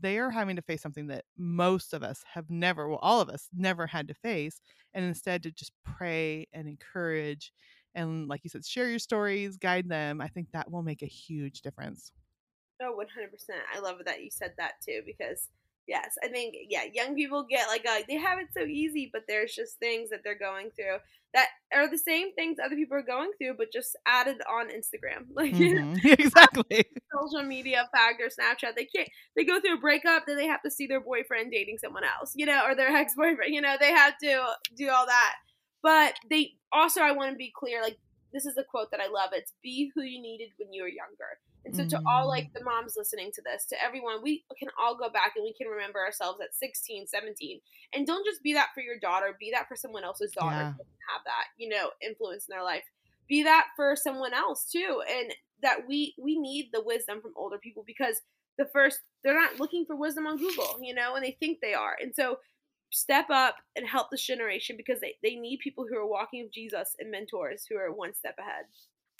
they 0.00 0.18
are 0.18 0.30
having 0.30 0.54
to 0.54 0.62
face 0.62 0.82
something 0.82 1.08
that 1.08 1.24
most 1.36 1.92
of 1.92 2.04
us 2.04 2.22
have 2.34 2.48
never, 2.48 2.88
well, 2.88 3.00
all 3.02 3.20
of 3.20 3.28
us 3.28 3.48
never 3.52 3.88
had 3.88 4.06
to 4.08 4.14
face. 4.14 4.60
And 4.94 5.04
instead 5.04 5.42
to 5.42 5.50
just 5.50 5.72
pray 5.84 6.46
and 6.52 6.68
encourage 6.68 7.52
and, 7.92 8.28
like 8.28 8.44
you 8.44 8.50
said, 8.50 8.64
share 8.64 8.88
your 8.88 9.00
stories, 9.00 9.56
guide 9.56 9.88
them, 9.88 10.20
I 10.20 10.28
think 10.28 10.52
that 10.52 10.70
will 10.70 10.84
make 10.84 11.02
a 11.02 11.06
huge 11.06 11.60
difference. 11.62 12.12
Oh, 12.82 12.96
100%. 12.96 13.50
I 13.74 13.80
love 13.80 13.98
that 14.06 14.22
you 14.22 14.30
said 14.30 14.52
that 14.58 14.74
too, 14.86 15.02
because 15.04 15.48
yes, 15.86 16.14
I 16.22 16.28
think, 16.28 16.54
yeah, 16.68 16.84
young 16.92 17.14
people 17.14 17.46
get 17.48 17.68
like, 17.68 17.84
a, 17.84 18.04
they 18.08 18.16
have 18.16 18.38
it 18.38 18.48
so 18.56 18.64
easy, 18.64 19.10
but 19.12 19.22
there's 19.28 19.54
just 19.54 19.78
things 19.78 20.10
that 20.10 20.20
they're 20.24 20.38
going 20.38 20.70
through 20.70 20.98
that 21.32 21.48
are 21.72 21.88
the 21.88 21.98
same 21.98 22.32
things 22.34 22.58
other 22.58 22.74
people 22.74 22.96
are 22.96 23.02
going 23.02 23.30
through, 23.38 23.54
but 23.56 23.72
just 23.72 23.96
added 24.06 24.38
on 24.50 24.68
Instagram. 24.68 25.26
Like 25.34 25.52
mm-hmm. 25.54 26.06
exactly 26.20 26.84
social 27.18 27.46
media 27.46 27.88
factor, 27.92 28.28
Snapchat. 28.28 28.74
They 28.76 28.84
can't. 28.84 29.08
They 29.36 29.44
go 29.44 29.60
through 29.60 29.74
a 29.74 29.80
breakup, 29.80 30.24
then 30.26 30.36
they 30.36 30.46
have 30.46 30.62
to 30.62 30.70
see 30.70 30.86
their 30.86 31.00
boyfriend 31.00 31.50
dating 31.50 31.78
someone 31.78 32.02
else, 32.04 32.32
you 32.34 32.46
know, 32.46 32.62
or 32.66 32.74
their 32.74 32.88
ex 32.88 33.14
boyfriend. 33.14 33.54
You 33.54 33.60
know, 33.60 33.76
they 33.80 33.92
have 33.92 34.18
to 34.18 34.44
do 34.76 34.90
all 34.90 35.06
that. 35.06 35.34
But 35.82 36.14
they 36.28 36.54
also, 36.72 37.00
I 37.00 37.12
want 37.12 37.30
to 37.30 37.36
be 37.36 37.52
clear. 37.56 37.80
Like 37.82 37.96
this 38.32 38.46
is 38.46 38.56
a 38.56 38.64
quote 38.64 38.90
that 38.90 39.00
I 39.00 39.08
love. 39.08 39.30
It's 39.32 39.52
"Be 39.62 39.90
who 39.94 40.02
you 40.02 40.20
needed 40.20 40.50
when 40.58 40.72
you 40.72 40.82
were 40.82 40.88
younger." 40.88 41.38
And 41.64 41.76
so, 41.76 41.86
to 41.86 42.02
all 42.06 42.26
like 42.26 42.48
mm. 42.48 42.52
the 42.54 42.64
moms 42.64 42.94
listening 42.96 43.30
to 43.34 43.42
this, 43.42 43.66
to 43.66 43.82
everyone, 43.82 44.22
we 44.22 44.44
can 44.58 44.68
all 44.80 44.96
go 44.96 45.10
back 45.10 45.32
and 45.36 45.44
we 45.44 45.52
can 45.52 45.68
remember 45.68 45.98
ourselves 45.98 46.40
at 46.40 46.54
16, 46.54 47.06
17. 47.06 47.60
And 47.92 48.06
don't 48.06 48.24
just 48.24 48.42
be 48.42 48.54
that 48.54 48.68
for 48.74 48.80
your 48.80 48.98
daughter, 48.98 49.36
be 49.38 49.50
that 49.52 49.68
for 49.68 49.76
someone 49.76 50.04
else's 50.04 50.32
daughter. 50.32 50.56
Yeah. 50.56 50.72
Have 50.72 51.24
that, 51.26 51.46
you 51.58 51.68
know, 51.68 51.90
influence 52.00 52.46
in 52.48 52.54
their 52.54 52.64
life. 52.64 52.84
Be 53.28 53.42
that 53.42 53.66
for 53.76 53.94
someone 53.94 54.32
else 54.32 54.64
too. 54.70 55.02
And 55.08 55.32
that 55.62 55.86
we 55.86 56.14
we 56.18 56.38
need 56.38 56.70
the 56.72 56.82
wisdom 56.82 57.20
from 57.20 57.32
older 57.36 57.58
people 57.58 57.84
because 57.86 58.22
the 58.56 58.66
first 58.72 59.00
they're 59.22 59.38
not 59.38 59.60
looking 59.60 59.84
for 59.84 59.96
wisdom 59.96 60.26
on 60.26 60.38
Google, 60.38 60.78
you 60.80 60.94
know, 60.94 61.14
and 61.14 61.24
they 61.24 61.36
think 61.38 61.58
they 61.60 61.74
are. 61.74 61.96
And 62.00 62.14
so 62.14 62.38
step 62.90 63.26
up 63.30 63.56
and 63.76 63.86
help 63.86 64.10
this 64.10 64.24
generation 64.24 64.76
because 64.76 65.00
they, 65.00 65.16
they 65.22 65.36
need 65.36 65.58
people 65.58 65.86
who 65.88 65.96
are 65.96 66.06
walking 66.06 66.44
with 66.44 66.52
Jesus 66.52 66.96
and 66.98 67.10
mentors 67.10 67.64
who 67.68 67.76
are 67.76 67.92
one 67.92 68.14
step 68.14 68.36
ahead. 68.38 68.64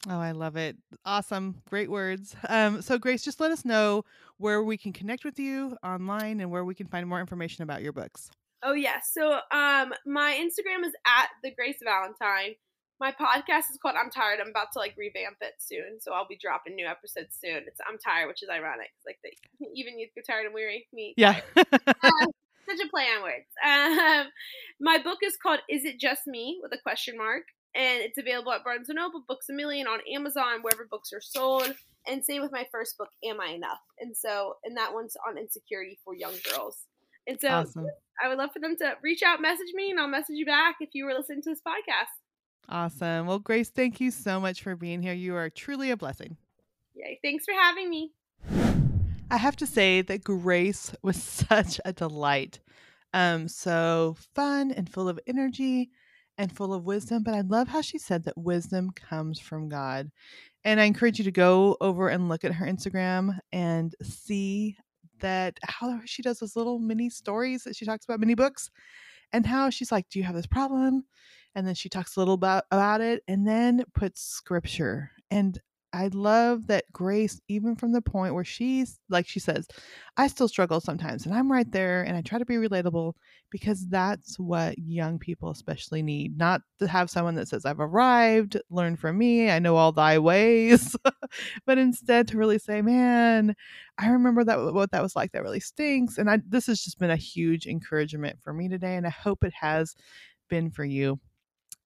Oh, 0.08 0.18
I 0.18 0.32
love 0.32 0.56
it. 0.56 0.76
Awesome. 1.04 1.60
Great 1.68 1.90
words. 1.90 2.34
Um, 2.48 2.80
so, 2.80 2.98
Grace, 2.98 3.22
just 3.22 3.38
let 3.38 3.50
us 3.50 3.64
know 3.64 4.04
where 4.38 4.62
we 4.62 4.78
can 4.78 4.92
connect 4.92 5.24
with 5.24 5.38
you 5.38 5.76
online 5.84 6.40
and 6.40 6.50
where 6.50 6.64
we 6.64 6.74
can 6.74 6.86
find 6.86 7.06
more 7.06 7.20
information 7.20 7.64
about 7.64 7.82
your 7.82 7.92
books. 7.92 8.30
Oh, 8.62 8.72
yes. 8.72 9.12
Yeah. 9.14 9.22
So, 9.22 9.56
um, 9.56 9.92
my 10.06 10.32
Instagram 10.40 10.86
is 10.86 10.94
at 11.06 11.28
the 11.42 11.50
Grace 11.50 11.78
Valentine. 11.84 12.54
My 12.98 13.12
podcast 13.12 13.70
is 13.70 13.78
called 13.80 13.96
I'm 13.96 14.10
Tired. 14.10 14.40
I'm 14.40 14.50
about 14.50 14.72
to 14.72 14.78
like 14.78 14.94
revamp 14.96 15.36
it 15.42 15.54
soon. 15.58 16.00
So, 16.00 16.12
I'll 16.12 16.26
be 16.26 16.38
dropping 16.40 16.76
new 16.76 16.86
episodes 16.86 17.36
soon. 17.38 17.64
It's 17.66 17.80
I'm 17.86 17.98
Tired, 17.98 18.28
which 18.28 18.42
is 18.42 18.48
ironic. 18.48 18.90
Like, 19.04 19.18
they, 19.22 19.36
even 19.74 19.98
you 19.98 20.08
get 20.14 20.26
tired 20.26 20.46
and 20.46 20.54
weary. 20.54 20.88
Me. 20.94 21.12
Yeah. 21.18 21.40
uh, 21.56 21.64
such 22.70 22.86
a 22.86 22.90
play 22.90 23.04
on 23.04 23.22
words. 23.22 23.46
Um, 23.64 24.26
my 24.80 24.98
book 25.02 25.18
is 25.22 25.36
called 25.36 25.60
Is 25.68 25.84
It 25.84 26.00
Just 26.00 26.26
Me? 26.26 26.58
with 26.62 26.72
a 26.72 26.82
question 26.82 27.18
mark 27.18 27.42
and 27.74 28.02
it's 28.02 28.18
available 28.18 28.52
at 28.52 28.64
Barnes 28.64 28.88
& 28.88 28.90
Noble, 28.90 29.22
Books 29.28 29.48
A 29.48 29.52
Million, 29.52 29.86
on 29.86 30.00
Amazon, 30.12 30.62
wherever 30.62 30.86
books 30.90 31.12
are 31.12 31.20
sold. 31.20 31.72
And 32.06 32.24
same 32.24 32.42
with 32.42 32.50
my 32.50 32.66
first 32.72 32.98
book, 32.98 33.10
Am 33.24 33.40
I 33.40 33.52
Enough? 33.52 33.78
And 34.00 34.16
so, 34.16 34.56
and 34.64 34.76
that 34.76 34.92
one's 34.92 35.16
on 35.28 35.38
insecurity 35.38 35.98
for 36.04 36.14
young 36.14 36.34
girls. 36.50 36.86
And 37.26 37.40
so, 37.40 37.48
awesome. 37.48 37.86
I 38.22 38.28
would 38.28 38.38
love 38.38 38.50
for 38.52 38.58
them 38.58 38.76
to 38.78 38.94
reach 39.02 39.22
out, 39.22 39.40
message 39.40 39.72
me, 39.74 39.90
and 39.90 40.00
I'll 40.00 40.08
message 40.08 40.36
you 40.36 40.46
back 40.46 40.76
if 40.80 40.90
you 40.94 41.04
were 41.04 41.14
listening 41.14 41.42
to 41.42 41.50
this 41.50 41.60
podcast. 41.60 42.10
Awesome. 42.68 43.26
Well, 43.26 43.38
Grace, 43.38 43.70
thank 43.70 44.00
you 44.00 44.10
so 44.10 44.40
much 44.40 44.62
for 44.62 44.74
being 44.74 45.02
here. 45.02 45.12
You 45.12 45.36
are 45.36 45.50
truly 45.50 45.90
a 45.90 45.96
blessing. 45.96 46.36
Yay. 46.94 47.20
Thanks 47.22 47.44
for 47.44 47.54
having 47.54 47.88
me. 47.88 48.12
I 49.32 49.36
have 49.36 49.54
to 49.56 49.66
say 49.66 50.02
that 50.02 50.24
Grace 50.24 50.92
was 51.02 51.22
such 51.22 51.80
a 51.84 51.92
delight. 51.92 52.58
Um, 53.14 53.46
so 53.48 54.16
fun 54.34 54.72
and 54.72 54.90
full 54.90 55.08
of 55.08 55.20
energy 55.26 55.90
and 56.36 56.54
full 56.54 56.74
of 56.74 56.84
wisdom. 56.84 57.22
But 57.22 57.34
I 57.34 57.42
love 57.42 57.68
how 57.68 57.80
she 57.80 57.98
said 57.98 58.24
that 58.24 58.36
wisdom 58.36 58.90
comes 58.90 59.38
from 59.38 59.68
God. 59.68 60.10
And 60.64 60.80
I 60.80 60.84
encourage 60.84 61.18
you 61.18 61.24
to 61.24 61.30
go 61.30 61.76
over 61.80 62.08
and 62.08 62.28
look 62.28 62.44
at 62.44 62.54
her 62.54 62.66
Instagram 62.66 63.38
and 63.52 63.94
see 64.02 64.76
that 65.20 65.58
how 65.62 66.00
she 66.06 66.22
does 66.22 66.40
those 66.40 66.56
little 66.56 66.78
mini 66.78 67.08
stories 67.08 67.62
that 67.64 67.76
she 67.76 67.84
talks 67.84 68.04
about, 68.04 68.20
mini 68.20 68.34
books, 68.34 68.70
and 69.32 69.46
how 69.46 69.70
she's 69.70 69.92
like, 69.92 70.08
Do 70.08 70.18
you 70.18 70.24
have 70.24 70.34
this 70.34 70.46
problem? 70.46 71.04
And 71.54 71.66
then 71.66 71.74
she 71.74 71.88
talks 71.88 72.16
a 72.16 72.20
little 72.20 72.34
about, 72.34 72.64
about 72.70 73.00
it 73.00 73.22
and 73.28 73.46
then 73.46 73.84
puts 73.94 74.22
scripture. 74.22 75.10
And 75.30 75.60
I 75.92 76.08
love 76.08 76.68
that 76.68 76.84
Grace, 76.92 77.40
even 77.48 77.74
from 77.74 77.92
the 77.92 78.02
point 78.02 78.34
where 78.34 78.44
she's 78.44 79.00
like 79.08 79.26
she 79.26 79.40
says, 79.40 79.66
I 80.16 80.28
still 80.28 80.46
struggle 80.46 80.80
sometimes, 80.80 81.26
and 81.26 81.34
I'm 81.34 81.50
right 81.50 81.70
there, 81.70 82.02
and 82.02 82.16
I 82.16 82.22
try 82.22 82.38
to 82.38 82.44
be 82.44 82.54
relatable 82.54 83.14
because 83.50 83.88
that's 83.88 84.38
what 84.38 84.78
young 84.78 85.18
people 85.18 85.50
especially 85.50 86.02
need. 86.02 86.38
Not 86.38 86.62
to 86.78 86.86
have 86.86 87.10
someone 87.10 87.34
that 87.34 87.48
says, 87.48 87.64
I've 87.64 87.80
arrived, 87.80 88.56
learn 88.70 88.94
from 88.96 89.18
me, 89.18 89.50
I 89.50 89.58
know 89.58 89.76
all 89.76 89.90
thy 89.90 90.18
ways, 90.20 90.94
but 91.66 91.78
instead 91.78 92.28
to 92.28 92.38
really 92.38 92.58
say, 92.58 92.82
Man, 92.82 93.56
I 93.98 94.08
remember 94.10 94.44
that 94.44 94.72
what 94.72 94.92
that 94.92 95.02
was 95.02 95.16
like. 95.16 95.32
That 95.32 95.42
really 95.42 95.60
stinks. 95.60 96.18
And 96.18 96.30
I 96.30 96.38
this 96.48 96.66
has 96.66 96.82
just 96.82 97.00
been 97.00 97.10
a 97.10 97.16
huge 97.16 97.66
encouragement 97.66 98.40
for 98.40 98.52
me 98.52 98.68
today, 98.68 98.96
and 98.96 99.06
I 99.06 99.10
hope 99.10 99.42
it 99.42 99.54
has 99.54 99.96
been 100.48 100.70
for 100.70 100.84
you. 100.84 101.18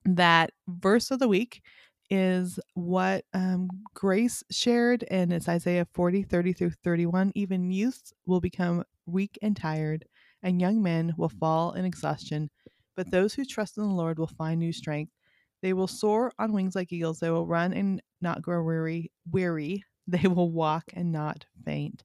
That 0.04 0.50
verse 0.68 1.10
of 1.10 1.18
the 1.18 1.28
week 1.28 1.62
is 2.10 2.58
what 2.74 3.24
um, 3.32 3.68
Grace 3.94 4.42
shared, 4.50 5.04
and 5.10 5.32
it's 5.32 5.48
Isaiah 5.48 5.86
40, 5.94 6.22
30 6.22 6.52
through 6.52 6.70
31. 6.70 7.32
Even 7.34 7.70
youths 7.70 8.12
will 8.26 8.40
become 8.40 8.84
weak 9.06 9.38
and 9.42 9.56
tired, 9.56 10.04
and 10.42 10.60
young 10.60 10.82
men 10.82 11.14
will 11.16 11.28
fall 11.28 11.72
in 11.72 11.84
exhaustion. 11.84 12.50
But 12.96 13.10
those 13.10 13.34
who 13.34 13.44
trust 13.44 13.78
in 13.78 13.84
the 13.84 13.94
Lord 13.94 14.18
will 14.18 14.26
find 14.26 14.60
new 14.60 14.72
strength. 14.72 15.12
They 15.62 15.72
will 15.72 15.88
soar 15.88 16.32
on 16.38 16.52
wings 16.52 16.74
like 16.74 16.92
eagles. 16.92 17.18
They 17.18 17.30
will 17.30 17.46
run 17.46 17.72
and 17.72 18.02
not 18.20 18.42
grow 18.42 18.62
weary. 18.62 19.10
Weary. 19.30 19.84
They 20.06 20.28
will 20.28 20.50
walk 20.50 20.84
and 20.92 21.12
not 21.12 21.46
faint. 21.64 22.04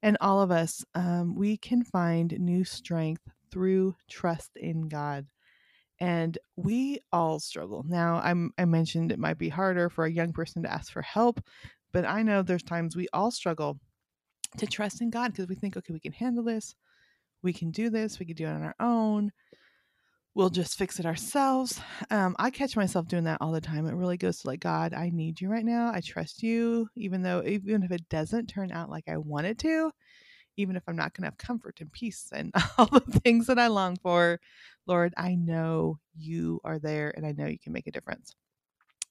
And 0.00 0.16
all 0.22 0.40
of 0.40 0.50
us, 0.50 0.82
um, 0.94 1.34
we 1.34 1.58
can 1.58 1.84
find 1.84 2.32
new 2.38 2.64
strength 2.64 3.20
through 3.50 3.94
trust 4.08 4.52
in 4.56 4.88
God 4.88 5.26
and 6.00 6.36
we 6.56 7.00
all 7.12 7.40
struggle. 7.40 7.84
Now, 7.86 8.20
I'm, 8.22 8.50
I 8.58 8.64
mentioned 8.64 9.12
it 9.12 9.18
might 9.18 9.38
be 9.38 9.48
harder 9.48 9.88
for 9.88 10.04
a 10.04 10.12
young 10.12 10.32
person 10.32 10.62
to 10.62 10.72
ask 10.72 10.92
for 10.92 11.02
help, 11.02 11.40
but 11.92 12.04
I 12.04 12.22
know 12.22 12.42
there's 12.42 12.62
times 12.62 12.96
we 12.96 13.08
all 13.12 13.30
struggle 13.30 13.78
to 14.58 14.66
trust 14.66 15.00
in 15.00 15.10
God 15.10 15.32
because 15.32 15.48
we 15.48 15.54
think, 15.54 15.76
okay, 15.76 15.92
we 15.92 16.00
can 16.00 16.12
handle 16.12 16.44
this, 16.44 16.74
we 17.42 17.52
can 17.52 17.70
do 17.70 17.90
this, 17.90 18.18
we 18.18 18.26
can 18.26 18.36
do 18.36 18.46
it 18.46 18.50
on 18.50 18.62
our 18.62 18.74
own, 18.80 19.32
we'll 20.34 20.50
just 20.50 20.76
fix 20.76 21.00
it 21.00 21.06
ourselves. 21.06 21.80
Um, 22.10 22.36
I 22.38 22.50
catch 22.50 22.76
myself 22.76 23.08
doing 23.08 23.24
that 23.24 23.38
all 23.40 23.52
the 23.52 23.60
time. 23.60 23.86
It 23.86 23.94
really 23.94 24.18
goes 24.18 24.40
to 24.40 24.48
like, 24.48 24.60
God, 24.60 24.92
I 24.92 25.08
need 25.10 25.40
you 25.40 25.48
right 25.48 25.64
now. 25.64 25.90
I 25.94 26.02
trust 26.02 26.42
you, 26.42 26.88
even 26.94 27.22
though, 27.22 27.42
even 27.46 27.82
if 27.82 27.90
it 27.90 28.06
doesn't 28.10 28.46
turn 28.46 28.70
out 28.70 28.90
like 28.90 29.08
I 29.08 29.16
want 29.16 29.46
it 29.46 29.58
to, 29.60 29.90
even 30.56 30.76
if 30.76 30.82
I'm 30.86 30.96
not 30.96 31.14
going 31.14 31.22
to 31.22 31.28
have 31.28 31.38
comfort 31.38 31.80
and 31.80 31.90
peace 31.92 32.28
and 32.32 32.52
all 32.78 32.86
the 32.86 33.20
things 33.20 33.46
that 33.46 33.58
I 33.58 33.68
long 33.68 33.96
for, 33.96 34.40
Lord, 34.86 35.14
I 35.16 35.34
know 35.34 35.98
you 36.16 36.60
are 36.64 36.78
there 36.78 37.12
and 37.16 37.26
I 37.26 37.32
know 37.32 37.46
you 37.46 37.58
can 37.58 37.72
make 37.72 37.86
a 37.86 37.92
difference. 37.92 38.34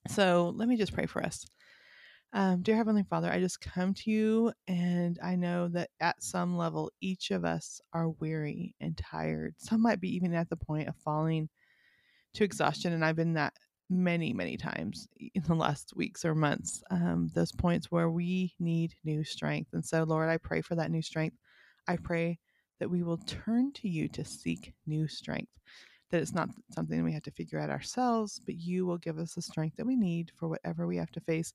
So 0.07 0.53
let 0.55 0.67
me 0.67 0.77
just 0.77 0.93
pray 0.93 1.05
for 1.05 1.23
us. 1.23 1.45
Um, 2.33 2.61
dear 2.61 2.75
Heavenly 2.75 3.03
Father, 3.03 3.31
I 3.31 3.39
just 3.39 3.61
come 3.61 3.93
to 3.93 4.11
you 4.11 4.51
and 4.67 5.17
I 5.23 5.35
know 5.35 5.69
that 5.69 5.89
at 6.01 6.21
some 6.21 6.57
level, 6.57 6.91
each 6.99 7.31
of 7.31 7.45
us 7.45 7.79
are 7.93 8.09
weary 8.09 8.75
and 8.81 8.97
tired. 8.97 9.55
Some 9.57 9.81
might 9.81 10.01
be 10.01 10.13
even 10.15 10.33
at 10.33 10.49
the 10.49 10.57
point 10.57 10.89
of 10.89 10.95
falling 10.97 11.47
to 12.33 12.43
exhaustion. 12.43 12.91
And 12.91 13.05
I've 13.05 13.15
been 13.15 13.33
that 13.35 13.53
many, 13.89 14.33
many 14.33 14.57
times 14.57 15.07
in 15.19 15.43
the 15.43 15.55
last 15.55 15.93
weeks 15.95 16.25
or 16.25 16.33
months, 16.35 16.83
um, 16.91 17.29
those 17.33 17.51
points 17.51 17.91
where 17.91 18.09
we 18.09 18.53
need 18.59 18.95
new 19.03 19.23
strength. 19.23 19.71
And 19.73 19.85
so, 19.85 20.03
Lord, 20.03 20.29
I 20.29 20.37
pray 20.37 20.61
for 20.61 20.75
that 20.75 20.91
new 20.91 21.01
strength. 21.01 21.37
I 21.87 21.97
pray 21.97 22.39
that 22.79 22.89
we 22.89 23.03
will 23.03 23.17
turn 23.17 23.71
to 23.73 23.87
you 23.87 24.07
to 24.09 24.25
seek 24.25 24.73
new 24.85 25.07
strength, 25.07 25.51
that 26.11 26.21
it's 26.21 26.33
not 26.33 26.49
something 26.71 27.03
we 27.03 27.13
have 27.13 27.23
to 27.23 27.31
figure 27.31 27.59
out 27.59 27.69
ourselves, 27.69 28.41
but 28.45 28.55
you 28.55 28.85
will 28.85 28.97
give 28.97 29.19
us 29.19 29.33
the 29.35 29.41
strength 29.41 29.77
that 29.77 29.85
we 29.85 29.95
need 29.95 30.31
for 30.35 30.47
whatever 30.47 30.87
we 30.87 30.97
have 30.97 31.11
to 31.11 31.21
face. 31.21 31.53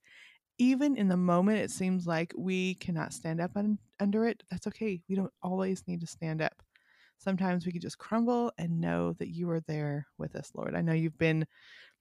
Even 0.58 0.96
in 0.96 1.08
the 1.08 1.16
moment, 1.16 1.58
it 1.58 1.70
seems 1.70 2.06
like 2.06 2.32
we 2.36 2.74
cannot 2.74 3.12
stand 3.12 3.40
up 3.40 3.50
un- 3.56 3.78
under 3.98 4.26
it. 4.26 4.42
That's 4.50 4.66
okay. 4.68 5.00
We 5.08 5.16
don't 5.16 5.32
always 5.42 5.82
need 5.86 6.00
to 6.00 6.06
stand 6.06 6.42
up. 6.42 6.62
Sometimes 7.18 7.66
we 7.66 7.72
can 7.72 7.82
just 7.82 7.98
crumble 7.98 8.52
and 8.56 8.80
know 8.80 9.12
that 9.14 9.28
you 9.28 9.50
are 9.50 9.60
there 9.60 10.06
with 10.16 10.36
us, 10.36 10.52
Lord. 10.54 10.74
I 10.74 10.80
know 10.80 10.94
you've 10.94 11.18
been 11.18 11.46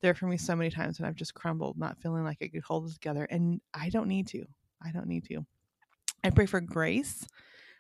there 0.01 0.13
for 0.13 0.27
me 0.27 0.37
so 0.37 0.55
many 0.55 0.69
times 0.69 0.99
when 0.99 1.07
I've 1.07 1.15
just 1.15 1.33
crumbled, 1.33 1.77
not 1.77 1.99
feeling 2.01 2.23
like 2.23 2.37
I 2.41 2.47
could 2.47 2.63
hold 2.63 2.89
it 2.89 2.93
together. 2.93 3.25
And 3.29 3.61
I 3.73 3.89
don't 3.89 4.07
need 4.07 4.27
to. 4.27 4.45
I 4.83 4.91
don't 4.91 5.07
need 5.07 5.25
to. 5.25 5.45
I 6.23 6.29
pray 6.29 6.45
for 6.45 6.61
grace. 6.61 7.25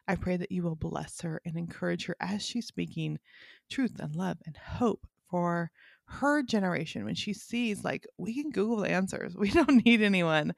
I 0.07 0.15
pray 0.15 0.37
that 0.37 0.51
you 0.51 0.63
will 0.63 0.75
bless 0.75 1.21
her 1.21 1.41
and 1.45 1.55
encourage 1.55 2.05
her 2.07 2.15
as 2.19 2.45
she's 2.45 2.67
speaking 2.67 3.19
truth 3.69 3.99
and 3.99 4.15
love 4.15 4.37
and 4.45 4.57
hope 4.57 5.05
for 5.29 5.71
her 6.05 6.41
generation 6.41 7.05
when 7.05 7.13
she 7.13 7.33
sees 7.33 7.83
like 7.83 8.07
we 8.17 8.33
can 8.33 8.49
google 8.49 8.77
the 8.77 8.89
answers 8.89 9.35
we 9.37 9.51
don't 9.51 9.85
need 9.85 10.01
anyone 10.01 10.53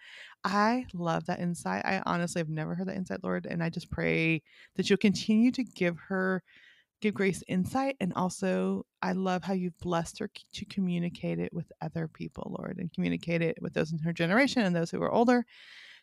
i 0.46 0.86
love 0.94 1.26
that 1.26 1.42
insight 1.42 1.86
i 1.86 2.02
honestly 2.06 2.40
have 2.40 2.48
never 2.48 2.74
heard 2.74 2.88
that 2.88 2.96
insight 2.96 3.22
lord 3.22 3.46
and 3.46 3.62
i 3.62 3.70
just 3.70 3.92
pray 3.92 4.42
that 4.76 4.90
you'll 4.90 4.96
continue 4.98 5.52
to 5.52 5.64
give 5.64 5.98
her 5.98 6.42
give 7.02 7.14
Grace 7.16 7.44
insight. 7.48 7.98
And 8.00 8.14
also, 8.14 8.86
I 9.02 9.12
love 9.12 9.44
how 9.44 9.54
you've 9.54 9.78
blessed 9.80 10.20
her 10.20 10.30
to 10.54 10.66
communicate 10.66 11.40
it 11.40 11.52
with 11.54 11.72
other 11.82 12.08
people, 12.08 12.56
Lord, 12.58 12.78
and 12.78 12.94
communicate 12.94 13.42
it 13.42 13.58
with 13.62 13.74
those 13.74 13.92
in 13.92 14.00
her 14.00 14.14
generation 14.14 14.64
and 14.64 14.76
those 14.76 14.92
who 14.92 15.02
are 15.02 15.12
older. 15.12 15.46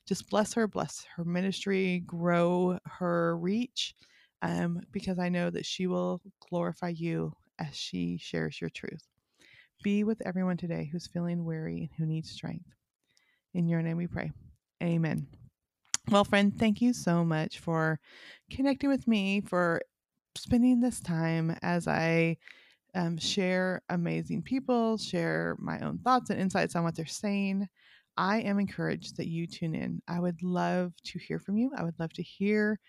Just 0.07 0.29
bless 0.29 0.53
her, 0.55 0.67
bless 0.67 1.05
her 1.17 1.25
ministry, 1.25 2.03
grow 2.07 2.79
her 2.85 3.37
reach, 3.39 3.95
um, 4.43 4.81
because 4.91 5.19
I 5.19 5.29
know 5.29 5.51
that 5.51 5.67
she 5.67 5.87
will 5.87 6.21
glorify 6.49 6.89
you 6.89 7.33
as 7.59 7.77
she 7.77 8.19
shares 8.19 8.61
your 8.61 8.71
truth. 8.71 9.07
Be 9.83 10.05
with 10.05 10.21
everyone 10.27 10.57
today 10.57 10.89
who's 10.91 11.07
feeling 11.07 11.45
weary 11.45 11.79
and 11.79 11.91
who 11.97 12.07
needs 12.07 12.31
strength. 12.31 12.69
In 13.55 13.69
your 13.69 13.83
name 13.83 13.97
we 13.97 14.07
pray. 14.07 14.33
Amen. 14.83 15.27
Well, 16.11 16.25
friend, 16.25 16.59
thank 16.59 16.81
you 16.81 16.93
so 16.93 17.25
much 17.25 17.59
for 17.59 18.01
connecting 18.51 18.89
with 18.89 19.07
me, 19.07 19.43
for 19.43 19.83
spending 20.37 20.81
this 20.81 21.01
time 21.01 21.57
as 21.63 21.89
I 21.89 22.37
um, 22.95 23.19
share 23.19 23.83
amazing 23.89 24.43
people, 24.43 24.97
share 24.97 25.57
my 25.59 25.79
own 25.81 25.99
thoughts 25.99 26.31
and 26.31 26.41
insights 26.41 26.75
on 26.75 26.85
what 26.85 26.95
they're 26.95 27.07
saying. 27.07 27.69
I 28.17 28.41
am 28.41 28.59
encouraged 28.59 29.17
that 29.17 29.29
you 29.29 29.47
tune 29.47 29.75
in. 29.75 30.03
I 30.09 30.19
would 30.21 30.43
love 30.43 30.93
to 31.05 31.19
hear 31.19 31.39
from 31.39 31.57
you. 31.57 31.71
I 31.77 31.85
would 31.85 31.99
love 31.99 32.13
to 32.15 32.23
hear 32.23 32.81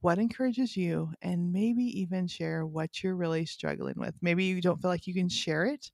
what 0.00 0.18
encourages 0.18 0.76
you 0.76 1.10
and 1.22 1.52
maybe 1.52 1.82
even 2.00 2.28
share 2.28 2.66
what 2.66 3.02
you're 3.02 3.16
really 3.16 3.46
struggling 3.46 3.96
with. 3.96 4.14
Maybe 4.22 4.44
you 4.44 4.60
don't 4.60 4.80
feel 4.80 4.90
like 4.90 5.06
you 5.06 5.14
can 5.14 5.28
share 5.28 5.64
it 5.64 5.90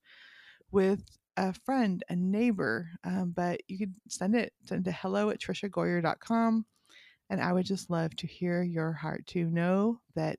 with 0.71 1.03
a 1.37 1.55
friend, 1.65 2.05
a 2.11 2.17
neighbor, 2.17 2.91
um, 3.05 3.33
but 3.35 3.61
you 3.69 3.79
could 3.79 3.95
send 4.09 4.35
it 4.37 4.53
send 4.65 4.85
to 4.85 4.93
hello 4.93 5.31
at 5.31 5.41
triciagoyer.com. 5.41 6.67
And 7.31 7.41
I 7.41 7.53
would 7.53 7.65
just 7.65 7.89
love 7.89 8.15
to 8.17 8.27
hear 8.27 8.63
your 8.63 8.93
heart 8.93 9.27
to 9.29 9.49
know 9.49 10.01
that 10.15 10.39